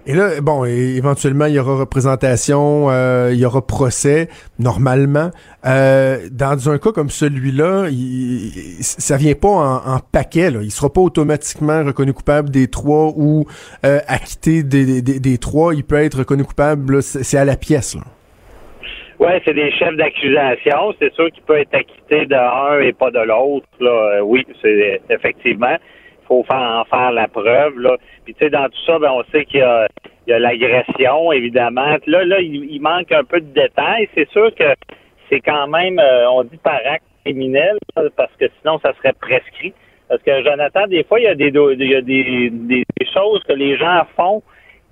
Et 0.04 0.14
là, 0.14 0.40
bon, 0.40 0.64
éventuellement, 0.64 1.46
il 1.46 1.54
y 1.54 1.58
aura 1.60 1.76
représentation, 1.76 2.90
euh, 2.90 3.30
il 3.32 3.38
y 3.38 3.46
aura 3.46 3.64
procès, 3.64 4.28
normalement. 4.58 5.30
Euh, 5.64 6.28
dans 6.32 6.68
un 6.70 6.78
cas 6.78 6.90
comme 6.90 7.08
celui-là, 7.08 7.86
il- 7.88 8.48
il- 8.78 8.82
ça 8.82 9.16
vient 9.16 9.34
pas 9.34 9.48
en, 9.48 9.76
en 9.94 10.00
paquet. 10.00 10.50
Là. 10.50 10.58
Il 10.62 10.72
sera 10.72 10.92
pas 10.92 11.00
automatiquement 11.00 11.84
reconnu 11.84 12.12
coupable 12.12 12.50
des 12.50 12.66
trois 12.66 13.12
ou 13.16 13.44
euh, 13.86 14.00
acquitté 14.08 14.64
des, 14.64 15.02
des, 15.02 15.20
des 15.20 15.38
trois. 15.38 15.72
Il 15.72 15.84
peut 15.84 16.02
être 16.02 16.18
reconnu 16.18 16.42
coupable, 16.44 17.00
c'est 17.00 17.38
à 17.38 17.44
la 17.44 17.54
pièce. 17.56 17.94
Là. 17.94 18.02
Ouais, 19.20 19.40
c'est 19.44 19.54
des 19.54 19.70
chefs 19.70 19.96
d'accusation. 19.96 20.94
C'est 20.98 21.12
sûr 21.14 21.30
qu'il 21.30 21.44
peut 21.44 21.58
être 21.58 21.74
acquitté 21.74 22.26
de 22.26 22.34
un 22.34 22.80
et 22.80 22.92
pas 22.92 23.12
de 23.12 23.20
l'autre. 23.20 23.66
Euh, 23.80 24.20
oui, 24.24 24.44
c'est 24.60 25.00
effectivement. 25.10 25.76
Faut 26.32 26.44
faire 26.44 26.80
en 26.80 26.84
faire 26.84 27.12
la 27.12 27.28
preuve. 27.28 27.74
Puis 28.24 28.32
tu 28.32 28.42
sais, 28.42 28.48
dans 28.48 28.64
tout 28.64 28.80
ça, 28.86 28.98
ben, 28.98 29.10
on 29.10 29.22
sait 29.24 29.44
qu'il 29.44 29.60
y 29.60 30.32
a, 30.32 30.38
l'agression, 30.38 31.30
évidemment. 31.30 31.98
Là, 32.06 32.24
là, 32.24 32.40
il, 32.40 32.80
manque 32.80 33.12
un 33.12 33.22
peu 33.22 33.38
de 33.38 33.52
détails. 33.52 34.08
C'est 34.14 34.26
sûr 34.30 34.54
que 34.54 34.64
c'est 35.28 35.40
quand 35.40 35.66
même, 35.66 35.98
euh, 35.98 36.30
on 36.30 36.42
dit 36.44 36.56
par 36.56 36.80
acte 36.86 37.04
criminel, 37.22 37.76
parce 38.16 38.32
que 38.40 38.46
sinon, 38.60 38.78
ça 38.78 38.94
serait 38.94 39.12
prescrit. 39.12 39.74
Parce 40.08 40.22
que 40.22 40.42
Jonathan, 40.42 40.86
des 40.86 41.04
fois, 41.04 41.20
il 41.20 41.24
y 41.24 41.26
a 41.26 41.34
des, 41.34 41.50
y 41.50 41.94
a 41.94 42.00
des, 42.00 42.84
choses 43.12 43.42
que 43.44 43.52
les 43.52 43.76
gens 43.76 44.06
font 44.16 44.42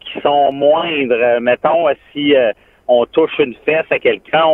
qui 0.00 0.20
sont 0.20 0.53
moindres. 0.53 1.14
Euh, 1.14 1.40
mettons, 1.40 1.88
euh, 1.88 1.94
si 2.12 2.35
on 2.87 3.07
touche 3.07 3.38
une 3.38 3.55
fesse 3.64 3.87
à 3.88 3.98
quelqu'un, 3.98 4.44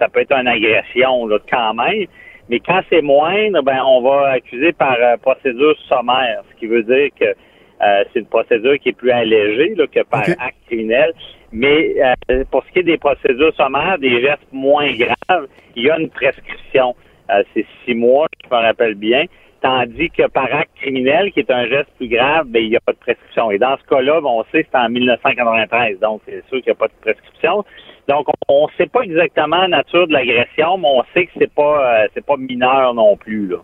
ça 0.00 0.08
peut 0.08 0.22
être 0.22 0.32
une 0.32 0.48
agression 0.48 1.28
quand 1.48 1.74
même. 1.74 2.08
Mais 2.48 2.60
quand 2.60 2.80
c'est 2.88 3.02
moindre, 3.02 3.62
ben 3.62 3.82
on 3.84 4.00
va 4.02 4.30
accuser 4.30 4.72
par 4.72 4.96
euh, 5.00 5.16
procédure 5.18 5.76
sommaire, 5.88 6.42
ce 6.50 6.58
qui 6.58 6.66
veut 6.66 6.82
dire 6.82 7.08
que 7.18 7.34
euh, 7.80 8.04
c'est 8.12 8.20
une 8.20 8.26
procédure 8.26 8.78
qui 8.78 8.88
est 8.88 8.92
plus 8.92 9.10
allégée 9.10 9.74
là, 9.76 9.86
que 9.86 10.02
par 10.04 10.22
acte 10.22 10.56
criminel. 10.66 11.12
Mais 11.52 11.94
euh, 12.30 12.44
pour 12.50 12.64
ce 12.64 12.72
qui 12.72 12.78
est 12.80 12.84
des 12.84 12.98
procédures 12.98 13.54
sommaires, 13.54 13.98
des 13.98 14.20
gestes 14.20 14.46
moins 14.52 14.90
graves, 14.92 15.46
il 15.76 15.84
y 15.84 15.90
a 15.90 15.98
une 15.98 16.10
prescription. 16.10 16.94
Euh, 17.30 17.42
c'est 17.54 17.66
six 17.84 17.94
mois, 17.94 18.26
je 18.42 18.54
me 18.54 18.60
rappelle 18.60 18.94
bien. 18.94 19.24
Tandis 19.60 20.10
que 20.10 20.28
par 20.28 20.44
acte 20.54 20.70
criminel, 20.76 21.32
qui 21.32 21.40
est 21.40 21.50
un 21.50 21.66
geste 21.66 21.90
plus 21.96 22.08
grave, 22.08 22.46
ben, 22.46 22.62
il 22.62 22.70
n'y 22.70 22.76
a 22.76 22.80
pas 22.80 22.92
de 22.92 22.98
prescription. 22.98 23.50
Et 23.50 23.58
dans 23.58 23.76
ce 23.76 23.82
cas-là, 23.88 24.20
ben, 24.20 24.28
on 24.28 24.44
sait 24.52 24.62
que 24.62 24.68
c'est 24.72 24.78
en 24.78 24.88
1993, 24.88 25.98
donc 25.98 26.22
c'est 26.26 26.44
sûr 26.48 26.58
qu'il 26.62 26.66
n'y 26.66 26.72
a 26.72 26.74
pas 26.76 26.86
de 26.86 26.92
prescription. 27.00 27.64
Donc, 28.08 28.26
on 28.48 28.66
ne 28.66 28.72
sait 28.78 28.86
pas 28.86 29.02
exactement 29.02 29.62
la 29.62 29.68
nature 29.68 30.06
de 30.06 30.12
l'agression, 30.12 30.78
mais 30.78 30.88
on 30.88 31.02
sait 31.12 31.26
que 31.26 31.32
c'est 31.38 31.52
pas 31.52 32.02
euh, 32.02 32.08
c'est 32.14 32.24
pas 32.24 32.36
mineur 32.36 32.94
non 32.94 33.16
plus. 33.16 33.48
Là. 33.48 33.56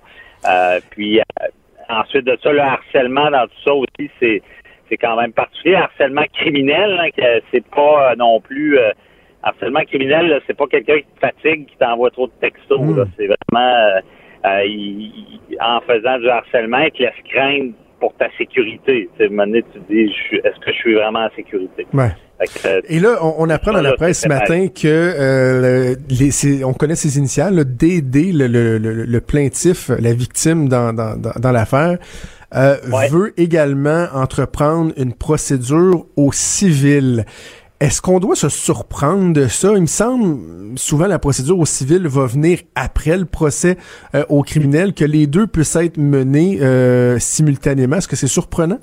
Euh, 0.46 0.80
puis 0.90 1.20
euh, 1.20 1.22
ensuite 1.88 2.24
de 2.24 2.37
ça, 2.42 2.52
le 2.52 2.61
harcèlement 2.61 3.30
dans 3.30 3.46
tout 3.46 3.62
ça 3.64 3.74
aussi, 3.74 4.11
c'est 4.20 4.42
c'est 4.88 4.96
quand 4.96 5.16
même 5.16 5.33
particulier. 5.33 5.76
Harcèlement 5.76 6.24
criminel, 6.35 6.98
hein, 7.00 7.11
que 7.16 7.42
c'est 7.50 7.66
pas 7.68 8.11
euh, 8.11 8.16
non 8.16 8.40
plus 8.40 8.78
euh, 8.78 8.90
harcèlement 9.42 9.83
criminel, 9.85 10.28
là, 10.28 10.40
c'est 10.46 10.57
pas 10.57 10.66
quelqu'un 10.66 10.98
qui 10.98 11.07
te 11.14 11.20
fatigue, 11.20 11.66
qui 11.66 11.76
t'envoie 11.76 12.11
trop 12.11 12.26
de 12.26 12.33
textos. 12.40 12.80
Mm. 12.80 12.96
là. 12.96 13.04
C'est 13.16 13.26
vraiment 13.28 14.00
euh, 14.44 14.64
il- 14.66 15.57
en 15.61 15.80
faisant 15.83 16.18
du 16.18 16.28
harcèlement, 16.28 16.78
il 16.78 16.90
te 16.92 16.98
laisse 17.02 17.12
craindre 17.33 17.72
pour 18.00 18.12
ta 18.16 18.26
sécurité. 18.37 19.09
Tu 19.12 19.18
sais, 19.18 19.24
à 19.24 19.26
un 19.26 19.30
moment 19.30 19.46
donné, 19.46 19.62
tu 19.72 19.80
te 19.80 19.92
dis, 19.92 20.12
est-ce 20.44 20.61
que 20.61 20.72
je 20.72 20.76
suis 20.76 20.94
vraiment 20.94 21.20
en 21.24 21.30
sécurité? 21.37 21.87
Ouais. 21.94 22.11
Que, 22.40 22.68
euh, 22.68 22.80
Et 22.88 22.98
là, 22.98 23.16
on, 23.22 23.35
on 23.38 23.48
apprend 23.48 23.72
dans 23.72 23.80
la 23.80 23.92
presse 23.94 24.22
ce 24.22 24.28
matin 24.28 24.66
que 24.68 24.87
euh, 24.88 25.94
le- 25.94 25.96
les, 26.11 26.64
on 26.64 26.74
connaît 26.74 26.96
ses 26.96 27.16
initiales, 27.16 27.54
là, 27.54 27.64
d'aider 27.64 28.33
le, 28.33 28.48
le, 28.48 28.76
le, 28.78 29.04
le 29.04 29.20
plaintif, 29.20 29.88
la 30.00 30.12
victime 30.12 30.68
dans, 30.68 30.92
dans, 30.92 31.16
dans, 31.16 31.33
dans 31.40 31.52
l'affaire, 31.52 31.96
euh, 32.54 32.76
Ouais. 32.92 33.09
veut 33.09 33.33
également 33.40 34.07
entreprendre 34.12 34.92
une 34.98 35.14
procédure 35.14 36.07
au 36.16 36.33
civil. 36.33 37.24
Est-ce 37.80 38.00
qu'on 38.00 38.20
doit 38.20 38.37
se 38.37 38.48
surprendre 38.48 39.34
de 39.34 39.46
ça? 39.48 39.72
Il 39.74 39.82
me 39.82 39.87
semble, 39.87 40.78
souvent, 40.78 41.08
la 41.08 41.18
procédure 41.18 41.58
au 41.58 41.64
civil 41.64 42.06
va 42.06 42.26
venir 42.26 42.60
après 42.76 43.18
le 43.18 43.24
procès 43.24 43.76
euh, 44.14 44.22
au 44.28 44.42
criminel, 44.42 44.94
que 44.94 45.04
les 45.04 45.26
deux 45.26 45.48
puissent 45.48 45.74
être 45.74 45.98
menés 45.98 46.58
euh, 46.62 47.18
simultanément. 47.18 47.96
Est-ce 47.96 48.06
que 48.06 48.14
c'est 48.14 48.28
surprenant? 48.28 48.78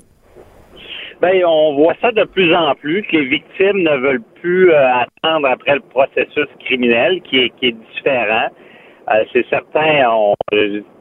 Ben, 1.22 1.42
on 1.46 1.74
voit 1.76 1.94
ça 2.02 2.12
de 2.12 2.24
plus 2.24 2.54
en 2.54 2.74
plus, 2.74 3.02
que 3.04 3.16
les 3.16 3.24
victimes 3.24 3.78
ne 3.78 3.96
veulent 3.96 4.24
plus 4.42 4.70
euh, 4.70 4.86
attendre 4.94 5.48
après 5.48 5.76
le 5.76 5.82
processus 5.88 6.48
criminel, 6.60 7.22
qui 7.22 7.38
est, 7.38 7.76
différent. 7.96 8.48
C'est 9.32 9.46
certain, 9.48 10.10
on, 10.10 10.34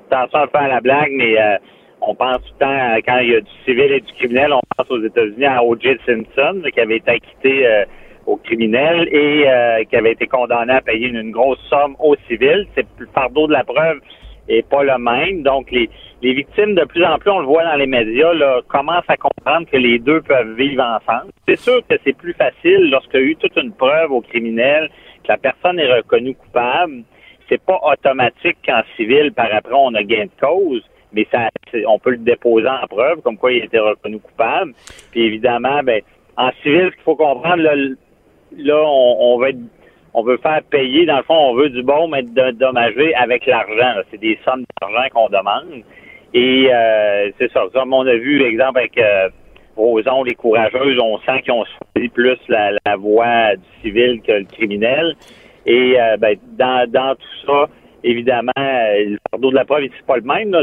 attention 0.10 0.48
à 0.54 0.68
la 0.68 0.80
blague, 0.80 1.12
mais 1.12 1.36
on 2.02 2.16
pense 2.16 2.38
tout 2.38 2.54
le 2.60 2.66
temps, 2.66 2.96
quand 3.06 3.20
il 3.20 3.30
y 3.30 3.36
a 3.36 3.42
du 3.42 3.52
civil 3.66 3.92
et 3.92 4.02
du 4.02 4.14
criminel, 4.14 4.54
on 4.54 4.62
pense 4.76 4.90
aux 4.90 5.04
États-Unis 5.04 5.46
à 5.46 5.64
O.J. 5.64 5.98
Simpson, 6.06 6.62
qui 6.74 6.80
avait 6.80 6.98
été 6.98 7.12
acquitté 7.12 7.68
euh, 7.68 7.86
au 8.26 8.38
criminel 8.38 9.08
et 9.12 9.44
euh, 9.48 9.84
qui 9.84 9.96
avait 9.96 10.14
été 10.14 10.28
condamné 10.28 10.74
à 10.74 10.82
payer 10.82 11.08
une, 11.08 11.32
grosse 11.32 11.60
somme 11.70 11.96
au 12.00 12.16
civil. 12.28 12.68
C'est 12.76 12.86
le 12.98 13.08
fardeau 13.14 13.48
de 13.48 13.54
la 13.54 13.64
preuve 13.64 14.00
est 14.48 14.68
pas 14.68 14.84
le 14.84 14.98
même. 14.98 15.44
Donc, 15.44 15.72
les, 15.72 15.90
les 16.22 16.34
victimes, 16.34 16.76
de 16.76 16.84
plus 16.84 17.06
en 17.06 17.18
plus, 17.18 17.30
on 17.32 17.40
le 17.40 17.46
voit 17.46 17.64
dans 17.64 17.76
les 17.76 17.86
médias, 17.86 18.34
là, 18.34 18.62
commencent 18.68 19.10
à 19.10 19.16
comprendre 19.16 19.68
que 19.72 19.78
les 19.78 20.00
deux 20.00 20.22
peuvent 20.22 20.56
vivre 20.56 20.84
ensemble. 20.84 21.32
C'est 21.48 21.60
sûr 21.60 21.82
que 21.88 21.96
c'est 22.04 22.18
plus 22.18 22.34
facile 22.34 22.90
lorsqu'il 22.90 23.20
y 23.20 23.24
a 23.24 23.26
eu 23.28 23.36
toute 23.36 23.56
une 23.56 23.72
preuve 23.72 24.12
au 24.12 24.22
criminel, 24.22 24.90
que 25.24 25.30
la 25.30 25.38
personne 25.38 25.80
est 25.80 25.94
reconnue 25.94 26.36
coupable. 26.36 27.04
C'est 27.48 27.62
pas 27.64 27.80
automatique 27.84 28.58
qu'en 28.66 28.82
civil, 28.96 29.32
par 29.34 29.54
après, 29.54 29.74
on 29.74 29.94
a 29.94 30.04
gain 30.04 30.26
de 30.26 30.40
cause 30.40 30.84
mais 31.14 31.28
ça, 31.32 31.50
on 31.88 32.00
peut 32.00 32.12
le 32.12 32.18
déposer 32.18 32.68
en 32.68 32.88
preuve, 32.88 33.22
comme 33.22 33.38
quoi 33.38 33.52
il 33.52 33.64
été 33.64 33.80
reconnu 33.80 34.20
coupable. 34.20 34.74
Puis 35.12 35.22
évidemment, 35.22 35.82
ben, 35.84 36.02
en 36.38 36.52
civil, 36.64 36.88
ce 36.92 36.96
qu'il 36.96 37.04
faut 37.04 37.16
comprendre, 37.16 37.64
là, 37.64 37.76
là 38.58 38.84
on, 38.86 39.36
on 39.36 39.46
être 39.46 39.58
on 40.14 40.24
veut 40.24 40.38
faire 40.38 40.62
payer, 40.70 41.06
dans 41.06 41.18
le 41.18 41.24
fond, 41.24 41.36
on 41.36 41.56
veut 41.56 41.70
du 41.70 41.84
bon, 41.84 42.08
mais 42.08 42.24
dommager 42.24 43.16
avec 43.16 43.46
l'argent. 43.46 44.02
C'est 44.12 44.20
des 44.20 44.38
sommes 44.44 44.66
d'argent 44.82 45.08
qu'on 45.14 45.30
demande. 45.30 45.84
Et 46.34 46.70
euh, 46.72 47.32
c'est 47.38 47.52
ça. 47.52 47.64
Comme 47.74 47.94
on 47.94 48.06
a 48.06 48.16
vu, 48.16 48.44
exemple, 48.44 48.80
avec 48.80 48.98
euh, 48.98 49.30
Roson, 49.78 50.24
les 50.24 50.36
courageuses, 50.36 51.00
on 51.00 51.18
sent 51.20 51.42
qu'ils 51.44 51.54
ont 51.54 51.66
choisi 51.66 52.10
plus 52.10 52.38
la, 52.50 52.72
la 52.86 52.96
voie 52.98 53.56
du 53.56 53.64
civil 53.82 54.22
que 54.22 54.34
le 54.34 54.46
criminel. 54.46 55.16
Et 55.66 55.96
euh, 56.00 56.18
ben, 56.18 56.36
dans, 56.58 56.90
dans 56.90 57.16
tout 57.16 57.46
ça, 57.46 57.70
évidemment, 58.04 58.52
le 58.58 59.18
fardeau 59.30 59.50
de 59.50 59.56
la 59.56 59.66
preuve, 59.66 59.84
c'est 59.96 60.06
pas 60.06 60.18
le 60.18 60.24
même. 60.24 60.56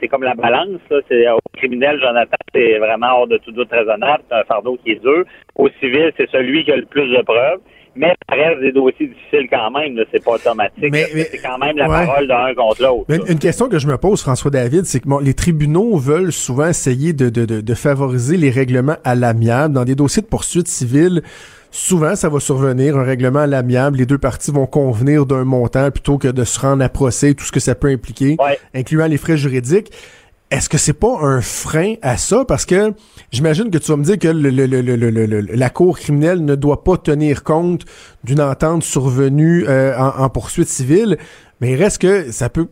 C'est 0.00 0.08
comme 0.08 0.22
la 0.22 0.34
balance. 0.34 0.80
C'est 1.08 1.28
au 1.28 1.38
criminel, 1.56 2.00
Jonathan, 2.00 2.36
c'est 2.54 2.78
vraiment 2.78 3.18
hors 3.18 3.26
de 3.26 3.38
tout 3.38 3.52
doute 3.52 3.70
raisonnable. 3.70 4.22
C'est 4.28 4.36
un 4.36 4.44
fardeau 4.44 4.78
qui 4.84 4.92
est 4.92 5.02
dur. 5.02 5.24
Au 5.56 5.68
civil, 5.80 6.12
c'est 6.16 6.30
celui 6.30 6.64
qui 6.64 6.72
a 6.72 6.76
le 6.76 6.86
plus 6.86 7.08
de 7.08 7.22
preuves 7.22 7.60
mais 7.96 8.14
ça 8.28 8.34
reste 8.34 8.60
des 8.60 8.72
dossiers 8.72 9.08
difficiles 9.08 9.48
quand 9.50 9.70
même. 9.70 10.02
C'est 10.12 10.22
pas 10.24 10.32
automatique. 10.32 10.94
c'est 10.94 11.42
quand 11.42 11.58
même 11.58 11.76
la 11.76 11.86
parole 11.86 12.26
d'un 12.26 12.54
contre 12.54 12.82
l'autre. 12.82 13.30
Une, 13.30 13.38
question 13.38 13.68
que 13.68 13.78
je 13.78 13.86
me 13.86 13.96
pose, 13.96 14.22
François 14.22 14.50
David, 14.50 14.84
c'est 14.84 15.00
que 15.00 15.08
bon, 15.08 15.18
les 15.18 15.34
tribunaux 15.34 15.96
veulent 15.96 16.32
souvent 16.32 16.68
essayer 16.68 17.12
de, 17.12 17.28
de, 17.28 17.44
de, 17.44 17.60
de 17.60 17.74
favoriser 17.74 18.36
les 18.36 18.50
règlements 18.50 18.96
à 19.04 19.14
l'amiable. 19.14 19.74
Dans 19.74 19.84
des 19.84 19.94
dossiers 19.94 20.22
de 20.22 20.28
poursuite 20.28 20.68
civile, 20.68 21.22
souvent 21.70 22.16
ça 22.16 22.28
va 22.28 22.40
survenir, 22.40 22.96
un 22.96 23.04
règlement 23.04 23.40
à 23.40 23.46
l'amiable, 23.46 23.98
les 23.98 24.06
deux 24.06 24.18
parties 24.18 24.50
vont 24.50 24.66
convenir 24.66 25.26
d'un 25.26 25.44
montant 25.44 25.90
plutôt 25.90 26.18
que 26.18 26.28
de 26.28 26.44
se 26.44 26.58
rendre 26.60 26.84
à 26.84 26.88
procès, 26.88 27.34
tout 27.34 27.44
ce 27.44 27.52
que 27.52 27.60
ça 27.60 27.74
peut 27.74 27.88
impliquer, 27.88 28.36
incluant 28.74 29.06
les 29.06 29.18
frais 29.18 29.36
juridiques. 29.36 29.90
Est-ce 30.50 30.68
que 30.68 30.78
c'est 30.78 30.94
pas 30.94 31.16
un 31.20 31.40
frein 31.40 31.94
à 32.02 32.16
ça? 32.16 32.44
Parce 32.44 32.66
que 32.66 32.92
j'imagine 33.30 33.70
que 33.70 33.78
tu 33.78 33.92
vas 33.92 33.96
me 33.96 34.02
dire 34.02 34.18
que 34.18 34.26
le, 34.26 35.40
la 35.54 35.70
Cour 35.70 35.96
criminelle 35.96 36.44
ne 36.44 36.56
doit 36.56 36.82
pas 36.82 36.96
tenir 36.96 37.44
compte 37.44 37.84
d'une 38.24 38.40
entente 38.40 38.82
survenue 38.82 39.64
euh, 39.68 39.96
en, 39.96 40.28
poursuite 40.28 40.66
civile, 40.66 41.18
mais 41.60 41.72
il 41.72 41.76
reste 41.76 41.98
que 41.98 42.32
ça 42.32 42.48
peut, 42.48 42.66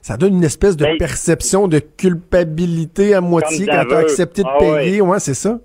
ça 0.00 0.16
donne 0.16 0.36
une 0.36 0.44
espèce 0.44 0.78
de 0.78 0.86
perception 0.98 1.68
de 1.68 1.78
culpabilité 1.78 3.12
à 3.12 3.20
moitié 3.20 3.66
quand 3.66 3.84
tu 3.86 3.94
as 3.94 3.98
accepté 3.98 4.42
de 4.42 4.48
ah 4.48 4.58
payer. 4.58 5.02
Ouais, 5.02 5.20
c'est 5.20 5.34
ça? 5.34 5.58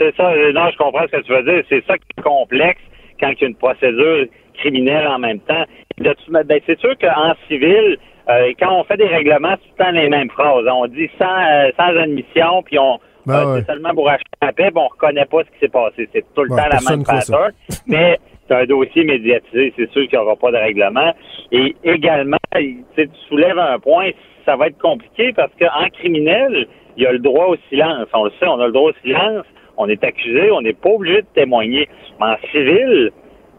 C'est 0.00 0.16
ça. 0.16 0.32
Non, 0.54 0.70
je 0.70 0.76
comprends 0.78 1.04
ce 1.06 1.18
que 1.18 1.22
tu 1.22 1.32
veux 1.32 1.42
dire. 1.42 1.62
C'est 1.68 1.84
ça 1.86 1.98
qui 1.98 2.06
est 2.16 2.22
complexe 2.22 2.80
quand 3.20 3.28
il 3.28 3.40
y 3.40 3.44
a 3.44 3.48
une 3.48 3.54
procédure 3.54 4.26
criminelle 4.54 5.06
en 5.06 5.18
même 5.18 5.40
temps. 5.40 5.64
Ben, 5.98 6.60
c'est 6.66 6.78
sûr 6.80 6.96
qu'en 6.98 7.34
civil, 7.48 7.98
euh, 8.28 8.52
quand 8.58 8.80
on 8.80 8.84
fait 8.84 8.96
des 8.96 9.06
règlements, 9.06 9.56
c'est 9.60 9.68
tout 9.68 9.74
le 9.78 9.84
temps 9.84 9.90
les 9.90 10.08
mêmes 10.08 10.30
phrases. 10.30 10.64
On 10.72 10.86
dit 10.86 11.10
sans, 11.18 11.26
euh, 11.26 11.70
sans 11.76 11.96
admission, 11.96 12.62
puis 12.62 12.78
on 12.78 12.98
ben 13.26 13.46
euh, 13.46 13.58
c'est 13.58 13.72
seulement 13.72 13.92
pour 13.92 14.08
acheter 14.08 14.30
la 14.40 14.52
paix, 14.52 14.70
on 14.74 14.88
reconnaît 14.88 15.26
pas 15.26 15.40
ce 15.44 15.50
qui 15.50 15.58
s'est 15.60 15.68
passé. 15.68 16.08
C'est 16.14 16.24
tout 16.34 16.44
le 16.44 16.48
temps 16.48 16.56
la 16.56 16.90
même 16.90 17.04
pattern. 17.04 17.52
mais 17.86 18.18
c'est 18.48 18.54
un 18.54 18.64
dossier 18.64 19.04
médiatisé, 19.04 19.74
c'est 19.76 19.90
sûr 19.90 20.08
qu'il 20.08 20.18
n'y 20.18 20.24
aura 20.24 20.36
pas 20.36 20.50
de 20.50 20.56
règlement. 20.56 21.12
Et 21.52 21.76
également, 21.84 22.38
tu 22.56 23.10
soulèves 23.28 23.58
un 23.58 23.78
point, 23.78 24.10
ça 24.46 24.56
va 24.56 24.68
être 24.68 24.78
compliqué 24.78 25.32
parce 25.34 25.52
qu'en 25.60 25.88
criminel, 25.98 26.66
il 26.96 27.02
y 27.02 27.06
a 27.06 27.12
le 27.12 27.18
droit 27.18 27.46
au 27.46 27.56
silence. 27.68 28.06
On 28.12 28.24
le 28.24 28.30
sait, 28.40 28.46
on 28.46 28.58
a 28.60 28.66
le 28.66 28.72
droit 28.72 28.90
au 28.90 28.94
silence. 29.04 29.44
On 29.82 29.88
est 29.88 30.04
accusé, 30.04 30.50
on 30.50 30.60
n'est 30.60 30.74
pas 30.74 30.90
obligé 30.90 31.22
de 31.22 31.26
témoigner. 31.34 31.88
Mais 32.20 32.26
en 32.26 32.36
civil, 32.52 33.10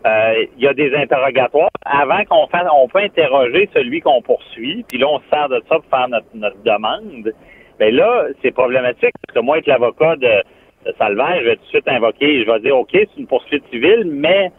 euh, 0.05 0.45
il 0.55 0.63
y 0.63 0.67
a 0.67 0.73
des 0.73 0.95
interrogatoires. 0.95 1.71
Avant 1.84 2.23
qu'on 2.25 2.45
fasse, 2.47 2.67
on 2.71 2.88
peut 2.88 2.99
interroger 2.99 3.67
celui 3.73 4.01
qu'on 4.01 4.21
poursuit, 4.21 4.86
puis 4.88 4.99
là, 4.99 5.07
on 5.10 5.19
se 5.19 5.29
sert 5.31 5.49
de 5.49 5.63
ça 5.67 5.79
pour 5.79 5.86
faire 5.89 6.07
notre, 6.10 6.63
demande. 6.63 7.34
Mais 7.79 7.89
là, 7.89 8.25
c'est 8.41 8.51
problématique, 8.51 9.13
parce 9.25 9.36
que 9.36 9.43
moi, 9.43 9.57
être 9.57 9.65
l'avocat 9.65 10.15
de, 10.15 10.43
de 10.86 10.95
Salvaire, 10.99 11.39
je 11.39 11.45
vais 11.45 11.55
tout 11.55 11.63
de 11.63 11.69
suite 11.69 11.88
invoquer, 11.88 12.43
je 12.43 12.51
vais 12.51 12.60
dire, 12.60 12.77
OK, 12.77 12.89
c'est 12.91 13.17
une 13.17 13.25
poursuite 13.25 13.63
civile, 13.71 14.03
mais 14.05 14.51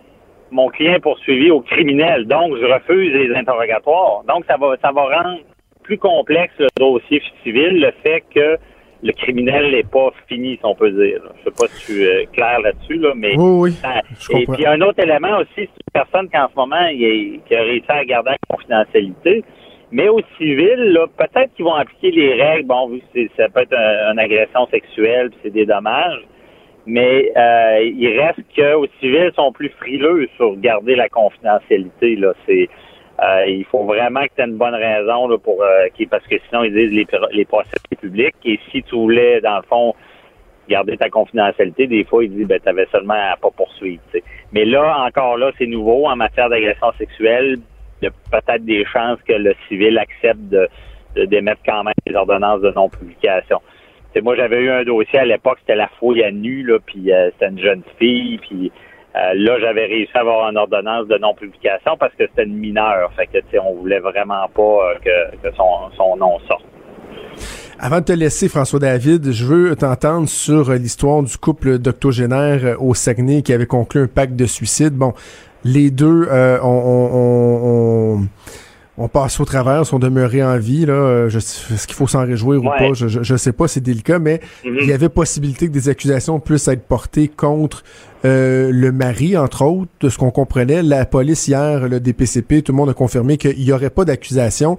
mon 0.51 0.69
client 0.69 0.95
est 0.95 1.01
poursuivi 1.01 1.53
au 1.53 1.61
criminel, 1.61 2.27
donc 2.27 2.57
je 2.57 2.67
refuse 2.67 3.13
les 3.13 3.35
interrogatoires. 3.37 4.25
Donc, 4.27 4.45
ça 4.47 4.57
va, 4.57 4.75
ça 4.83 4.91
va 4.91 5.03
rendre 5.03 5.39
plus 5.85 5.99
complexe 5.99 6.55
le 6.59 6.67
dossier 6.77 7.23
civil, 7.45 7.81
le 7.81 7.93
fait 8.03 8.23
que 8.35 8.59
le 9.03 9.13
criminel 9.13 9.73
n'est 9.73 9.83
pas 9.83 10.11
fini, 10.29 10.57
si 10.57 10.61
on 10.65 10.75
peut 10.75 10.91
dire. 10.91 11.21
Je 11.39 11.45
sais 11.45 11.57
pas 11.57 11.67
si 11.69 11.75
je 11.75 11.93
suis 11.93 12.07
euh, 12.07 12.25
clair 12.33 12.61
là-dessus, 12.61 12.97
là, 12.97 13.13
mais 13.17 13.35
oui, 13.37 13.71
oui. 13.71 14.41
et 14.41 14.47
puis 14.47 14.67
un 14.67 14.81
autre 14.81 15.01
élément 15.01 15.39
aussi, 15.39 15.49
c'est 15.57 15.63
une 15.63 15.93
personne 15.93 16.29
qui 16.29 16.39
en 16.39 16.49
ce 16.49 16.55
moment 16.55 16.87
il 16.87 17.41
qui 17.47 17.55
a 17.55 17.63
réussi 17.63 17.87
à 17.89 18.05
garder 18.05 18.31
la 18.31 18.37
confidentialité. 18.49 19.45
Mais 19.91 20.09
au 20.09 20.21
civil, 20.39 20.77
là, 20.93 21.07
peut-être 21.19 21.53
qu'ils 21.55 21.67
vont 21.67 21.75
appliquer 21.75 22.13
les 22.13 22.33
règles. 22.43 22.67
Bon, 22.67 22.99
ça 23.37 23.49
peut 23.51 23.61
être 23.61 23.75
une 23.75 24.19
agression 24.19 24.67
sexuelle, 24.71 25.31
c'est 25.43 25.51
des 25.51 25.67
dommages. 25.67 26.23
Mais 26.87 27.31
euh, 27.37 27.85
il 27.85 28.19
reste 28.19 28.41
qu'au 28.57 28.87
civil, 29.01 29.31
ils 29.31 29.35
sont 29.35 29.53
plus 29.53 29.69
frileux 29.79 30.29
sur 30.37 30.57
garder 30.57 30.97
la 30.97 31.09
confidentialité. 31.09 32.17
Là, 32.17 32.33
c'est 32.47 32.69
euh, 33.23 33.47
il 33.47 33.65
faut 33.65 33.85
vraiment 33.85 34.23
que 34.23 34.31
tu 34.37 34.43
aies 34.43 34.47
une 34.47 34.57
bonne 34.57 34.75
raison 34.75 35.29
là, 35.29 35.39
pour 35.39 35.63
euh, 35.63 35.87
parce 36.11 36.27
que 36.27 36.37
sinon 36.49 36.65
ils 36.65 36.73
disent 36.73 36.93
les, 36.93 37.07
les 37.33 37.45
procès 37.45 37.71
publics. 38.01 38.35
Et 38.45 38.59
si 38.71 38.83
tu 38.83 38.97
voulais, 38.97 39.41
dans 39.41 39.57
le 39.57 39.63
fond, 39.63 39.95
garder 40.69 40.97
ta 40.97 41.09
confidentialité, 41.09 41.87
des 41.87 42.05
fois, 42.05 42.25
ils 42.25 42.33
disent 42.33 42.47
ben 42.47 42.61
tu 42.65 42.91
seulement 42.91 43.15
à 43.15 43.37
pas 43.37 43.51
poursuivre. 43.51 44.03
Mais 44.53 44.65
là, 44.65 45.05
encore 45.07 45.37
là, 45.37 45.53
c'est 45.59 45.67
nouveau 45.67 46.07
en 46.07 46.17
matière 46.17 46.49
d'agression 46.49 46.93
sexuelle. 46.99 47.59
Il 48.01 48.07
y 48.07 48.09
a 48.09 48.41
peut-être 48.41 48.65
des 48.65 48.85
chances 48.87 49.21
que 49.23 49.35
le 49.35 49.55
civil 49.69 49.99
accepte 49.99 50.41
de 50.49 50.69
d'émettre 51.15 51.61
quand 51.67 51.85
même 51.85 51.95
des 52.07 52.15
ordonnances 52.15 52.63
de 52.63 52.71
non-publication. 52.71 53.61
moi, 54.23 54.35
j'avais 54.35 54.61
eu 54.61 54.71
un 54.71 54.83
dossier 54.83 55.19
à 55.19 55.27
l'époque, 55.27 55.59
c'était 55.61 55.77
la 55.77 55.89
fouille 55.99 56.25
à 56.25 56.31
nu, 56.31 56.63
là, 56.63 56.79
puis 56.85 57.13
euh, 57.13 57.31
c'était 57.33 57.49
une 57.49 57.61
jeune 57.61 57.83
fille, 57.99 58.39
puis 58.39 58.73
euh, 59.15 59.35
là, 59.35 59.61
j'avais 59.61 59.85
réussi 59.85 60.13
à 60.15 60.21
avoir 60.21 60.49
une 60.49 60.57
ordonnance 60.57 61.07
de 61.07 61.19
non-publication 61.19 61.97
parce 61.99 62.15
que 62.15 62.25
c'était 62.29 62.45
une 62.45 62.57
mineure. 62.57 63.13
Fait 63.15 63.27
que, 63.27 63.39
tu 63.39 63.45
sais, 63.51 63.59
on 63.59 63.75
voulait 63.75 64.01
vraiment 64.01 64.49
pas 64.55 64.63
euh, 64.63 64.95
que, 65.05 65.37
que 65.37 65.55
son, 65.55 66.17
nom 66.17 66.39
sorte. 66.49 66.65
Avant 67.79 68.01
de 68.01 68.05
te 68.05 68.13
laisser, 68.13 68.49
François 68.49 68.79
David, 68.79 69.33
je 69.33 69.45
veux 69.45 69.77
t'entendre 69.77 70.29
sur 70.29 70.73
l'histoire 70.73 71.23
du 71.23 71.37
couple 71.37 71.79
d'octogénaires 71.79 72.65
euh, 72.65 72.77
au 72.79 72.95
Saguenay 72.95 73.43
qui 73.43 73.53
avait 73.53 73.67
conclu 73.67 74.03
un 74.03 74.07
pacte 74.07 74.35
de 74.35 74.47
suicide. 74.47 74.95
Bon, 74.95 75.13
les 75.63 75.91
deux 75.91 76.29
euh, 76.31 76.59
ont, 76.63 78.27
on 78.97 79.09
passe 79.09 79.41
au 79.41 79.45
travers, 79.45 79.85
sont 79.85 79.99
demeurés 79.99 80.43
en 80.43 80.57
vie. 80.57 80.87
Là, 80.87 81.27
est-ce 81.27 81.87
qu'il 81.87 81.97
faut 81.97 82.07
s'en 82.07 82.25
réjouir 82.25 82.63
ou 82.63 82.69
pas? 82.69 82.95
Je, 82.95 83.09
je, 83.09 83.37
sais 83.37 83.53
pas, 83.53 83.69
c'est 83.69 83.81
délicat, 83.81 84.19
mais 84.19 84.41
mm-hmm. 84.65 84.79
il 84.81 84.87
y 84.87 84.93
avait 84.93 85.09
possibilité 85.11 85.67
que 85.67 85.73
des 85.73 85.91
accusations 85.91 86.41
puissent 86.41 86.69
être 86.69 86.87
portées 86.87 87.29
contre 87.29 87.83
euh, 88.25 88.71
le 88.73 88.93
mari, 88.93 89.37
entre 89.37 89.65
autres, 89.65 89.91
de 90.01 90.09
ce 90.09 90.19
qu'on 90.19 90.31
comprenait. 90.31 90.83
La 90.83 91.05
police 91.05 91.49
hier, 91.49 91.89
le 91.89 92.01
DPCP, 92.01 92.63
tout 92.63 92.73
le 92.73 92.77
monde 92.77 92.91
a 92.91 92.95
confirmé 92.95 93.37
qu'il 93.37 93.59
n'y 93.59 93.73
aurait 93.73 93.91
pas 93.91 94.05
d'accusation. 94.05 94.79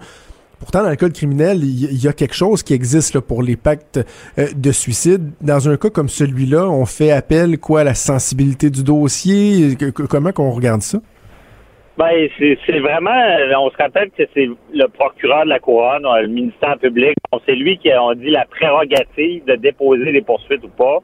Pourtant, 0.60 0.84
dans 0.84 0.90
le 0.90 0.96
code 0.96 1.12
criminel, 1.12 1.58
il 1.62 2.02
y 2.02 2.08
a 2.08 2.14
quelque 2.14 2.36
chose 2.36 2.64
qui 2.64 2.74
existe 2.74 3.20
pour 3.20 3.44
les 3.44 3.58
pactes 3.58 4.00
euh, 4.38 4.48
de 4.56 4.72
suicide. 4.72 5.32
Dans 5.42 5.68
un 5.68 5.76
cas 5.76 5.90
comme 5.90 6.08
celui-là, 6.08 6.70
on 6.70 6.86
fait 6.86 7.12
appel 7.12 7.60
quoi 7.60 7.82
à 7.82 7.84
la 7.84 7.96
sensibilité 7.96 8.70
du 8.70 8.84
dossier? 8.84 9.76
Comment 10.10 10.32
qu'on 10.32 10.52
regarde 10.52 10.82
ça? 10.82 11.00
Ben, 11.96 12.28
c'est 12.40 12.80
vraiment, 12.80 13.12
on 13.60 13.70
se 13.70 13.78
rappelle 13.78 14.10
que 14.18 14.24
c'est 14.34 14.50
le 14.74 14.88
procureur 14.88 15.44
de 15.44 15.50
la 15.50 15.60
couronne, 15.60 16.02
le 16.02 16.28
ministère 16.28 16.80
public, 16.80 17.14
c'est 17.46 17.56
lui 17.56 17.78
qui 17.78 17.92
a 17.92 18.00
dit 18.16 18.32
la 18.32 18.46
prérogative 18.46 19.46
de 19.46 19.56
déposer 19.56 20.12
des 20.12 20.22
poursuites 20.22 20.64
ou 20.64 20.70
pas 20.70 21.00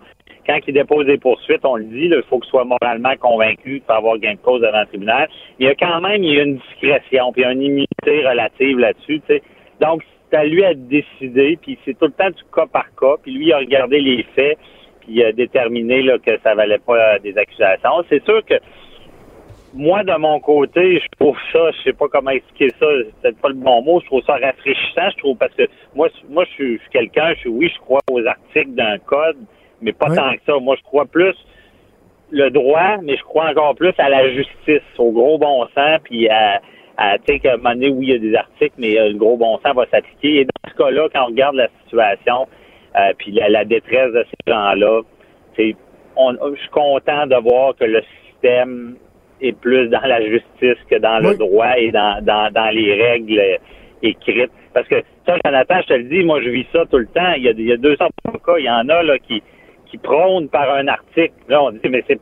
quand 0.49 0.59
il 0.67 0.73
dépose 0.73 1.05
des 1.05 1.19
poursuites, 1.19 1.63
on 1.63 1.75
le 1.75 1.83
dit, 1.83 2.09
il 2.11 2.23
faut 2.27 2.39
qu'il 2.39 2.49
soit 2.49 2.65
moralement 2.65 3.15
convaincu 3.19 3.83
de 3.87 3.93
avoir 3.93 4.17
gain 4.17 4.33
de 4.33 4.39
cause 4.39 4.61
devant 4.61 4.79
le 4.79 4.87
tribunal. 4.87 5.29
Il 5.59 5.67
y 5.67 5.69
a 5.69 5.75
quand 5.75 6.01
même 6.01 6.23
il 6.23 6.33
y 6.33 6.39
a 6.39 6.43
une 6.43 6.57
discrétion, 6.57 7.31
puis 7.31 7.43
il 7.43 7.45
y 7.45 7.45
a 7.45 7.51
une 7.51 7.61
immunité 7.61 8.27
relative 8.27 8.79
là-dessus. 8.79 9.21
Donc, 9.79 10.01
c'est 10.29 10.37
à 10.37 10.45
lui 10.45 10.65
à 10.65 10.73
décider, 10.73 11.59
puis 11.61 11.77
c'est 11.85 11.93
tout 11.99 12.07
le 12.07 12.13
temps 12.13 12.31
du 12.31 12.43
cas 12.53 12.65
par 12.65 12.85
cas, 12.99 13.21
puis 13.21 13.31
lui, 13.31 13.47
il 13.47 13.53
a 13.53 13.59
regardé 13.59 13.99
les 13.99 14.23
faits, 14.35 14.57
puis 15.01 15.09
il 15.13 15.23
a 15.23 15.31
déterminé 15.31 16.03
que 16.25 16.31
ça 16.41 16.55
valait 16.55 16.79
pas 16.79 17.19
des 17.19 17.37
accusations. 17.37 18.03
C'est 18.09 18.23
sûr 18.25 18.43
que 18.43 18.55
moi, 19.75 20.03
de 20.03 20.17
mon 20.17 20.39
côté, 20.39 20.99
je 20.99 21.07
trouve 21.19 21.37
ça, 21.53 21.69
je 21.77 21.83
sais 21.83 21.93
pas 21.93 22.07
comment 22.07 22.31
expliquer 22.31 22.73
ça, 22.79 22.87
c'est 22.89 23.21
peut-être 23.21 23.39
pas 23.39 23.49
le 23.49 23.53
bon 23.53 23.83
mot, 23.83 23.99
je 23.99 24.07
trouve 24.07 24.23
ça 24.23 24.33
rafraîchissant, 24.33 25.11
je 25.11 25.17
trouve, 25.19 25.37
parce 25.37 25.53
que 25.53 25.67
moi, 25.93 26.07
moi, 26.27 26.43
je 26.45 26.51
suis, 26.53 26.79
suis 26.79 26.89
quelqu'un, 26.91 27.33
je 27.35 27.41
suis, 27.41 27.49
oui, 27.49 27.71
je 27.71 27.79
crois 27.81 27.99
aux 28.09 28.25
articles 28.25 28.71
d'un 28.71 28.97
code, 28.97 29.37
mais 29.81 29.93
pas 29.93 30.07
tant 30.07 30.33
que 30.33 30.41
ça. 30.45 30.59
Moi, 30.59 30.75
je 30.77 30.83
crois 30.83 31.05
plus 31.05 31.35
le 32.31 32.49
droit, 32.49 32.97
mais 33.01 33.17
je 33.17 33.23
crois 33.23 33.49
encore 33.49 33.75
plus 33.75 33.93
à 33.97 34.09
la 34.09 34.29
justice, 34.29 34.83
au 34.97 35.11
gros 35.11 35.37
bon 35.37 35.65
sens, 35.75 35.99
puis 36.03 36.29
à, 36.29 36.61
à 36.97 37.17
tu 37.17 37.33
sais, 37.33 37.39
qu'à 37.39 37.53
un 37.53 37.57
moment 37.57 37.71
donné, 37.71 37.89
oui, 37.89 38.07
il 38.07 38.11
y 38.11 38.15
a 38.15 38.19
des 38.19 38.35
articles, 38.35 38.75
mais 38.77 38.99
euh, 38.99 39.09
le 39.09 39.17
gros 39.17 39.37
bon 39.37 39.57
sens 39.59 39.75
va 39.75 39.85
s'appliquer. 39.89 40.41
Et 40.41 40.45
dans 40.45 40.69
ce 40.69 40.75
cas-là, 40.75 41.07
quand 41.13 41.23
on 41.23 41.27
regarde 41.27 41.55
la 41.55 41.69
situation, 41.83 42.47
euh, 42.95 43.13
puis 43.17 43.31
la, 43.31 43.49
la 43.49 43.65
détresse 43.65 44.13
de 44.13 44.23
ces 44.23 44.51
gens-là, 44.51 45.01
c'est, 45.55 45.75
on, 46.15 46.33
je 46.33 46.59
suis 46.59 46.69
content 46.69 47.25
de 47.27 47.35
voir 47.35 47.75
que 47.75 47.85
le 47.85 48.03
système 48.25 48.95
est 49.41 49.53
plus 49.53 49.87
dans 49.87 50.01
la 50.01 50.21
justice 50.21 50.77
que 50.89 50.97
dans 50.97 51.19
le 51.19 51.35
droit 51.35 51.77
et 51.77 51.91
dans, 51.91 52.23
dans, 52.23 52.51
dans 52.51 52.69
les 52.69 52.93
règles 53.01 53.41
écrites. 54.01 54.51
Parce 54.73 54.87
que 54.87 55.01
ça, 55.25 55.35
Jonathan, 55.45 55.81
je 55.81 55.87
te 55.87 55.93
le 55.93 56.03
dis, 56.03 56.23
moi, 56.23 56.41
je 56.41 56.49
vis 56.49 56.65
ça 56.73 56.85
tout 56.91 56.97
le 56.97 57.07
temps. 57.07 57.33
Il 57.37 57.43
y 57.43 57.47
a, 57.47 57.51
il 57.51 57.65
y 57.65 57.71
a 57.71 57.77
200 57.77 58.05
cas, 58.45 58.57
il 58.57 58.65
y 58.65 58.69
en 58.69 58.87
a 58.89 59.03
là 59.03 59.17
qui, 59.19 59.41
qui 59.89 59.97
prônent 59.97 60.49
par 60.49 60.69
un 60.73 60.87
article. 60.87 61.33
Là, 61.47 61.63
on 61.63 61.71
dit, 61.71 61.79
mais 61.89 62.03
c'est 62.07 62.19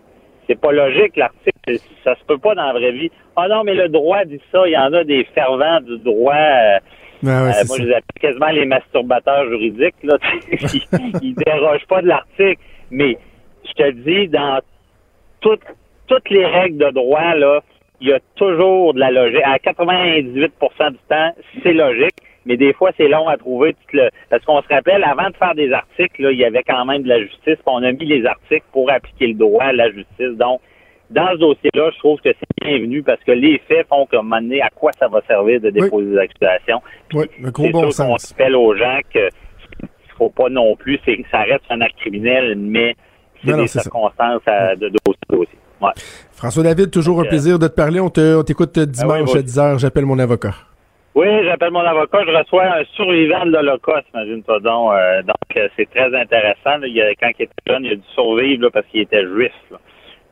c'est 0.48 0.60
pas 0.60 0.72
logique, 0.72 1.18
l'article. 1.18 1.78
Ça 2.06 2.16
se 2.16 2.24
peut 2.26 2.38
pas 2.38 2.56
dans 2.56 2.68
la 2.68 2.72
vraie 2.74 2.94
vie. 2.94 3.12
Ah 3.36 3.48
non, 3.50 3.64
mais 3.66 3.74
le 3.74 3.90
droit 3.90 4.24
dit 4.24 4.40
ça. 4.52 4.62
Il 4.66 4.72
y 4.72 4.78
en 4.78 4.94
a 4.94 5.04
des 5.04 5.26
fervents 5.36 5.82
du 5.82 5.98
droit. 6.00 6.34
euh, 6.34 6.80
Ah 7.26 7.26
ouais, 7.26 7.32
euh, 7.34 7.44
moi, 7.44 7.54
ça. 7.54 7.76
je 7.78 7.84
les 7.84 7.90
appelle 7.94 8.22
quasiment 8.22 8.48
les 8.52 8.66
masturbateurs 8.66 9.50
juridiques. 9.50 9.96
Là, 10.04 10.18
ils, 10.52 10.82
ils 11.22 11.36
dérogent 11.36 11.86
pas 11.90 12.02
de 12.02 12.08
l'article. 12.08 12.62
Mais 12.92 13.18
je 13.68 13.74
te 13.74 13.92
dis, 13.92 14.30
dans 14.30 14.62
toutes, 15.42 15.66
toutes 16.08 16.30
les 16.30 16.46
règles 16.46 16.78
de 16.78 16.92
droit, 16.92 17.36
là, 17.36 17.60
il 18.00 18.08
y 18.08 18.14
a 18.14 18.20
toujours 18.36 18.94
de 18.94 19.00
la 19.02 19.12
logique. 19.12 19.42
À 19.44 19.58
98% 19.58 20.92
du 20.92 20.98
temps, 21.10 21.34
c'est 21.64 21.74
logique. 21.74 22.16
Mais 22.48 22.58
des 22.58 22.74
fois, 22.74 22.92
c'est 22.98 23.08
long 23.08 23.28
à 23.28 23.38
trouver. 23.38 23.76
le- 23.94 24.10
Parce 24.30 24.44
qu'on 24.46 24.62
se 24.62 24.68
rappelle, 24.70 25.04
avant 25.04 25.30
de 25.30 25.36
faire 25.36 25.54
des 25.54 25.72
articles, 25.74 26.22
là, 26.24 26.32
il 26.32 26.38
y 26.40 26.46
avait 26.46 26.64
quand 26.64 26.86
même 26.86 27.04
de 27.04 27.10
la 27.10 27.20
justice. 27.22 27.38
puis 27.56 27.62
on 27.66 27.84
a 27.84 27.92
mis 27.92 28.06
les 28.06 28.26
articles 28.26 28.66
pour 28.72 28.90
appliquer 28.90 29.28
le 29.28 29.34
droit 29.36 29.64
à 29.66 29.74
la 29.74 29.92
justice. 29.92 30.38
Donc, 30.40 30.62
dans 31.10 31.28
ce 31.34 31.38
dossier-là, 31.38 31.90
je 31.94 32.00
trouve 32.00 32.20
que 32.22 32.30
c'est 32.30 32.66
bienvenu 32.68 33.04
parce 33.04 33.24
que 33.24 33.32
les 33.32 33.60
faits 33.68 33.88
font 33.88 34.08
donné, 34.12 34.62
à 34.62 34.70
quoi 34.70 34.92
ça 35.00 35.08
va 35.08 35.22
servir 35.28 35.62
de 35.62 35.70
déposer 35.70 36.12
des 36.12 36.18
accusations. 36.18 36.82
Puis 37.10 37.20
Oui, 37.20 37.26
le 37.42 37.52
gros 37.52 37.70
bon 37.70 37.82
sûr 37.84 37.94
sens. 37.94 38.32
rappelle 38.32 38.56
aux 38.56 38.76
gens 38.76 39.00
que 39.14 39.28
il 39.84 39.88
faut 40.18 40.30
pas 40.30 40.50
non 40.50 40.76
plus, 40.76 41.00
c'est 41.06 41.18
ça 41.32 41.44
reste 41.44 41.64
un 41.70 41.80
acte 41.82 41.96
criminel, 41.98 42.56
mais 42.58 42.96
c'est 43.46 43.56
des 43.56 43.68
circonstances 43.68 44.42
à- 44.48 44.76
de 44.76 44.90
dossier 44.90 45.20
à 45.30 45.36
dossier. 45.36 45.58
Ouais. 45.80 45.92
François 46.32 46.64
David, 46.64 46.90
toujours 46.92 47.20
un 47.20 47.24
Ok. 47.24 47.30
plaisir 47.30 47.60
de 47.60 47.68
te 47.68 47.74
parler. 47.76 48.00
On 48.00 48.10
te- 48.10 48.36
on 48.40 48.44
t'écoute 48.44 48.78
dimanche 48.80 49.30
oui. 49.34 49.40
à 49.40 49.42
10h. 49.44 49.78
J'appelle 49.78 50.06
mon 50.08 50.18
avocat. 50.20 50.56
Oui, 51.18 51.26
j'appelle 51.46 51.72
mon 51.72 51.80
avocat, 51.80 52.20
je 52.28 52.32
reçois 52.32 52.66
un 52.66 52.84
survivant 52.96 53.44
de 53.48 53.52
l'Holocauste, 53.54 54.06
imagine-toi 54.14 54.60
donc. 54.60 54.92
Euh, 54.92 55.24
donc, 55.24 55.58
euh, 55.58 55.68
c'est 55.76 55.90
très 55.90 56.14
intéressant. 56.16 56.78
là. 56.80 56.86
Il 56.86 56.94
y 56.94 57.02
a- 57.02 57.10
quand 57.20 57.30
il 57.40 57.44
était 57.44 57.54
jeune, 57.66 57.86
il 57.86 57.94
a 57.94 57.96
dû 57.96 58.04
survivre 58.14 58.62
là, 58.66 58.70
parce 58.72 58.86
qu'il 58.92 59.02
était 59.02 59.24
juif. 59.26 59.52
là. 59.72 59.78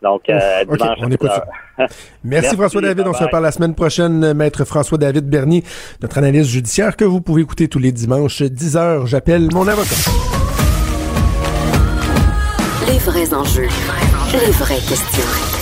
Donc, 0.04 0.30
euh, 0.30 0.36
Ouf, 0.36 0.74
ok, 0.74 0.78
dimanche, 0.78 0.98
on 1.02 1.10
écoute 1.12 1.32
ça. 1.32 1.46
Merci, 1.80 1.98
Merci, 2.24 2.56
François 2.56 2.82
David. 2.82 3.08
On 3.08 3.14
se 3.14 3.24
reparle 3.24 3.44
la 3.46 3.52
semaine 3.52 3.74
prochaine. 3.74 4.34
Maître 4.34 4.64
François 4.66 5.00
David 5.00 5.28
Bernier, 5.28 5.64
notre 6.04 6.20
analyste 6.20 6.52
judiciaire 6.52 6.96
que 6.96 7.06
vous 7.06 7.22
pouvez 7.22 7.42
écouter 7.42 7.68
tous 7.68 7.80
les 7.80 7.92
dimanches 7.92 8.44
10h. 8.44 9.08
J'appelle 9.08 9.48
mon 9.54 9.68
avocat. 9.68 9.96
Les 12.88 13.00
vrais 13.00 13.34
enjeux. 13.34 13.70
Les 14.34 14.52
vraies 14.52 14.76
questions. 14.76 15.55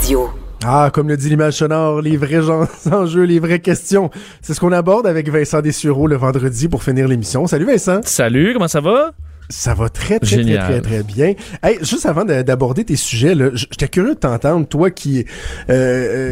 Radio. 0.00 0.30
Ah, 0.64 0.90
comme 0.92 1.08
le 1.08 1.16
dit 1.16 1.28
l'image 1.28 1.54
sonore, 1.54 2.00
les 2.00 2.16
vrais 2.16 2.42
gens- 2.42 2.66
enjeux, 2.92 3.24
les 3.24 3.38
vraies 3.38 3.60
questions. 3.60 4.10
C'est 4.40 4.54
ce 4.54 4.60
qu'on 4.60 4.72
aborde 4.72 5.06
avec 5.06 5.28
Vincent 5.28 5.60
Dessureau 5.60 6.06
le 6.06 6.16
vendredi 6.16 6.68
pour 6.68 6.82
finir 6.82 7.06
l'émission. 7.06 7.46
Salut 7.46 7.66
Vincent. 7.66 8.00
Salut, 8.04 8.52
comment 8.54 8.68
ça 8.68 8.80
va? 8.80 9.12
Ça 9.50 9.74
va 9.74 9.88
très, 9.88 10.18
très, 10.20 10.36
Génial. 10.36 10.58
très, 10.64 10.80
très, 10.80 10.80
très 10.80 11.02
bien. 11.02 11.34
Hey, 11.62 11.78
juste 11.82 12.06
avant 12.06 12.24
de- 12.24 12.42
d'aborder 12.42 12.84
tes 12.84 12.96
sujets, 12.96 13.34
j'étais 13.54 13.88
curieux 13.88 14.14
de 14.14 14.18
t'entendre, 14.20 14.66
toi 14.66 14.90
qui, 14.90 15.24
euh, 15.68 15.72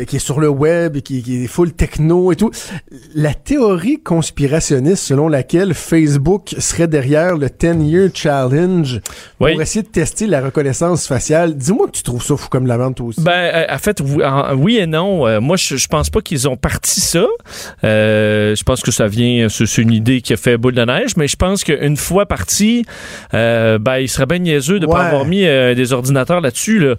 euh, 0.03 0.05
qui 0.05 0.16
est 0.16 0.21
sur 0.21 0.39
le 0.41 0.49
web 0.49 0.97
et 0.97 1.03
qui, 1.03 1.23
qui 1.23 1.45
est 1.45 1.47
full 1.49 1.73
techno 1.73 2.31
et 2.33 2.37
tout. 2.37 2.51
La 3.14 3.35
théorie 3.35 4.01
conspirationniste 4.03 5.03
selon 5.05 5.29
laquelle 5.29 5.75
Facebook 5.75 6.55
serait 6.59 6.87
derrière 6.89 7.37
le 7.37 7.49
10-year 7.49 8.09
challenge 8.14 9.01
pour 9.37 9.47
Oui. 9.49 9.61
essayer 9.61 9.83
de 9.83 9.89
tester 9.89 10.27
la 10.29 10.41
reconnaissance 10.41 11.07
faciale. 11.09 11.57
Dis-moi 11.57 11.89
que 11.89 11.93
tu 11.93 12.03
trouves 12.05 12.23
ça 12.25 12.37
fou 12.37 12.49
comme 12.49 12.66
la 12.66 12.77
vente, 12.77 12.97
toi 12.97 13.07
aussi. 13.07 13.21
Ben, 13.21 13.33
euh, 13.33 13.66
en 13.75 13.79
fait, 13.79 14.01
oui, 14.01 14.25
en- 14.25 14.55
oui 14.55 14.79
et 14.79 14.87
non. 14.87 15.27
Euh, 15.27 15.41
moi, 15.41 15.57
je, 15.57 15.77
je 15.77 15.89
pense 15.89 16.09
pas 16.09 16.21
qu'ils 16.21 16.49
ont 16.49 16.57
parti 16.57 17.01
ça. 17.01 17.27
Euh, 17.85 18.55
je 18.55 18.62
pense 18.62 18.81
que 18.83 18.91
ça 18.91 19.07
vient, 19.09 19.49
c'est 19.49 19.79
une 19.79 19.93
idée 19.93 20.21
qui 20.21 20.33
a 20.33 20.37
fait 20.37 20.57
boule 20.57 20.75
de 20.75 20.85
neige, 20.85 21.16
mais 21.16 21.29
je 21.29 21.37
pense 21.37 21.64
qu'une 21.64 21.97
fois 21.97 22.27
parti, 22.27 22.85
euh, 23.35 23.79
ben, 23.79 23.99
il 23.99 24.09
serait 24.09 24.27
bien 24.27 24.39
niaiseux 24.39 24.79
de 24.81 24.87
Ouais. 24.87 24.93
pas 24.95 25.05
avoir 25.05 25.25
mis 25.25 25.45
euh, 25.45 25.75
des 25.75 25.93
ordinateurs 25.93 26.41
là-dessus, 26.41 26.79
là, 26.79 26.95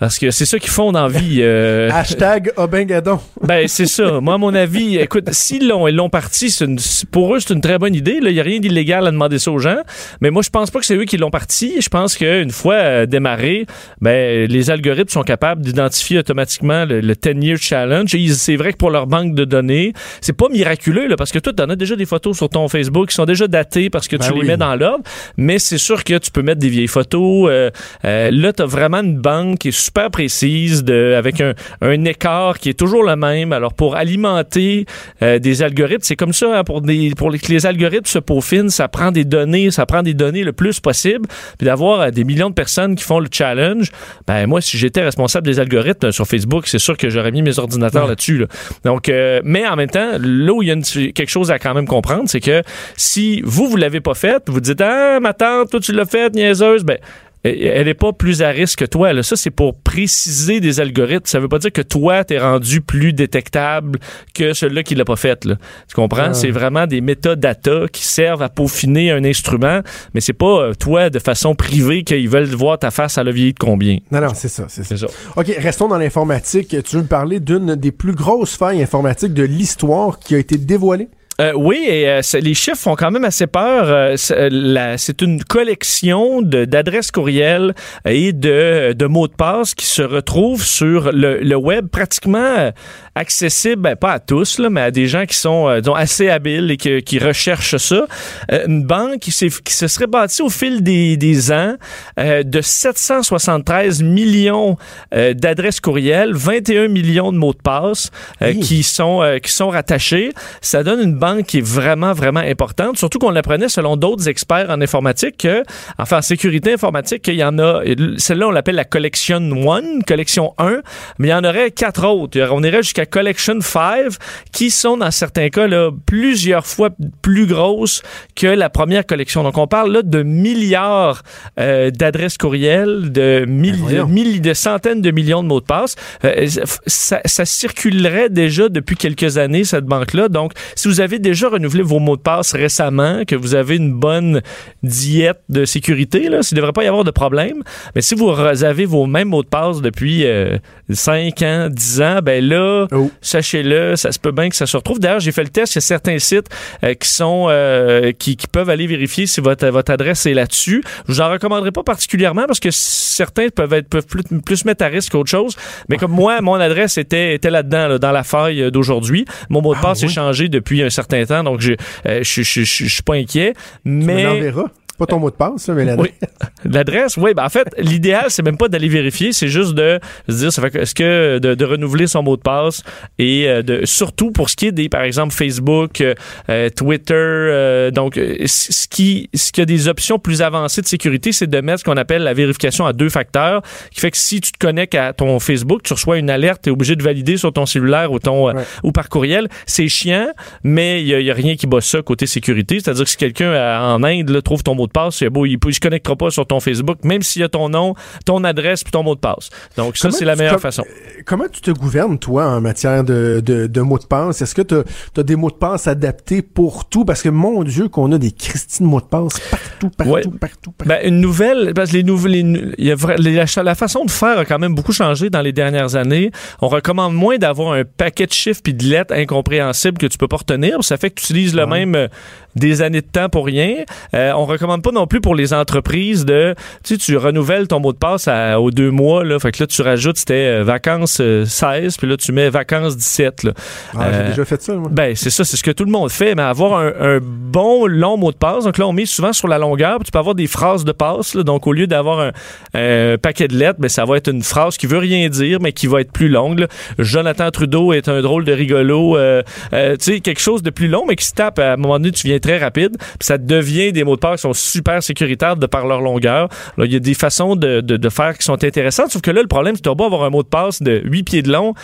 parce 0.00 0.18
que 0.18 0.30
c'est 0.30 0.46
ça 0.46 0.58
qu'ils 0.58 0.70
font 0.70 0.92
dans 0.92 1.02
la 1.06 1.08
vie. 1.18 1.38
euh, 1.40 1.90
Hashtag 1.92 2.52
Obingadon. 2.56 3.20
Ben, 3.42 3.68
c'est 3.68 3.86
ça. 3.86 4.20
Moi, 4.20 4.34
à 4.34 4.38
mon 4.38 4.54
avis, 4.54 4.96
écoute, 4.96 5.30
s'ils 5.32 5.68
l'ont, 5.68 5.86
ils 5.88 5.94
l'ont 5.94 6.08
parti, 6.08 6.50
c'est 6.50 6.64
une- 6.64 6.78
pour 7.10 7.34
eux, 7.34 7.40
c'est 7.40 7.52
une 7.52 7.60
très 7.60 7.78
bonne 7.78 7.94
idée. 7.94 8.18
Il 8.22 8.32
n'y 8.32 8.40
a 8.40 8.42
rien 8.42 8.60
d'illégal 8.60 9.06
à 9.06 9.10
demander 9.10 9.38
ça 9.38 9.50
aux 9.50 9.58
gens. 9.58 9.76
Mais 10.20 10.30
moi, 10.30 10.42
je 10.42 10.50
pense 10.50 10.70
pas 10.70 10.78
que 10.80 10.86
c'est 10.86 10.96
eux 10.96 11.04
qui 11.04 11.16
l'ont 11.16 11.30
parti. 11.30 11.74
Je 11.80 11.88
pense 11.88 12.16
qu'une 12.16 12.50
fois 12.50 12.74
euh, 12.74 13.06
démarré, 13.06 13.66
ben, 14.00 14.48
les 14.50 14.70
algorithmes 14.70 15.08
sont 15.10 15.22
capables 15.22 15.60
d'identifier 15.62 16.18
automatiquement 16.18 16.84
le, 16.84 17.00
le 17.00 17.14
10-year 17.14 17.56
challenge. 17.60 18.14
Et 18.14 18.28
c'est 18.28 18.56
vrai 18.56 18.72
que 18.72 18.78
pour 18.78 18.90
leur 18.90 19.06
banque 19.06 19.34
de 19.34 19.44
données, 19.44 19.92
c'est 20.20 20.32
pas 20.32 20.48
miraculeux, 20.48 21.06
là, 21.08 21.16
parce 21.16 21.32
que 21.32 21.38
toi, 21.38 21.52
t'en 21.52 21.68
as 21.68 21.76
déjà 21.76 21.96
des 21.96 22.06
photos 22.06 22.36
sur 22.36 22.48
ton 22.48 22.68
Facebook 22.68 23.08
qui 23.08 23.14
sont 23.14 23.24
déjà 23.26 23.46
datées 23.46 23.90
parce 23.90 24.08
que 24.08 24.16
Ben 24.16 24.26
tu 24.26 24.32
les 24.34 24.40
oui. 24.40 24.46
mets 24.46 24.56
dans 24.56 24.74
l'ordre. 24.76 25.04
Mais 25.44 25.58
c'est 25.58 25.78
sûr 25.78 26.02
que 26.04 26.16
tu 26.18 26.30
peux 26.30 26.42
mettre 26.42 26.60
des 26.60 26.68
vieilles 26.70 26.86
photos. 26.88 27.48
Euh, 27.50 27.70
euh, 28.04 28.30
là, 28.32 28.52
tu 28.52 28.62
as 28.62 28.66
vraiment 28.66 29.00
une 29.02 29.18
banque 29.18 29.58
qui 29.58 29.68
est 29.68 29.78
super 29.78 30.10
précise, 30.10 30.84
de, 30.84 31.14
avec 31.16 31.40
un, 31.40 31.52
un 31.82 32.04
écart 32.04 32.58
qui 32.58 32.70
est 32.70 32.78
toujours 32.78 33.02
le 33.04 33.14
même. 33.16 33.52
Alors, 33.52 33.74
pour 33.74 33.96
alimenter 33.96 34.86
euh, 35.22 35.38
des 35.38 35.62
algorithmes, 35.62 36.02
c'est 36.02 36.16
comme 36.16 36.32
ça, 36.32 36.58
hein, 36.58 36.64
pour, 36.64 36.80
des, 36.80 37.10
pour 37.16 37.30
les, 37.30 37.38
que 37.38 37.52
les 37.52 37.66
algorithmes 37.66 38.06
se 38.06 38.18
peaufinent, 38.18 38.70
ça 38.70 38.88
prend 38.88 39.10
des 39.12 39.24
données, 39.24 39.70
ça 39.70 39.84
prend 39.86 40.02
des 40.02 40.14
données 40.14 40.44
le 40.44 40.52
plus 40.52 40.80
possible. 40.80 41.26
Puis 41.58 41.66
d'avoir 41.66 42.00
euh, 42.00 42.10
des 42.10 42.24
millions 42.24 42.48
de 42.48 42.54
personnes 42.54 42.94
qui 42.96 43.04
font 43.04 43.20
le 43.20 43.28
challenge, 43.30 43.90
ben 44.26 44.46
moi, 44.46 44.60
si 44.62 44.78
j'étais 44.78 45.02
responsable 45.02 45.46
des 45.46 45.60
algorithmes 45.60 46.10
sur 46.10 46.26
Facebook, 46.26 46.66
c'est 46.66 46.78
sûr 46.78 46.96
que 46.96 47.10
j'aurais 47.10 47.30
mis 47.32 47.42
mes 47.42 47.58
ordinateurs 47.58 48.04
Ouais. 48.04 48.08
là-dessus. 48.08 48.38
là. 48.38 48.46
Donc, 48.84 49.08
euh, 49.10 49.40
mais 49.44 49.66
en 49.66 49.76
même 49.76 49.90
temps, 49.90 50.12
là 50.18 50.52
où 50.52 50.62
il 50.62 50.68
y 50.68 50.70
a 50.70 50.74
une- 50.74 50.82
quelque 51.12 51.28
chose 51.28 51.50
à 51.50 51.58
quand 51.58 51.74
même 51.74 51.86
comprendre, 51.86 52.24
c'est 52.26 52.40
que 52.40 52.62
si 52.96 53.42
vous, 53.44 53.68
vous 53.68 53.76
l'avez 53.76 54.00
pas 54.00 54.14
fait, 54.14 54.42
vous 54.46 54.60
dites, 54.60 54.80
ah, 54.80 55.18
ma 55.20 55.33
tante, 55.34 55.70
toi, 55.70 55.80
tu 55.80 55.92
l'as 55.92 56.06
fait, 56.06 56.34
niaiseuse, 56.34 56.84
ben, 56.84 56.98
elle 57.44 57.84
n'est 57.84 57.94
pas 57.94 58.12
plus 58.12 58.40
à 58.42 58.48
risque 58.48 58.78
que 58.78 58.84
toi. 58.86 59.12
Là. 59.12 59.22
Ça, 59.22 59.36
c'est 59.36 59.50
pour 59.50 59.76
préciser 59.76 60.60
des 60.60 60.80
algorithmes. 60.80 61.26
Ça 61.26 61.40
veut 61.40 61.48
pas 61.48 61.58
dire 61.58 61.72
que 61.72 61.82
toi, 61.82 62.24
t'es 62.24 62.38
rendu 62.38 62.80
plus 62.80 63.12
détectable 63.12 63.98
que 64.32 64.54
celui-là 64.54 64.82
qui 64.82 64.94
l'a 64.94 65.04
pas 65.04 65.16
fait. 65.16 65.44
Là. 65.44 65.56
Tu 65.86 65.94
comprends? 65.94 66.28
Ah. 66.30 66.34
C'est 66.34 66.50
vraiment 66.50 66.86
des 66.86 67.02
métadata 67.02 67.86
qui 67.92 68.02
servent 68.02 68.42
à 68.42 68.48
peaufiner 68.48 69.10
un 69.10 69.24
instrument, 69.24 69.80
mais 70.14 70.22
c'est 70.22 70.32
pas 70.32 70.46
euh, 70.46 70.72
toi, 70.72 71.10
de 71.10 71.18
façon 71.18 71.54
privée, 71.54 72.02
qu'ils 72.02 72.30
veulent 72.30 72.46
voir 72.46 72.78
ta 72.78 72.90
face 72.90 73.18
à 73.18 73.24
la 73.24 73.30
vieillie 73.30 73.52
de 73.52 73.58
combien. 73.58 73.98
Non, 74.10 74.22
non, 74.22 74.28
c'est 74.34 74.48
ça, 74.48 74.64
c'est 74.68 74.82
ça. 74.82 74.96
C'est 74.96 75.06
ça. 75.06 75.12
OK, 75.36 75.46
restons 75.58 75.88
dans 75.88 75.98
l'informatique. 75.98 76.76
Tu 76.82 76.96
veux 76.96 77.02
me 77.02 77.08
parler 77.08 77.40
d'une 77.40 77.74
des 77.74 77.92
plus 77.92 78.14
grosses 78.14 78.56
failles 78.56 78.82
informatiques 78.82 79.34
de 79.34 79.42
l'histoire 79.42 80.18
qui 80.18 80.34
a 80.34 80.38
été 80.38 80.56
dévoilée? 80.56 81.08
Euh, 81.40 81.52
oui, 81.56 81.84
et 81.88 82.08
euh, 82.08 82.20
les 82.34 82.54
chiffres 82.54 82.78
font 82.78 82.94
quand 82.94 83.10
même 83.10 83.24
assez 83.24 83.46
peur. 83.46 83.84
Euh, 83.86 84.94
c'est 84.96 85.20
une 85.20 85.42
collection 85.42 86.42
d'adresses 86.42 87.10
courriels 87.10 87.74
et 88.04 88.32
de, 88.32 88.92
de 88.92 89.06
mots 89.06 89.26
de 89.26 89.34
passe 89.34 89.74
qui 89.74 89.86
se 89.86 90.02
retrouvent 90.02 90.64
sur 90.64 91.10
le, 91.12 91.40
le 91.40 91.56
web 91.56 91.88
pratiquement 91.88 92.72
accessible, 93.14 93.82
ben, 93.82 93.96
pas 93.96 94.12
à 94.12 94.18
tous, 94.18 94.58
là, 94.58 94.70
mais 94.70 94.80
à 94.80 94.90
des 94.90 95.06
gens 95.06 95.24
qui 95.26 95.36
sont 95.36 95.68
euh, 95.68 95.80
disons, 95.80 95.94
assez 95.94 96.28
habiles 96.28 96.70
et 96.70 96.76
que- 96.76 97.00
qui 97.00 97.18
recherchent 97.18 97.76
ça. 97.76 98.06
Euh, 98.52 98.64
une 98.66 98.84
banque 98.84 99.18
qui, 99.20 99.30
qui 99.30 99.72
se 99.72 99.86
serait 99.88 100.06
bâtie 100.06 100.42
au 100.42 100.50
fil 100.50 100.82
des, 100.82 101.16
des 101.16 101.52
ans 101.52 101.74
euh, 102.18 102.42
de 102.42 102.60
773 102.60 104.02
millions 104.02 104.76
euh, 105.14 105.34
d'adresses 105.34 105.80
courriels, 105.80 106.32
21 106.34 106.88
millions 106.88 107.32
de 107.32 107.38
mots 107.38 107.52
de 107.52 107.58
passe 107.62 108.10
euh, 108.42 108.50
Hi. 108.52 108.60
qui 108.60 108.82
sont 108.82 109.22
euh, 109.22 109.38
qui 109.38 109.52
sont 109.52 109.68
rattachés. 109.68 110.30
Ça 110.60 110.82
donne 110.82 111.00
une 111.00 111.14
banque 111.14 111.46
qui 111.46 111.58
est 111.58 111.66
vraiment, 111.66 112.12
vraiment 112.12 112.40
importante. 112.40 112.96
Surtout 112.98 113.18
qu'on 113.18 113.30
l'apprenait 113.30 113.68
selon 113.68 113.96
d'autres 113.96 114.28
experts 114.28 114.70
en 114.70 114.80
informatique, 114.80 115.38
que, 115.38 115.62
enfin 115.98 116.18
en 116.18 116.22
sécurité 116.22 116.72
informatique, 116.72 117.22
qu'il 117.22 117.34
y 117.36 117.44
en 117.44 117.58
a. 117.58 117.82
Celle-là, 118.16 118.48
on 118.48 118.50
l'appelle 118.50 118.74
la 118.76 118.84
Collection 118.84 119.40
1, 119.40 120.00
Collection 120.06 120.54
1, 120.58 120.80
mais 121.18 121.28
il 121.28 121.30
y 121.30 121.34
en 121.34 121.44
aurait 121.44 121.70
quatre 121.70 122.06
autres. 122.06 122.38
On 122.50 122.62
irait 122.62 122.82
jusqu'à 122.82 123.03
Collection 123.06 123.60
5, 123.60 124.14
qui 124.52 124.70
sont 124.70 124.96
dans 124.96 125.10
certains 125.10 125.48
cas 125.48 125.66
là, 125.66 125.90
plusieurs 126.06 126.66
fois 126.66 126.90
plus 127.22 127.46
grosses 127.46 128.02
que 128.34 128.46
la 128.46 128.70
première 128.70 129.06
collection. 129.06 129.42
Donc 129.42 129.58
on 129.58 129.66
parle 129.66 129.92
là 129.92 130.02
de 130.02 130.22
milliards 130.22 131.22
euh, 131.58 131.90
d'adresses 131.90 132.38
courriels, 132.38 133.12
de, 133.12 133.44
Ben 133.46 134.06
milliers, 134.08 134.40
de 134.40 134.54
centaines 134.54 135.00
de 135.00 135.10
millions 135.10 135.42
de 135.42 135.48
mots 135.48 135.60
de 135.60 135.66
passe. 135.66 135.96
Euh, 136.24 136.46
ça, 136.86 137.20
ça 137.24 137.44
circulerait 137.44 138.28
déjà 138.28 138.68
depuis 138.68 138.96
quelques 138.96 139.38
années, 139.38 139.64
cette 139.64 139.84
banque-là. 139.84 140.28
Donc, 140.28 140.52
si 140.74 140.88
vous 140.88 141.00
avez 141.00 141.18
déjà 141.18 141.48
renouvelé 141.48 141.82
vos 141.82 141.98
mots 141.98 142.16
de 142.16 142.22
passe 142.22 142.52
récemment, 142.54 143.24
que 143.26 143.36
vous 143.36 143.54
avez 143.54 143.76
une 143.76 143.92
bonne 143.92 144.42
diète 144.82 145.40
de 145.48 145.64
sécurité, 145.64 146.28
là, 146.28 146.40
il 146.50 146.54
ne 146.54 146.56
devrait 146.56 146.72
pas 146.72 146.84
y 146.84 146.86
avoir 146.86 147.04
de 147.04 147.10
problème. 147.10 147.62
Mais 147.94 148.02
si 148.02 148.14
vous 148.14 148.30
avez 148.30 148.84
vos 148.84 149.06
mêmes 149.06 149.28
mots 149.28 149.42
de 149.42 149.48
passe 149.48 149.80
depuis 149.80 150.24
euh, 150.24 150.58
5 150.90 151.42
ans, 151.42 151.68
10 151.70 152.02
ans, 152.02 152.18
ben 152.22 152.44
là, 152.44 152.86
Oh. 152.94 153.10
sachez-le, 153.20 153.96
ça 153.96 154.12
se 154.12 154.18
peut 154.18 154.30
bien 154.32 154.48
que 154.48 154.56
ça 154.56 154.66
se 154.66 154.76
retrouve. 154.76 155.00
D'ailleurs, 155.00 155.20
j'ai 155.20 155.32
fait 155.32 155.42
le 155.42 155.48
test. 155.48 155.74
Il 155.74 155.76
y 155.76 155.78
a 155.78 155.82
certains 155.82 156.18
sites 156.18 156.46
euh, 156.82 156.94
qui 156.94 157.08
sont 157.08 157.46
euh, 157.48 158.12
qui, 158.12 158.36
qui 158.36 158.46
peuvent 158.46 158.70
aller 158.70 158.86
vérifier 158.86 159.26
si 159.26 159.40
votre, 159.40 159.66
votre 159.68 159.92
adresse 159.92 160.26
est 160.26 160.34
là-dessus. 160.34 160.82
Je 161.08 161.12
vous 161.12 161.20
en 161.20 161.30
recommanderais 161.30 161.72
pas 161.72 161.82
particulièrement 161.82 162.44
parce 162.46 162.60
que 162.60 162.70
certains 162.70 163.48
peuvent 163.48 163.72
être 163.72 163.88
peuvent 163.88 164.06
plus, 164.06 164.22
plus 164.44 164.64
mettre 164.64 164.84
à 164.84 164.88
risque 164.88 165.12
qu'autre 165.12 165.30
chose. 165.30 165.56
Mais 165.88 165.96
comme 165.96 166.12
moi, 166.12 166.40
mon 166.40 166.54
adresse 166.54 166.98
était, 166.98 167.34
était 167.34 167.50
là-dedans, 167.50 167.88
là, 167.88 167.98
dans 167.98 168.12
la 168.12 168.22
faille 168.22 168.70
d'aujourd'hui. 168.70 169.24
Mon 169.50 169.60
mot 169.60 169.74
de 169.74 169.78
Ah, 169.80 169.88
passe 169.88 170.02
est 170.02 170.08
changé 170.08 170.48
depuis 170.48 170.82
un 170.82 170.90
certain 170.90 171.24
temps, 171.24 171.42
donc 171.42 171.60
je 171.60 171.72
euh, 172.06 172.20
je 172.22 172.42
je 172.42 172.62
suis 172.64 173.02
pas 173.02 173.14
inquiet. 173.14 173.54
Tu 173.54 173.60
Mais. 173.84 174.52
Pas 174.98 175.06
ton 175.06 175.18
mot 175.18 175.28
de 175.30 175.34
passe, 175.34 175.66
là, 175.68 175.74
mais 175.74 175.84
l'adresse. 175.84 176.12
oui. 176.20 176.28
L'adresse, 176.72 177.16
oui. 177.16 177.34
Ben 177.34 177.44
en 177.44 177.48
fait, 177.48 177.66
l'idéal, 177.78 178.26
c'est 178.28 178.42
même 178.42 178.56
pas 178.56 178.68
d'aller 178.68 178.88
vérifier, 178.88 179.32
c'est 179.32 179.48
juste 179.48 179.74
de 179.74 179.98
se 180.28 180.34
dire, 180.36 180.52
ça 180.52 180.62
fait 180.62 180.74
est-ce 180.76 180.94
que 180.94 181.38
de, 181.38 181.54
de 181.54 181.64
renouveler 181.64 182.06
son 182.06 182.22
mot 182.22 182.36
de 182.36 182.42
passe 182.42 182.82
et 183.18 183.48
euh, 183.48 183.62
de 183.62 183.84
surtout 183.84 184.30
pour 184.30 184.48
ce 184.50 184.56
qui 184.56 184.66
est 184.66 184.72
des, 184.72 184.88
par 184.88 185.02
exemple, 185.02 185.34
Facebook, 185.34 186.00
euh, 186.00 186.14
euh, 186.48 186.68
Twitter, 186.70 187.14
euh, 187.14 187.90
donc 187.90 188.16
euh, 188.16 188.36
ce 188.46 188.86
qui, 188.88 189.28
ce 189.34 189.50
qui 189.52 189.60
a 189.60 189.64
des 189.64 189.88
options 189.88 190.18
plus 190.18 190.42
avancées 190.42 190.80
de 190.80 190.86
sécurité, 190.86 191.32
c'est 191.32 191.48
de 191.48 191.60
mettre 191.60 191.80
ce 191.80 191.84
qu'on 191.84 191.96
appelle 191.96 192.22
la 192.22 192.34
vérification 192.34 192.86
à 192.86 192.92
deux 192.92 193.08
facteurs, 193.08 193.62
qui 193.90 194.00
fait 194.00 194.10
que 194.12 194.16
si 194.16 194.40
tu 194.40 194.52
te 194.52 194.58
connectes 194.58 194.94
à 194.94 195.12
ton 195.12 195.40
Facebook, 195.40 195.82
tu 195.82 195.92
reçois 195.92 196.18
une 196.18 196.30
alerte, 196.30 196.62
tu 196.62 196.68
es 196.68 196.72
obligé 196.72 196.94
de 196.96 197.02
valider 197.02 197.36
sur 197.36 197.52
ton 197.52 197.66
cellulaire 197.66 198.12
ou 198.12 198.18
ton 198.20 198.44
Ouais. 198.44 198.62
ou 198.82 198.92
par 198.92 199.08
courriel. 199.08 199.48
C'est 199.66 199.88
chiant, 199.88 200.28
mais 200.62 201.00
il 201.02 201.06
y, 201.08 201.14
a- 201.28 201.32
a 201.32 201.34
rien 201.34 201.56
qui 201.56 201.66
bat 201.66 201.80
ça 201.80 202.02
côté 202.02 202.26
sécurité. 202.26 202.78
C'est-à-dire 202.80 203.04
que 203.04 203.10
si 203.10 203.16
quelqu'un 203.16 203.80
en 203.80 204.02
Inde 204.04 204.28
là, 204.28 204.42
trouve 204.42 204.62
ton 204.62 204.74
mot 204.74 204.83
de 204.86 204.92
passe, 204.92 205.20
il, 205.20 205.28
beau, 205.30 205.46
il 205.46 205.58
se 205.72 205.80
connectera 205.80 206.16
pas 206.16 206.30
sur 206.30 206.46
ton 206.46 206.60
Facebook, 206.60 206.98
même 207.04 207.22
s'il 207.22 207.42
y 207.42 207.44
a 207.44 207.48
ton 207.48 207.68
nom, 207.68 207.94
ton 208.24 208.42
adresse 208.44 208.82
puis 208.84 208.90
ton 208.92 209.02
mot 209.02 209.14
de 209.14 209.20
passe. 209.20 209.50
Donc 209.76 209.96
ça, 209.96 210.10
c'est 210.10 210.24
la 210.24 210.36
meilleure 210.36 210.60
façon. 210.60 210.84
Comment 211.26 211.44
tu 211.50 211.60
te 211.60 211.70
gouvernes, 211.70 212.18
toi, 212.18 212.46
en 212.46 212.60
matière 212.60 213.04
de, 213.04 213.42
de, 213.44 213.66
de 213.66 213.80
mots 213.80 213.98
de 213.98 214.04
passe? 214.06 214.42
Est-ce 214.42 214.54
que 214.54 214.62
tu 214.62 214.74
as, 214.74 215.22
des 215.22 215.36
mots 215.36 215.50
de 215.50 215.56
passe 215.56 215.86
adaptés 215.86 216.42
pour 216.42 216.88
tout? 216.88 217.04
Parce 217.04 217.22
que, 217.22 217.28
mon 217.28 217.62
Dieu, 217.64 217.88
qu'on 217.88 218.10
a 218.12 218.18
des 218.18 218.32
Christines 218.32 218.86
mots 218.86 219.00
de 219.00 219.06
passe 219.06 219.38
partout, 219.50 219.90
partout, 219.90 220.12
Ouais. 220.12 220.22
partout, 220.40 220.72
partout. 220.72 220.74
Ben, 220.86 220.98
une 221.04 221.20
nouvelle, 221.20 221.72
parce 221.74 221.90
que 221.90 221.96
les 221.96 222.02
nouvelles, 222.02 222.32
les 222.32 222.42
nu- 222.42 222.74
il 222.78 222.86
y 222.86 222.90
a 222.90 222.94
vra- 222.94 223.16
les- 223.18 223.34
la, 223.34 223.62
la 223.62 223.74
façon 223.74 224.04
de 224.04 224.10
faire 224.10 224.38
a 224.38 224.44
quand 224.44 224.58
même 224.58 224.74
beaucoup 224.74 224.92
changé 224.92 225.30
dans 225.30 225.40
les 225.40 225.52
dernières 225.52 225.96
années. 225.96 226.30
On 226.60 226.68
recommande 226.68 227.14
moins 227.14 227.36
d'avoir 227.38 227.72
un 227.74 227.84
paquet 227.84 228.26
de 228.26 228.32
chiffres 228.32 228.60
puis 228.62 228.74
de 228.74 228.84
lettres 228.84 229.14
incompréhensibles 229.14 229.98
que 229.98 230.06
tu 230.06 230.18
peux 230.18 230.28
pas 230.28 230.36
retenir. 230.36 230.82
Ça 230.82 230.96
fait 230.96 231.10
que 231.10 231.20
tu 231.20 231.32
utilises 231.32 231.54
le 231.54 231.66
même 231.66 231.94
euh, 231.94 232.08
des 232.56 232.82
années 232.82 233.00
de 233.00 233.06
temps 233.06 233.28
pour 233.28 233.46
rien. 233.46 233.74
Euh, 234.14 234.32
on 234.36 234.44
recommande 234.46 234.82
pas 234.82 234.92
non 234.92 235.06
plus 235.06 235.20
pour 235.20 235.34
les 235.34 235.52
entreprises 235.54 236.24
de, 236.24 236.54
tu 236.84 236.94
sais, 236.94 236.98
tu 236.98 237.16
renouvelles 237.16 237.68
ton 237.68 237.80
mot 237.80 237.92
de 237.92 237.98
passe 237.98 238.28
à- 238.28 238.60
aux 238.60 238.70
deux 238.70 238.90
mois, 238.90 239.24
là. 239.24 239.38
Fait 239.38 239.52
que 239.52 239.62
là, 239.62 239.66
tu 239.66 239.82
rajoutes, 239.82 240.16
c'était 240.18 240.60
euh, 240.60 240.64
vacances 240.64 241.18
euh, 241.20 241.44
16, 241.44 241.96
puis 241.96 242.06
là, 242.08 242.16
tu 242.16 242.32
mets 242.32 242.50
vacances 242.50 242.96
17, 242.96 243.42
là. 243.44 243.52
Ah, 243.96 244.08
j'ai 244.12 244.18
euh, 244.18 244.28
déjà 244.30 244.44
fait 244.44 244.62
ça, 244.62 244.74
moi. 244.74 244.88
Ben, 244.92 245.14
c'est 245.16 245.30
ça, 245.30 245.44
c'est 245.44 245.56
ce 245.56 245.62
que 245.62 245.70
tout 245.70 245.84
le 245.84 245.90
monde 245.90 246.10
fait, 246.10 246.34
mais 246.34 246.42
avoir 246.42 246.78
un, 246.78 246.92
un 247.16 247.18
bon 247.22 247.86
long 247.86 248.16
mot 248.16 248.30
de 248.32 248.36
passe. 248.36 248.64
Donc 248.64 248.78
là, 248.78 248.86
on 248.86 248.92
met 248.92 249.06
souvent 249.06 249.32
sur 249.32 249.48
la 249.48 249.58
longueur, 249.58 249.96
puis 249.98 250.06
tu 250.06 250.10
peux 250.12 250.18
avoir 250.18 250.34
des 250.34 250.46
phrases 250.46 250.84
de 250.84 250.92
passe. 250.92 251.34
là. 251.34 251.42
donc, 251.42 251.66
au 251.66 251.72
lieu 251.72 251.86
d'avoir 251.86 252.20
un, 252.20 252.32
un 252.74 253.16
paquet 253.18 253.48
de 253.48 253.56
lettres, 253.56 253.80
ben, 253.80 253.88
ça 253.88 254.04
va 254.04 254.16
être 254.16 254.28
une 254.30 254.42
phrase 254.42 254.76
qui 254.76 254.86
veut 254.86 254.98
rien 254.98 255.28
dire, 255.28 255.58
mais 255.60 255.72
qui 255.72 255.86
va 255.86 256.00
être 256.00 256.12
plus 256.12 256.28
longue. 256.28 256.60
là. 256.60 256.66
Jonathan 256.98 257.50
Trudeau 257.50 257.92
est 257.92 258.08
un 258.08 258.20
drôle 258.22 258.44
de 258.44 258.52
rigolo. 258.52 259.16
euh, 259.16 259.42
euh, 259.72 259.96
tu 259.96 260.12
sais, 260.14 260.20
quelque 260.20 260.40
chose 260.40 260.62
de 260.62 260.70
plus 260.70 260.88
long, 260.88 261.04
mais 261.06 261.16
qui 261.16 261.24
se 261.26 261.34
tape. 261.34 261.58
À 261.58 261.72
un 261.72 261.76
moment 261.76 261.98
donné, 261.98 262.12
tu 262.12 262.26
viens 262.26 262.38
très 262.44 262.58
rapide, 262.58 262.96
puis 262.98 263.16
ça 263.26 263.38
devient 263.38 263.92
des 263.92 264.04
mots 264.04 264.16
de 264.16 264.20
passe 264.20 264.36
qui 264.36 264.42
sont 264.42 264.52
super 264.52 265.02
sécuritaires 265.02 265.56
de 265.56 265.66
par 265.66 265.86
leur 265.86 266.00
longueur. 266.00 266.48
Là, 266.76 266.84
il 266.84 266.92
y 266.92 266.96
a 266.96 267.00
des 267.00 267.14
façons 267.14 267.56
de, 267.56 267.80
de, 267.80 267.96
de 267.96 268.08
faire 268.10 268.36
qui 268.36 268.44
sont 268.44 268.62
intéressantes, 268.62 269.10
sauf 269.10 269.22
que 269.22 269.30
là, 269.30 269.40
le 269.40 269.48
problème, 269.48 269.74
c'est 269.76 269.82
que 269.82 269.88
tu 269.90 269.96
vas 269.96 270.04
avoir 270.04 270.22
un 270.24 270.30
mot 270.30 270.42
de 270.42 270.48
passe 270.48 270.82
de 270.82 271.00
8 271.04 271.22
pieds 271.22 271.42
de 271.42 271.52
long 271.52 271.74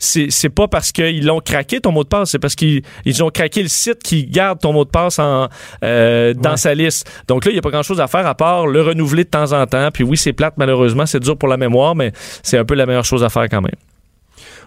c'est 0.00 0.26
c'est 0.30 0.48
pas 0.48 0.68
parce 0.68 0.92
qu'ils 0.92 1.26
l'ont 1.26 1.40
craqué 1.40 1.80
ton 1.80 1.90
mot 1.90 2.04
de 2.04 2.08
passe, 2.08 2.30
c'est 2.30 2.38
parce 2.38 2.54
qu'ils 2.54 2.82
ils 3.04 3.20
ont 3.24 3.30
craqué 3.30 3.62
le 3.62 3.68
site 3.68 4.00
qui 4.00 4.26
garde 4.26 4.60
ton 4.60 4.72
mot 4.72 4.84
de 4.84 4.90
passe 4.90 5.18
en 5.18 5.48
euh, 5.82 6.34
dans 6.34 6.50
Ouais. 6.50 6.56
sa 6.56 6.72
liste. 6.74 7.10
Donc 7.26 7.44
là, 7.44 7.50
il 7.50 7.56
y 7.56 7.58
a 7.58 7.62
pas 7.62 7.70
grand-chose 7.70 8.00
à 8.00 8.06
faire 8.06 8.24
à 8.24 8.36
part 8.36 8.68
le 8.68 8.80
renouveler 8.80 9.24
de 9.24 9.28
temps 9.28 9.52
en 9.52 9.66
temps. 9.66 9.88
Puis 9.92 10.04
oui, 10.04 10.16
c'est 10.16 10.32
plate 10.32 10.54
malheureusement, 10.56 11.04
c'est 11.04 11.18
dur 11.18 11.36
pour 11.36 11.48
la 11.48 11.56
mémoire, 11.56 11.96
mais 11.96 12.12
c'est 12.44 12.58
un 12.58 12.64
peu 12.64 12.74
la 12.74 12.86
meilleure 12.86 13.04
chose 13.04 13.24
à 13.24 13.28
faire 13.28 13.48
quand 13.50 13.60
même. 13.60 13.74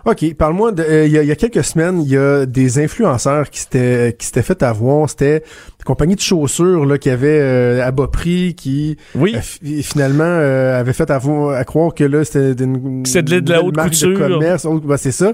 OK, 0.05 0.33
parle-moi 0.35 0.71
de. 0.71 0.83
euh, 0.83 1.05
Il 1.05 1.11
y, 1.11 1.17
a- 1.17 1.23
y 1.23 1.31
a 1.31 1.35
quelques 1.35 1.63
semaines, 1.63 2.01
il 2.01 2.09
y 2.09 2.17
a 2.17 2.45
des 2.45 2.79
influenceurs 2.79 3.49
qui 3.49 3.59
s'étaient 3.59 4.15
qui 4.17 4.25
s'étaient 4.25 4.41
fait 4.41 4.63
avoir. 4.63 5.09
C'était 5.09 5.39
des 5.41 5.83
compagnies 5.85 6.15
de 6.15 6.21
chaussures 6.21 6.85
là, 6.85 6.97
qui 6.97 7.09
avaient 7.09 7.39
euh, 7.39 7.85
à 7.85 7.91
bas 7.91 8.07
prix, 8.07 8.55
qui 8.55 8.97
Oui. 9.15 9.33
euh, 9.35 9.41
fi- 9.41 9.83
finalement 9.83 10.23
euh, 10.25 10.79
avaient 10.79 10.93
fait 10.93 11.09
avoir, 11.11 11.55
à 11.57 11.63
croire 11.63 11.93
que 11.93 12.03
là, 12.03 12.23
c'était 12.23 12.63
une, 12.63 13.03
C'est 13.05 13.21
de 13.23 13.31
la- 13.35 13.41
de 13.41 13.51
la 13.51 13.59
une 13.61 13.67
haute 13.67 13.75
marque 13.75 13.89
couture. 13.91 14.09
De 14.09 14.33
commerce, 14.35 14.65
ben, 14.83 14.97
c'est 14.97 15.11
ça. 15.11 15.25
Euh, 15.27 15.33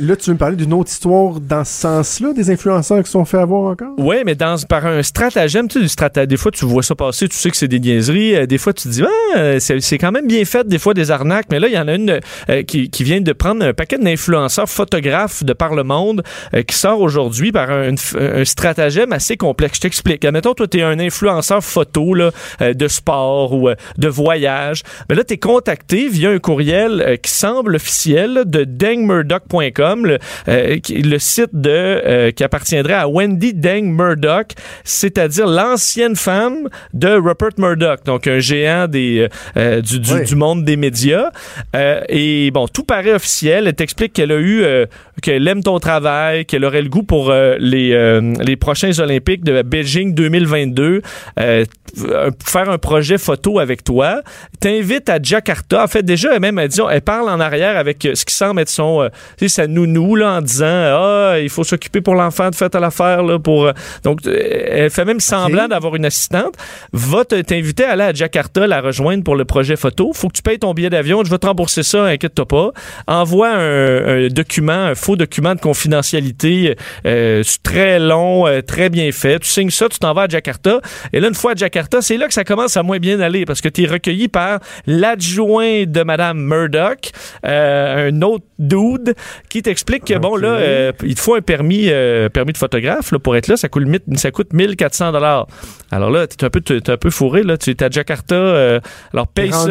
Là, 0.00 0.16
tu 0.16 0.26
veux 0.30 0.34
me 0.34 0.38
parler 0.38 0.56
d'une 0.56 0.72
autre 0.72 0.90
histoire 0.90 1.40
dans 1.40 1.64
ce 1.64 1.72
sens-là, 1.72 2.32
des 2.34 2.50
influenceurs 2.50 2.98
qui 2.98 3.06
se 3.06 3.12
sont 3.12 3.24
fait 3.24 3.38
avoir 3.38 3.70
encore? 3.72 3.94
Oui, 3.98 4.16
mais 4.26 4.34
dans, 4.34 4.56
par 4.68 4.84
un 4.86 5.02
stratagème, 5.02 5.68
tu 5.68 5.74
sais, 5.78 5.82
du 5.82 5.88
strata- 5.88 6.26
des 6.26 6.36
fois, 6.36 6.50
tu 6.50 6.64
vois 6.66 6.82
ça 6.82 6.94
passer, 6.94 7.28
tu 7.28 7.36
sais 7.36 7.50
que 7.50 7.56
c'est 7.56 7.68
des 7.68 7.80
niaiseries. 7.80 8.46
Des 8.46 8.58
fois, 8.58 8.72
tu 8.72 8.84
te 8.84 8.88
dis, 8.92 9.02
ah, 9.34 9.60
c'est 9.60 9.80
c'est 9.80 9.98
quand 9.98 10.12
même 10.12 10.26
bien 10.26 10.44
fait, 10.44 10.66
des 10.66 10.78
fois, 10.78 10.94
des 10.94 11.10
arnaques. 11.10 11.46
Mais 11.50 11.58
là, 11.60 11.68
il 11.68 11.74
y 11.74 11.78
en 11.78 11.88
a 11.88 11.94
une 11.94 12.20
euh, 12.50 12.62
qui, 12.62 12.90
qui 12.90 13.04
vient 13.04 13.20
de 13.20 13.32
prendre 13.32 13.64
un 13.64 13.72
paquet 13.72 13.93
d'influenceurs 13.98 14.68
photographes 14.68 15.44
de 15.44 15.52
par 15.52 15.74
le 15.74 15.82
monde 15.84 16.22
euh, 16.54 16.62
qui 16.62 16.76
sort 16.76 17.00
aujourd'hui 17.00 17.52
par 17.52 17.70
un, 17.70 17.92
f- 17.92 18.16
un 18.18 18.44
stratagème 18.44 19.12
assez 19.12 19.36
complexe. 19.36 19.76
Je 19.76 19.82
t'explique. 19.82 20.24
Admettons, 20.24 20.54
toi, 20.54 20.66
tu 20.66 20.78
es 20.78 20.82
un 20.82 20.98
influenceur 20.98 21.62
photo 21.62 22.14
là, 22.14 22.30
euh, 22.60 22.74
de 22.74 22.88
sport 22.88 23.52
ou 23.52 23.68
euh, 23.68 23.74
de 23.98 24.08
voyage. 24.08 24.82
Mais 25.08 25.16
là, 25.16 25.24
tu 25.24 25.34
es 25.34 25.38
contacté 25.38 26.08
via 26.08 26.30
un 26.30 26.38
courriel 26.38 27.00
euh, 27.00 27.16
qui 27.16 27.30
semble 27.30 27.76
officiel 27.76 28.32
là, 28.34 28.44
de 28.44 28.64
dangmurdoch.com, 28.64 30.06
le, 30.06 30.18
euh, 30.48 30.78
qui- 30.78 31.02
le 31.02 31.18
site 31.18 31.50
de 31.54 31.70
euh, 31.70 32.30
qui 32.30 32.44
appartiendrait 32.44 32.94
à 32.94 33.08
Wendy 33.08 33.54
Dang 33.54 33.84
Murdoch, 33.84 34.48
c'est-à-dire 34.84 35.46
l'ancienne 35.46 36.16
femme 36.16 36.68
de 36.92 37.08
Rupert 37.08 37.50
Murdoch, 37.58 38.04
donc 38.04 38.26
un 38.26 38.38
géant 38.38 38.86
des, 38.88 39.20
euh, 39.20 39.28
euh, 39.56 39.80
du, 39.80 40.00
du, 40.00 40.36
monde 40.36 40.64
des 40.64 40.76
médias. 40.76 41.30
Euh, 41.76 42.00
et 42.08 42.50
bon, 42.50 42.66
tout 42.68 42.84
paraît 42.84 43.12
officiel. 43.14 43.66
T'explique 43.84 44.14
qu'elle 44.14 44.32
a 44.32 44.36
eu, 44.38 44.62
euh, 44.64 44.86
qu'elle 45.22 45.46
aime 45.46 45.62
ton 45.62 45.78
travail, 45.78 46.46
qu'elle 46.46 46.64
aurait 46.64 46.80
le 46.80 46.88
goût 46.88 47.02
pour 47.02 47.30
euh, 47.30 47.56
les, 47.58 47.92
euh, 47.92 48.32
les 48.40 48.56
prochains 48.56 48.98
Olympiques 48.98 49.44
de 49.44 49.60
Beijing 49.60 50.14
2022, 50.14 51.02
euh, 51.38 51.64
euh, 52.00 52.30
faire 52.44 52.70
un 52.70 52.78
projet 52.78 53.18
photo 53.18 53.58
avec 53.58 53.84
toi. 53.84 54.22
T'invite 54.60 55.08
à 55.10 55.18
Jakarta. 55.22 55.84
En 55.84 55.86
fait, 55.86 56.02
déjà, 56.02 56.34
elle 56.34 56.40
même, 56.40 56.58
elle, 56.58 56.68
dit, 56.68 56.80
elle 56.90 57.00
parle 57.02 57.28
en 57.28 57.38
arrière 57.40 57.76
avec 57.76 58.08
ce 58.14 58.24
qui 58.24 58.34
semble 58.34 58.60
être 58.62 58.68
son, 58.70 59.08
tu 59.38 59.48
sais, 59.48 59.62
sa 59.62 59.66
nounou, 59.66 60.16
là, 60.16 60.38
en 60.38 60.40
disant, 60.40 60.64
ah, 60.66 61.36
il 61.40 61.50
faut 61.50 61.64
s'occuper 61.64 62.00
pour 62.00 62.14
l'enfant 62.14 62.48
de 62.50 62.54
fête 62.54 62.74
à 62.74 62.80
l'affaire, 62.80 63.22
là, 63.22 63.38
pour, 63.38 63.70
donc, 64.02 64.20
elle 64.26 64.90
fait 64.90 65.04
même 65.04 65.20
semblant 65.20 65.68
d'avoir 65.68 65.94
une 65.96 66.06
assistante. 66.06 66.54
Va 66.92 67.24
te- 67.24 67.40
t'inviter 67.42 67.84
à 67.84 67.92
aller 67.92 68.04
à 68.04 68.12
Jakarta, 68.14 68.66
la 68.66 68.80
rejoindre 68.80 69.22
pour 69.24 69.36
le 69.36 69.44
projet 69.44 69.76
photo. 69.76 70.12
Faut 70.14 70.28
que 70.28 70.34
tu 70.36 70.42
payes 70.42 70.58
ton 70.58 70.72
billet 70.74 70.90
d'avion. 70.90 71.22
Je 71.24 71.30
vais 71.30 71.38
te 71.38 71.46
rembourser 71.46 71.82
ça, 71.82 72.04
inquiète-toi 72.04 72.46
pas. 72.46 72.70
Envoie 73.06 73.50
un, 73.50 73.73
un 73.74 74.28
document, 74.28 74.72
un 74.72 74.94
faux 74.94 75.16
document 75.16 75.54
de 75.54 75.60
confidentialité 75.60 76.76
euh, 77.06 77.42
très 77.62 77.98
long, 77.98 78.46
euh, 78.46 78.60
très 78.60 78.88
bien 78.90 79.10
fait. 79.12 79.38
Tu 79.40 79.50
signes 79.50 79.70
ça, 79.70 79.88
tu 79.88 79.98
t'en 79.98 80.12
vas 80.14 80.22
à 80.22 80.28
Jakarta. 80.28 80.80
Et 81.12 81.20
là, 81.20 81.28
une 81.28 81.34
fois 81.34 81.52
à 81.52 81.54
Jakarta, 81.54 82.02
c'est 82.02 82.16
là 82.16 82.26
que 82.26 82.34
ça 82.34 82.44
commence 82.44 82.76
à 82.76 82.82
moins 82.82 82.98
bien 82.98 83.20
aller 83.20 83.44
parce 83.44 83.60
que 83.60 83.68
tu 83.68 83.84
es 83.84 83.86
recueilli 83.86 84.28
par 84.28 84.60
l'adjoint 84.86 85.84
de 85.86 86.02
Madame 86.02 86.38
Murdoch, 86.38 87.10
euh, 87.46 88.10
un 88.10 88.22
autre 88.22 88.44
dude, 88.58 89.14
qui 89.48 89.62
t'explique 89.62 90.04
que, 90.04 90.18
bon, 90.18 90.36
là, 90.36 90.48
euh, 90.48 90.92
il 91.02 91.14
te 91.14 91.20
faut 91.20 91.34
un 91.34 91.40
permis, 91.40 91.88
euh, 91.88 92.28
permis 92.28 92.52
de 92.52 92.58
photographe 92.58 93.12
là, 93.12 93.18
pour 93.18 93.36
être 93.36 93.48
là. 93.48 93.56
Ça 93.56 93.68
coûte, 93.68 93.84
ça 94.16 94.30
coûte 94.30 94.52
1400 94.52 95.12
dollars. 95.12 95.46
Alors 95.90 96.10
là, 96.10 96.26
t'es 96.26 96.44
un 96.44 96.50
peu, 96.50 96.60
t'es 96.60 96.90
un 96.90 96.96
peu 96.96 97.10
fourré, 97.10 97.42
là. 97.42 97.56
Tu 97.56 97.70
es 97.70 97.82
à 97.82 97.90
Jakarta, 97.90 98.34
euh, 98.34 98.80
alors 99.12 99.28
paye 99.28 99.52
ça. 99.52 99.68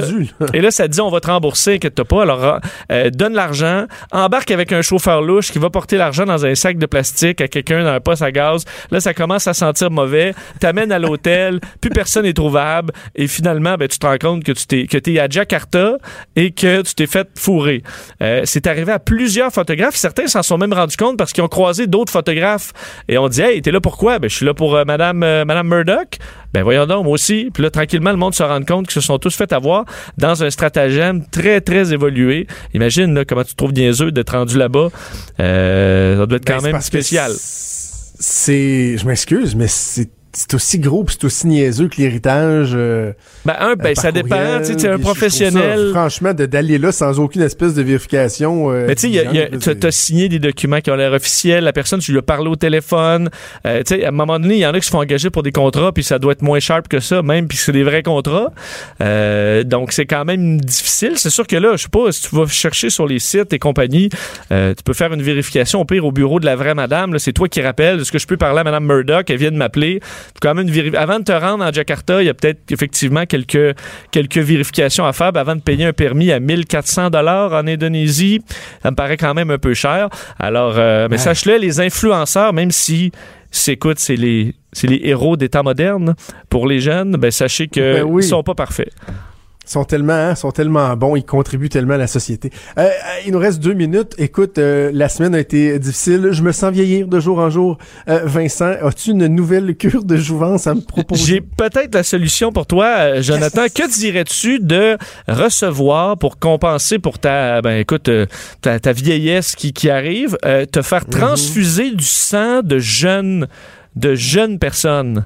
Et 0.54 0.62
là, 0.62 0.72
ça 0.72 0.88
te 0.88 0.94
dit, 0.94 1.02
on 1.02 1.10
va 1.10 1.20
te 1.20 1.28
rembourser, 1.28 1.76
inquiète-toi 1.76 2.06
pas. 2.06 2.22
Alors, 2.22 2.60
euh, 2.92 3.10
donne 3.10 3.34
l'argent, 3.34 3.86
embarque 4.12 4.52
avec 4.52 4.72
un 4.72 4.82
chauffeur 4.82 5.22
louche 5.22 5.52
qui 5.52 5.60
va 5.60 5.70
porter 5.70 5.98
l'argent 5.98 6.26
dans 6.26 6.46
un 6.46 6.56
sac 6.56 6.78
de 6.78 6.86
plastique 6.86 7.42
à 7.42 7.48
quelqu'un 7.48 7.84
dans 7.84 7.92
un 7.92 8.00
poste 8.00 8.22
à 8.22 8.32
gaz. 8.32 8.66
Là, 8.92 9.00
ça 9.00 9.14
commence 9.14 9.48
à 9.48 9.54
sentir 9.54 9.92
mauvais. 9.92 10.34
T'amènes 10.60 10.92
à 10.92 11.00
l'hôtel, 11.00 11.60
plus 11.82 11.90
personne 11.90 12.24
n'est 12.24 12.34
trouvable. 12.34 12.94
Et 13.16 13.28
finalement, 13.28 13.76
ben, 13.76 13.88
tu 13.88 14.00
te 14.00 14.06
rends 14.06 14.18
compte 14.18 14.44
que 14.44 14.52
tu 14.52 14.66
t'es, 14.66 14.88
que 14.88 14.98
t'es 14.98 15.20
à 15.20 15.28
Jakarta 15.30 15.98
et 16.36 16.52
que 16.52 16.82
tu 16.82 16.96
t'es 16.96 17.08
fait 17.08 17.28
fourrer. 17.38 17.84
Euh, 18.22 18.42
c'est 18.46 18.68
arrivé 18.68 18.92
à 18.92 19.00
plusieurs 19.00 19.52
photographes. 19.52 19.96
Certains 19.96 20.28
s'en 20.28 20.44
sont 20.44 20.58
même 20.58 20.74
rendus 20.74 20.98
compte 20.98 21.18
parce 21.18 21.34
qu'ils 21.34 21.44
ont 21.44 21.50
croisé 21.50 21.88
d'autres 21.88 22.12
photographes 22.12 22.74
et 23.08 23.18
on 23.18 23.28
dit, 23.28 23.42
hey, 23.42 23.62
t'es 23.62 23.72
là 23.72 23.82
pourquoi? 23.82 24.20
Ben, 24.20 24.30
je 24.30 24.36
suis 24.36 24.46
là 24.46 24.54
pour 24.54 24.76
euh, 24.76 24.86
Madame, 24.86 25.24
euh, 25.24 25.46
Madame 25.46 25.68
Murdoch. 25.68 26.18
Ben 26.54 26.64
voyons 26.64 26.86
donc, 26.86 27.04
moi 27.06 27.14
aussi. 27.14 27.50
Puis 27.54 27.64
là, 27.64 27.70
tranquillement, 27.72 28.12
le 28.12 28.18
monde 28.18 28.36
se 28.36 28.44
rend 28.44 28.62
compte 28.64 28.88
qu'ils 28.88 29.02
se 29.02 29.08
sont 29.08 29.18
tous 29.18 29.36
fait 29.36 29.52
avoir 29.54 29.86
dans 30.18 30.44
un 30.44 30.50
stratagème 30.50 31.26
très, 31.28 31.62
très 31.62 31.94
évolué. 31.94 32.48
Imagine 32.74 33.14
là, 33.16 33.26
comment 33.26 33.44
tu 33.44 33.52
te 33.52 33.58
trouves 33.58 33.74
niaiseux 33.74 34.12
d'être 34.12 34.32
rendu 34.32 34.58
là-bas. 34.58 34.90
Euh, 35.40 36.20
ça 36.20 36.26
doit 36.26 36.38
être 36.38 36.46
Ben, 36.46 36.58
quand 36.58 36.62
même 36.62 36.82
spécial. 36.82 37.32
C'est. 37.36 38.98
Je 38.98 39.06
m'excuse, 39.06 39.56
mais 39.56 39.68
c'est. 39.68 40.10
C'est 40.36 40.56
aussi 40.56 40.80
gros 40.80 41.04
pis 41.04 41.14
c'est 41.14 41.26
aussi 41.26 41.46
niaiseux 41.46 41.88
que 41.90 41.98
l'héritage. 42.02 42.72
euh, 42.74 43.12
Ben, 43.46 43.54
un, 43.60 43.76
ben, 43.76 43.92
euh, 43.92 43.96
ça 43.96 44.02
par 44.12 44.14
dépend. 44.14 44.60
Tu 44.60 44.66
sais, 44.66 44.76
t'es 44.76 44.88
un 44.88 44.98
professionnel. 44.98 45.92
ça, 45.94 46.00
franchement, 46.00 46.34
d'aller 46.34 46.80
là 46.80 46.92
sans 46.92 47.20
aucune 47.20 47.44
espèce 47.44 47.76
de 47.76 47.84
vérification. 47.84 48.72
euh, 48.72 48.86
Mais 48.88 48.96
tu 48.96 49.02
sais, 49.02 49.08
il 49.10 49.14
y 49.14 49.20
a- 49.20 49.24
il 49.26 49.36
y 49.36 49.40
a- 49.40 49.44
diligente, 49.46 49.60
t'as 49.64 49.72
là, 49.74 49.78
t'as 49.80 49.92
signé 49.92 50.30
des 50.30 50.40
documents 50.40 50.82
qui 50.82 50.90
ont 50.90 50.96
l'air 50.96 51.12
officiels. 51.14 51.64
La 51.64 51.72
personne, 51.72 52.00
tu 52.00 52.12
lui 52.14 52.18
as 52.18 52.24
parlé 52.24 52.50
au 52.50 52.56
téléphone. 52.56 53.30
Euh, 53.68 53.84
tu 53.84 53.96
sais, 53.96 54.06
à 54.06 54.08
un 54.08 54.12
moment 54.12 54.40
donné, 54.40 54.56
il 54.56 54.60
y 54.62 54.66
en 54.66 54.74
a 54.74 54.80
qui 54.80 54.86
se 54.88 54.92
font 54.92 55.02
engager 55.02 55.30
pour 55.30 55.44
des 55.44 55.52
contrats, 55.52 55.92
puis 55.92 56.04
ça 56.04 56.18
doit 56.18 56.32
être 56.32 56.42
moins 56.42 56.60
sharp 56.60 56.88
que 56.88 57.00
ça, 57.00 57.22
même, 57.22 57.48
puis 57.48 57.58
c'est 57.60 57.72
des 57.72 57.84
vrais 57.84 58.02
contrats. 58.02 58.52
Euh, 59.02 59.64
donc, 59.64 59.92
c'est 59.92 60.06
quand 60.08 60.26
même 60.26 60.60
difficile. 60.60 61.14
C'est 61.18 61.30
sûr 61.30 61.46
que 61.46 61.56
là, 61.56 61.74
je 61.76 61.84
sais 61.84 61.90
pas, 61.90 62.12
si 62.12 62.28
tu 62.30 62.36
vas 62.36 62.48
chercher 62.48 62.90
sur 62.90 63.06
les 63.06 63.20
sites 63.20 63.54
et 63.54 63.60
compagnie, 63.60 64.10
euh, 64.52 64.74
tu 64.76 64.82
peux 64.84 64.94
faire 64.94 65.14
une 65.14 65.22
vérification 65.22 65.82
au 65.82 65.86
pire 65.86 66.06
au 66.06 66.12
bureau 66.12 66.40
de 66.40 66.46
la 66.46 66.56
vraie 66.56 66.74
madame. 66.74 67.18
C'est 67.20 67.34
toi 67.34 67.48
qui 67.48 67.62
rappelles. 67.62 68.02
Est-ce 68.02 68.12
que 68.12 68.18
je 68.20 68.26
peux 68.28 68.38
parler 68.38 68.62
à 68.62 68.64
Madame 68.64 68.86
Murdoch? 68.86 69.30
Elle 69.30 69.38
vient 69.38 69.52
de 69.52 69.58
m'appeler. 69.58 70.00
Faut 70.28 70.40
quand 70.42 70.54
même 70.56 70.68
une 70.68 70.74
véri- 70.74 70.96
Avant 70.96 71.20
de 71.20 71.24
te 71.24 71.32
rendre 71.32 71.64
en 71.64 71.72
Jakarta, 71.72 72.22
il 72.22 72.26
y 72.26 72.30
a 72.30 72.34
peut-être 72.34 72.72
effectivement 72.72 73.26
quelques, 73.26 73.76
quelques 74.12 74.38
vérifications 74.38 75.06
à 75.06 75.14
faire. 75.14 75.32
Ben, 75.32 75.42
avant 75.42 75.56
de 75.56 75.62
payer 75.62 75.86
un 75.86 75.94
permis 75.94 76.32
à 76.32 76.40
1400 76.40 77.10
dollars 77.10 77.54
en 77.54 77.68
Indonésie, 77.68 78.42
ça 78.82 78.92
me 78.92 78.96
paraît 78.96 79.18
quand 79.18 79.34
même 79.34 79.52
un 79.52 79.58
peu 79.58 79.74
cher. 79.74 80.10
Alors, 80.40 80.76
euh, 80.78 81.08
mais 81.10 81.18
Ouais. 81.18 81.22
sache-le, 81.22 81.58
les 81.58 81.80
influenceurs, 81.80 82.54
même 82.54 82.72
si 82.72 83.12
c'est 83.52 83.74
écoute, 83.74 84.00
c'est 84.00 84.16
les 84.16 84.56
c'est 84.76 84.88
les 84.88 85.02
héros 85.04 85.38
des 85.38 85.50
temps 85.50 85.62
modernes 85.64 86.16
pour 86.50 86.66
les 86.68 86.80
jeunes, 86.80 87.12
ben 87.18 87.30
sachez 87.30 87.68
que 87.68 87.94
Ben 87.98 88.04
oui. 88.04 88.24
ils 88.24 88.28
sont 88.28 88.42
pas 88.42 88.56
parfaits. 88.56 88.90
Sont 89.66 89.86
tellement, 89.86 90.14
hein, 90.14 90.36
sont 90.36 90.52
tellement 90.52 90.94
bons, 90.98 91.16
ils 91.16 91.24
contribuent 91.24 91.70
tellement 91.70 91.94
à 91.94 91.98
la 91.98 92.08
société. 92.08 92.52
Euh, 92.78 92.82
euh, 92.84 92.90
il 93.26 93.32
nous 93.32 93.40
reste 93.40 93.60
deux 93.60 93.74
minutes. 93.74 94.14
Écoute, 94.18 94.58
euh, 94.58 94.92
la 94.94 95.08
semaine 95.08 95.34
a 95.36 95.40
été 95.40 95.80
difficile. 95.80 96.30
Je 96.32 96.44
me 96.44 96.52
sens 96.52 96.74
vieillir 96.74 97.08
de 97.08 97.20
jour 97.22 97.40
en 97.40 97.50
jour. 97.50 97.78
Euh, 98.10 98.22
Vincent, 98.26 98.74
as-tu 98.82 99.12
une 99.12 99.28
nouvelle 99.28 99.76
cure 99.76 100.04
de 100.04 100.18
jouvence 100.18 100.68
à 100.68 100.76
me 100.76 100.82
proposer? 100.82 101.24
J'ai 101.26 101.42
peut-être 101.42 101.96
la 101.96 102.04
solution 102.04 102.52
pour 102.52 102.66
toi, 102.66 102.88
euh, 102.98 103.22
Jonathan. 103.22 103.64
Que 103.74 103.90
dirais-tu 103.90 104.60
de 104.60 104.98
recevoir 105.28 106.18
pour 106.18 106.38
compenser 106.38 107.00
pour 107.00 107.18
ta, 107.18 107.62
ben 107.62 107.80
écoute, 107.80 108.10
euh, 108.10 108.26
ta, 108.62 108.80
ta 108.80 108.92
vieillesse 108.92 109.56
qui, 109.56 109.72
qui 109.74 109.90
arrive, 109.90 110.38
euh, 110.46 110.66
te 110.66 110.82
faire 110.82 111.06
transfuser 111.06 111.92
du 111.92 112.04
sang 112.04 112.62
de 112.62 112.80
jeunes, 112.80 113.48
de 113.96 114.14
jeunes 114.14 114.60
personnes? 114.60 115.26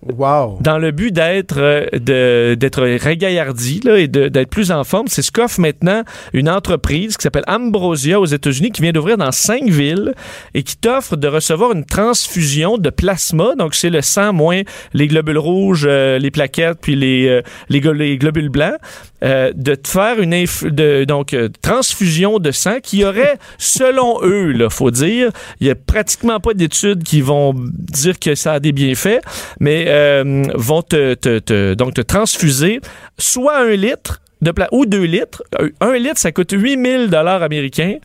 Wow. 0.00 0.58
dans 0.60 0.78
le 0.78 0.92
but 0.92 1.10
d'être 1.12 1.56
euh, 1.58 2.54
d'être 2.54 2.82
régaillardi 2.82 3.80
là, 3.84 3.98
et 3.98 4.06
d'être 4.06 4.48
plus 4.48 4.70
en 4.70 4.84
forme, 4.84 5.08
c'est 5.08 5.22
ce 5.22 5.32
qu'offre 5.32 5.60
maintenant 5.60 6.02
une 6.32 6.48
entreprise 6.48 7.16
qui 7.16 7.22
s'appelle 7.24 7.42
Ambrosia 7.48 8.20
aux 8.20 8.24
États-Unis 8.26 8.70
qui 8.70 8.80
vient 8.80 8.92
d'ouvrir 8.92 9.16
dans 9.18 9.32
cinq 9.32 9.64
villes 9.64 10.14
et 10.54 10.62
qui 10.62 10.76
t'offre 10.76 11.16
de 11.16 11.26
recevoir 11.26 11.72
une 11.72 11.84
transfusion 11.84 12.78
de 12.78 12.90
plasma. 12.90 13.56
Donc 13.58 13.74
c'est 13.74 13.90
le 13.90 14.00
sang 14.00 14.32
moins 14.32 14.62
les 14.94 15.08
globules 15.08 15.36
rouges, 15.38 15.84
euh, 15.88 16.18
les 16.18 16.30
plaquettes 16.30 16.78
puis 16.80 16.94
les 16.94 17.26
euh, 17.26 17.42
les, 17.68 17.80
glo- 17.80 17.92
les 17.92 18.18
globules 18.18 18.50
blancs, 18.50 18.76
de 19.20 19.74
te 19.74 19.88
faire 19.88 20.20
une 20.20 20.30
de, 20.30 21.04
donc 21.04 21.34
transfusion 21.60 22.38
de 22.38 22.52
sang 22.52 22.76
qui 22.80 23.04
aurait 23.04 23.36
selon 23.58 24.20
eux 24.22 24.52
là, 24.52 24.70
faut 24.70 24.92
dire, 24.92 25.30
il 25.60 25.66
y 25.66 25.70
a 25.70 25.74
pratiquement 25.74 26.38
pas 26.38 26.54
d'études 26.54 27.02
qui 27.02 27.20
vont 27.20 27.52
dire 27.56 28.20
que 28.20 28.36
ça 28.36 28.52
a 28.54 28.60
des 28.60 28.70
bienfaits, 28.70 29.18
mais 29.58 29.87
euh, 29.88 30.44
vont 30.54 30.82
te, 30.82 31.74
donc 31.74 31.94
te 31.94 32.00
transfuser 32.00 32.80
soit 33.18 33.58
un 33.58 33.70
litre 33.76 34.20
de 34.42 34.50
pla- 34.50 34.68
ou 34.72 34.86
deux 34.86 35.04
litres. 35.04 35.42
Un- 35.58 35.88
Un 35.88 35.98
litre, 35.98 36.18
ça 36.18 36.32
coûte 36.32 36.52
8000 36.52 37.08
dollars 37.08 37.42
américains. 37.42 37.96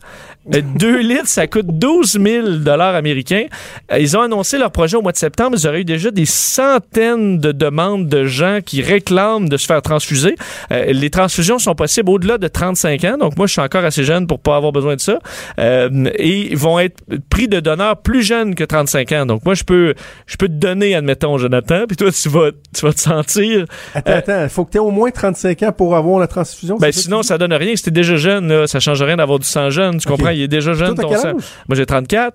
Euh, 0.54 0.60
Deux 0.76 0.98
litres, 1.00 1.26
ça 1.28 1.46
coûte 1.46 1.66
12 1.68 2.18
000 2.22 2.48
dollars 2.58 2.94
américains. 2.94 3.46
Euh, 3.90 3.98
Ils 3.98 4.14
ont 4.16 4.20
annoncé 4.20 4.58
leur 4.58 4.70
projet 4.72 4.96
au 4.96 5.02
mois 5.02 5.12
de 5.12 5.16
septembre. 5.16 5.56
Ils 5.58 5.66
auraient 5.66 5.80
eu 5.80 5.84
déjà 5.86 6.10
des 6.10 6.26
centaines 6.26 7.38
de 7.38 7.52
demandes 7.52 8.08
de 8.08 8.24
gens 8.24 8.58
qui 8.64 8.82
réclament 8.82 9.48
de 9.48 9.56
se 9.56 9.66
faire 9.66 9.80
transfuser. 9.82 10.34
Euh, 10.70 10.92
les 10.92 11.08
transfusions 11.10 11.58
sont 11.58 11.74
possibles 11.74 12.10
au-delà 12.10 12.36
de 12.38 12.48
35 12.48 13.04
ans. 13.04 13.16
Donc 13.18 13.36
moi, 13.36 13.46
je 13.46 13.52
suis 13.52 13.60
encore 13.62 13.84
assez 13.84 14.04
jeune 14.04 14.26
pour 14.26 14.38
pas 14.38 14.56
avoir 14.56 14.72
besoin 14.72 14.96
de 14.96 15.00
ça. 15.00 15.18
Euh, 15.58 16.10
et 16.16 16.50
ils 16.52 16.56
vont 16.58 16.78
être 16.78 16.98
pris 17.30 17.48
de 17.48 17.60
donneurs 17.60 17.96
plus 18.02 18.22
jeunes 18.22 18.54
que 18.54 18.64
35 18.64 19.12
ans. 19.12 19.26
Donc 19.26 19.44
moi, 19.44 19.54
je 19.54 19.64
peux, 19.64 19.94
je 20.26 20.36
peux 20.36 20.48
te 20.48 20.52
donner, 20.52 20.94
admettons, 20.94 21.38
Jonathan. 21.38 21.84
Puis 21.86 21.96
toi, 21.96 22.10
tu 22.10 22.28
vas, 22.28 22.50
tu 22.74 22.84
vas 22.84 22.92
te 22.92 23.00
sentir 23.00 23.64
Attends, 23.94 24.12
attends, 24.12 24.42
il 24.42 24.48
faut 24.48 24.64
que 24.64 24.72
tu 24.72 24.76
aies 24.76 24.80
au 24.80 24.90
moins 24.90 25.10
35 25.10 25.62
ans 25.62 25.72
pour 25.72 25.96
avoir 25.96 26.18
la 26.24 26.28
transfusion. 26.28 26.76
ben 26.78 26.92
sinon, 26.92 27.22
ça 27.22 27.38
donne 27.38 27.52
rien. 27.52 27.76
Si 27.76 27.82
t'es 27.84 27.90
déjà 27.90 28.16
jeune, 28.16 28.48
là, 28.48 28.66
ça 28.66 28.80
change 28.80 29.02
rien 29.02 29.16
d'avoir 29.16 29.38
du 29.38 29.46
sang 29.46 29.70
jeune. 29.70 29.98
Tu 29.98 30.08
comprends? 30.08 30.30
Il 30.30 30.42
est 30.42 30.48
déjà 30.48 30.72
jeune, 30.72 30.94
Toi, 30.94 31.04
ton 31.04 31.16
sang. 31.16 31.32
Moi, 31.68 31.76
j'ai 31.76 31.86
34. 31.86 32.34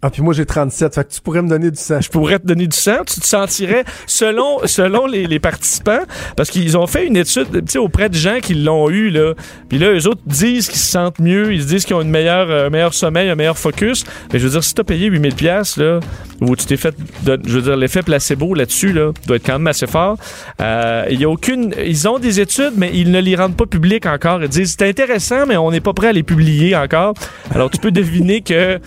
Ah, 0.00 0.10
puis 0.10 0.22
moi, 0.22 0.32
j'ai 0.32 0.46
37. 0.46 0.94
Fait 0.94 1.04
que 1.08 1.12
tu 1.12 1.20
pourrais 1.20 1.42
me 1.42 1.48
donner 1.48 1.72
du 1.72 1.76
sang. 1.76 2.00
Je 2.00 2.08
pourrais 2.08 2.38
te 2.38 2.46
donner 2.46 2.68
du 2.68 2.76
sang. 2.76 2.98
Tu 3.04 3.18
te 3.18 3.26
sentirais, 3.26 3.84
selon, 4.06 4.64
selon 4.64 5.06
les, 5.06 5.26
les 5.26 5.40
participants, 5.40 6.02
parce 6.36 6.50
qu'ils 6.50 6.78
ont 6.78 6.86
fait 6.86 7.04
une 7.04 7.16
étude 7.16 7.48
auprès 7.78 8.08
de 8.08 8.14
gens 8.14 8.38
qui 8.40 8.54
l'ont 8.54 8.88
eu. 8.90 9.10
Là. 9.10 9.34
Puis 9.68 9.78
là, 9.78 9.92
eux 9.92 10.06
autres 10.06 10.20
disent 10.24 10.68
qu'ils 10.68 10.78
se 10.78 10.88
sentent 10.88 11.18
mieux. 11.18 11.52
Ils 11.52 11.62
se 11.62 11.66
disent 11.66 11.84
qu'ils 11.84 11.96
ont 11.96 12.00
une 12.00 12.10
meilleure, 12.10 12.48
euh, 12.48 12.68
un 12.68 12.70
meilleur 12.70 12.94
sommeil, 12.94 13.28
un 13.28 13.34
meilleur 13.34 13.58
focus. 13.58 14.04
Mais 14.32 14.38
je 14.38 14.44
veux 14.44 14.52
dire, 14.52 14.62
si 14.62 14.72
t'as 14.72 14.84
payé 14.84 15.08
8000 15.08 15.34
pièces 15.34 15.76
là, 15.76 15.98
ou 16.40 16.54
tu 16.54 16.66
t'es 16.66 16.76
fait, 16.76 16.94
je 17.26 17.32
veux 17.32 17.62
dire, 17.62 17.76
l'effet 17.76 18.02
placebo 18.02 18.54
là-dessus, 18.54 18.92
là, 18.92 19.10
doit 19.26 19.36
être 19.36 19.46
quand 19.46 19.54
même 19.54 19.66
assez 19.66 19.88
fort. 19.88 20.16
Euh, 20.60 21.06
y 21.10 21.24
a 21.24 21.28
aucune, 21.28 21.74
ils 21.84 22.06
ont 22.06 22.20
des 22.20 22.38
études, 22.38 22.74
mais 22.76 22.92
ils 22.94 23.10
ne 23.10 23.18
les 23.18 23.34
rendent 23.34 23.56
pas 23.56 23.66
publiques 23.66 24.06
encore. 24.06 24.40
Ils 24.44 24.48
disent, 24.48 24.76
c'est 24.78 24.88
intéressant, 24.88 25.44
mais 25.44 25.56
on 25.56 25.72
n'est 25.72 25.80
pas 25.80 25.92
prêt 25.92 26.06
à 26.06 26.12
les 26.12 26.22
publier 26.22 26.76
encore. 26.76 27.14
Alors, 27.52 27.68
tu 27.68 27.78
peux 27.78 27.90
deviner 27.90 28.42
que 28.42 28.78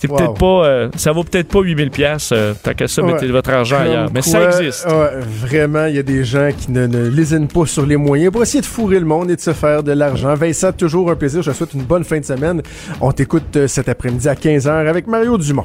c'est 0.00 0.10
Wow. 0.10 0.16
peut-être 0.16 0.34
pas, 0.34 0.64
euh, 0.66 0.88
ça 0.96 1.12
vaut 1.12 1.24
peut-être 1.24 1.48
pas 1.48 1.60
8000 1.60 1.90
pièces. 1.90 2.30
euh, 2.32 2.54
tant 2.62 2.72
qu'à 2.72 2.88
ça, 2.88 3.02
Ouais. 3.02 3.12
mettez 3.12 3.26
votre 3.28 3.50
argent 3.50 3.76
Comme 3.76 3.86
ailleurs. 3.86 4.10
Mais 4.14 4.22
quoi, 4.22 4.32
ça 4.32 4.60
existe. 4.60 4.86
ouais, 4.86 5.20
vraiment, 5.20 5.86
il 5.86 5.96
y 5.96 5.98
a 5.98 6.02
des 6.02 6.24
gens 6.24 6.48
qui 6.58 6.72
ne, 6.72 6.86
ne 6.86 7.08
lésinent 7.08 7.48
pas 7.48 7.66
sur 7.66 7.84
les 7.84 7.96
moyens 7.96 8.32
pour 8.32 8.42
essayer 8.42 8.60
de 8.62 8.66
fourrer 8.66 8.98
le 8.98 9.04
monde 9.06 9.30
et 9.30 9.36
de 9.36 9.40
se 9.40 9.52
faire 9.52 9.82
de 9.82 9.92
l'argent. 9.92 10.34
Vincent, 10.34 10.72
toujours 10.72 11.10
un 11.10 11.16
plaisir. 11.16 11.42
Je 11.42 11.50
te 11.50 11.56
souhaite 11.56 11.74
une 11.74 11.82
bonne 11.82 12.04
fin 12.04 12.18
de 12.18 12.24
semaine. 12.24 12.62
On 13.00 13.12
t'écoute 13.12 13.54
euh, 13.56 13.66
cet 13.68 13.88
après-midi 13.90 14.28
à 14.28 14.34
15h 14.34 14.88
avec 14.88 15.06
Mario 15.06 15.36
Dumont. 15.36 15.64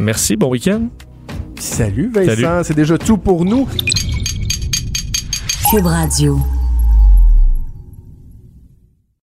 Merci, 0.00 0.36
bon 0.36 0.50
week-end. 0.50 0.88
Salut 1.58 2.10
Vincent, 2.12 2.34
Salut. 2.36 2.64
c'est 2.64 2.74
déjà 2.76 2.98
tout 2.98 3.16
pour 3.18 3.44
nous. 3.44 3.66
Cube 5.70 5.86
Radio. 5.86 6.38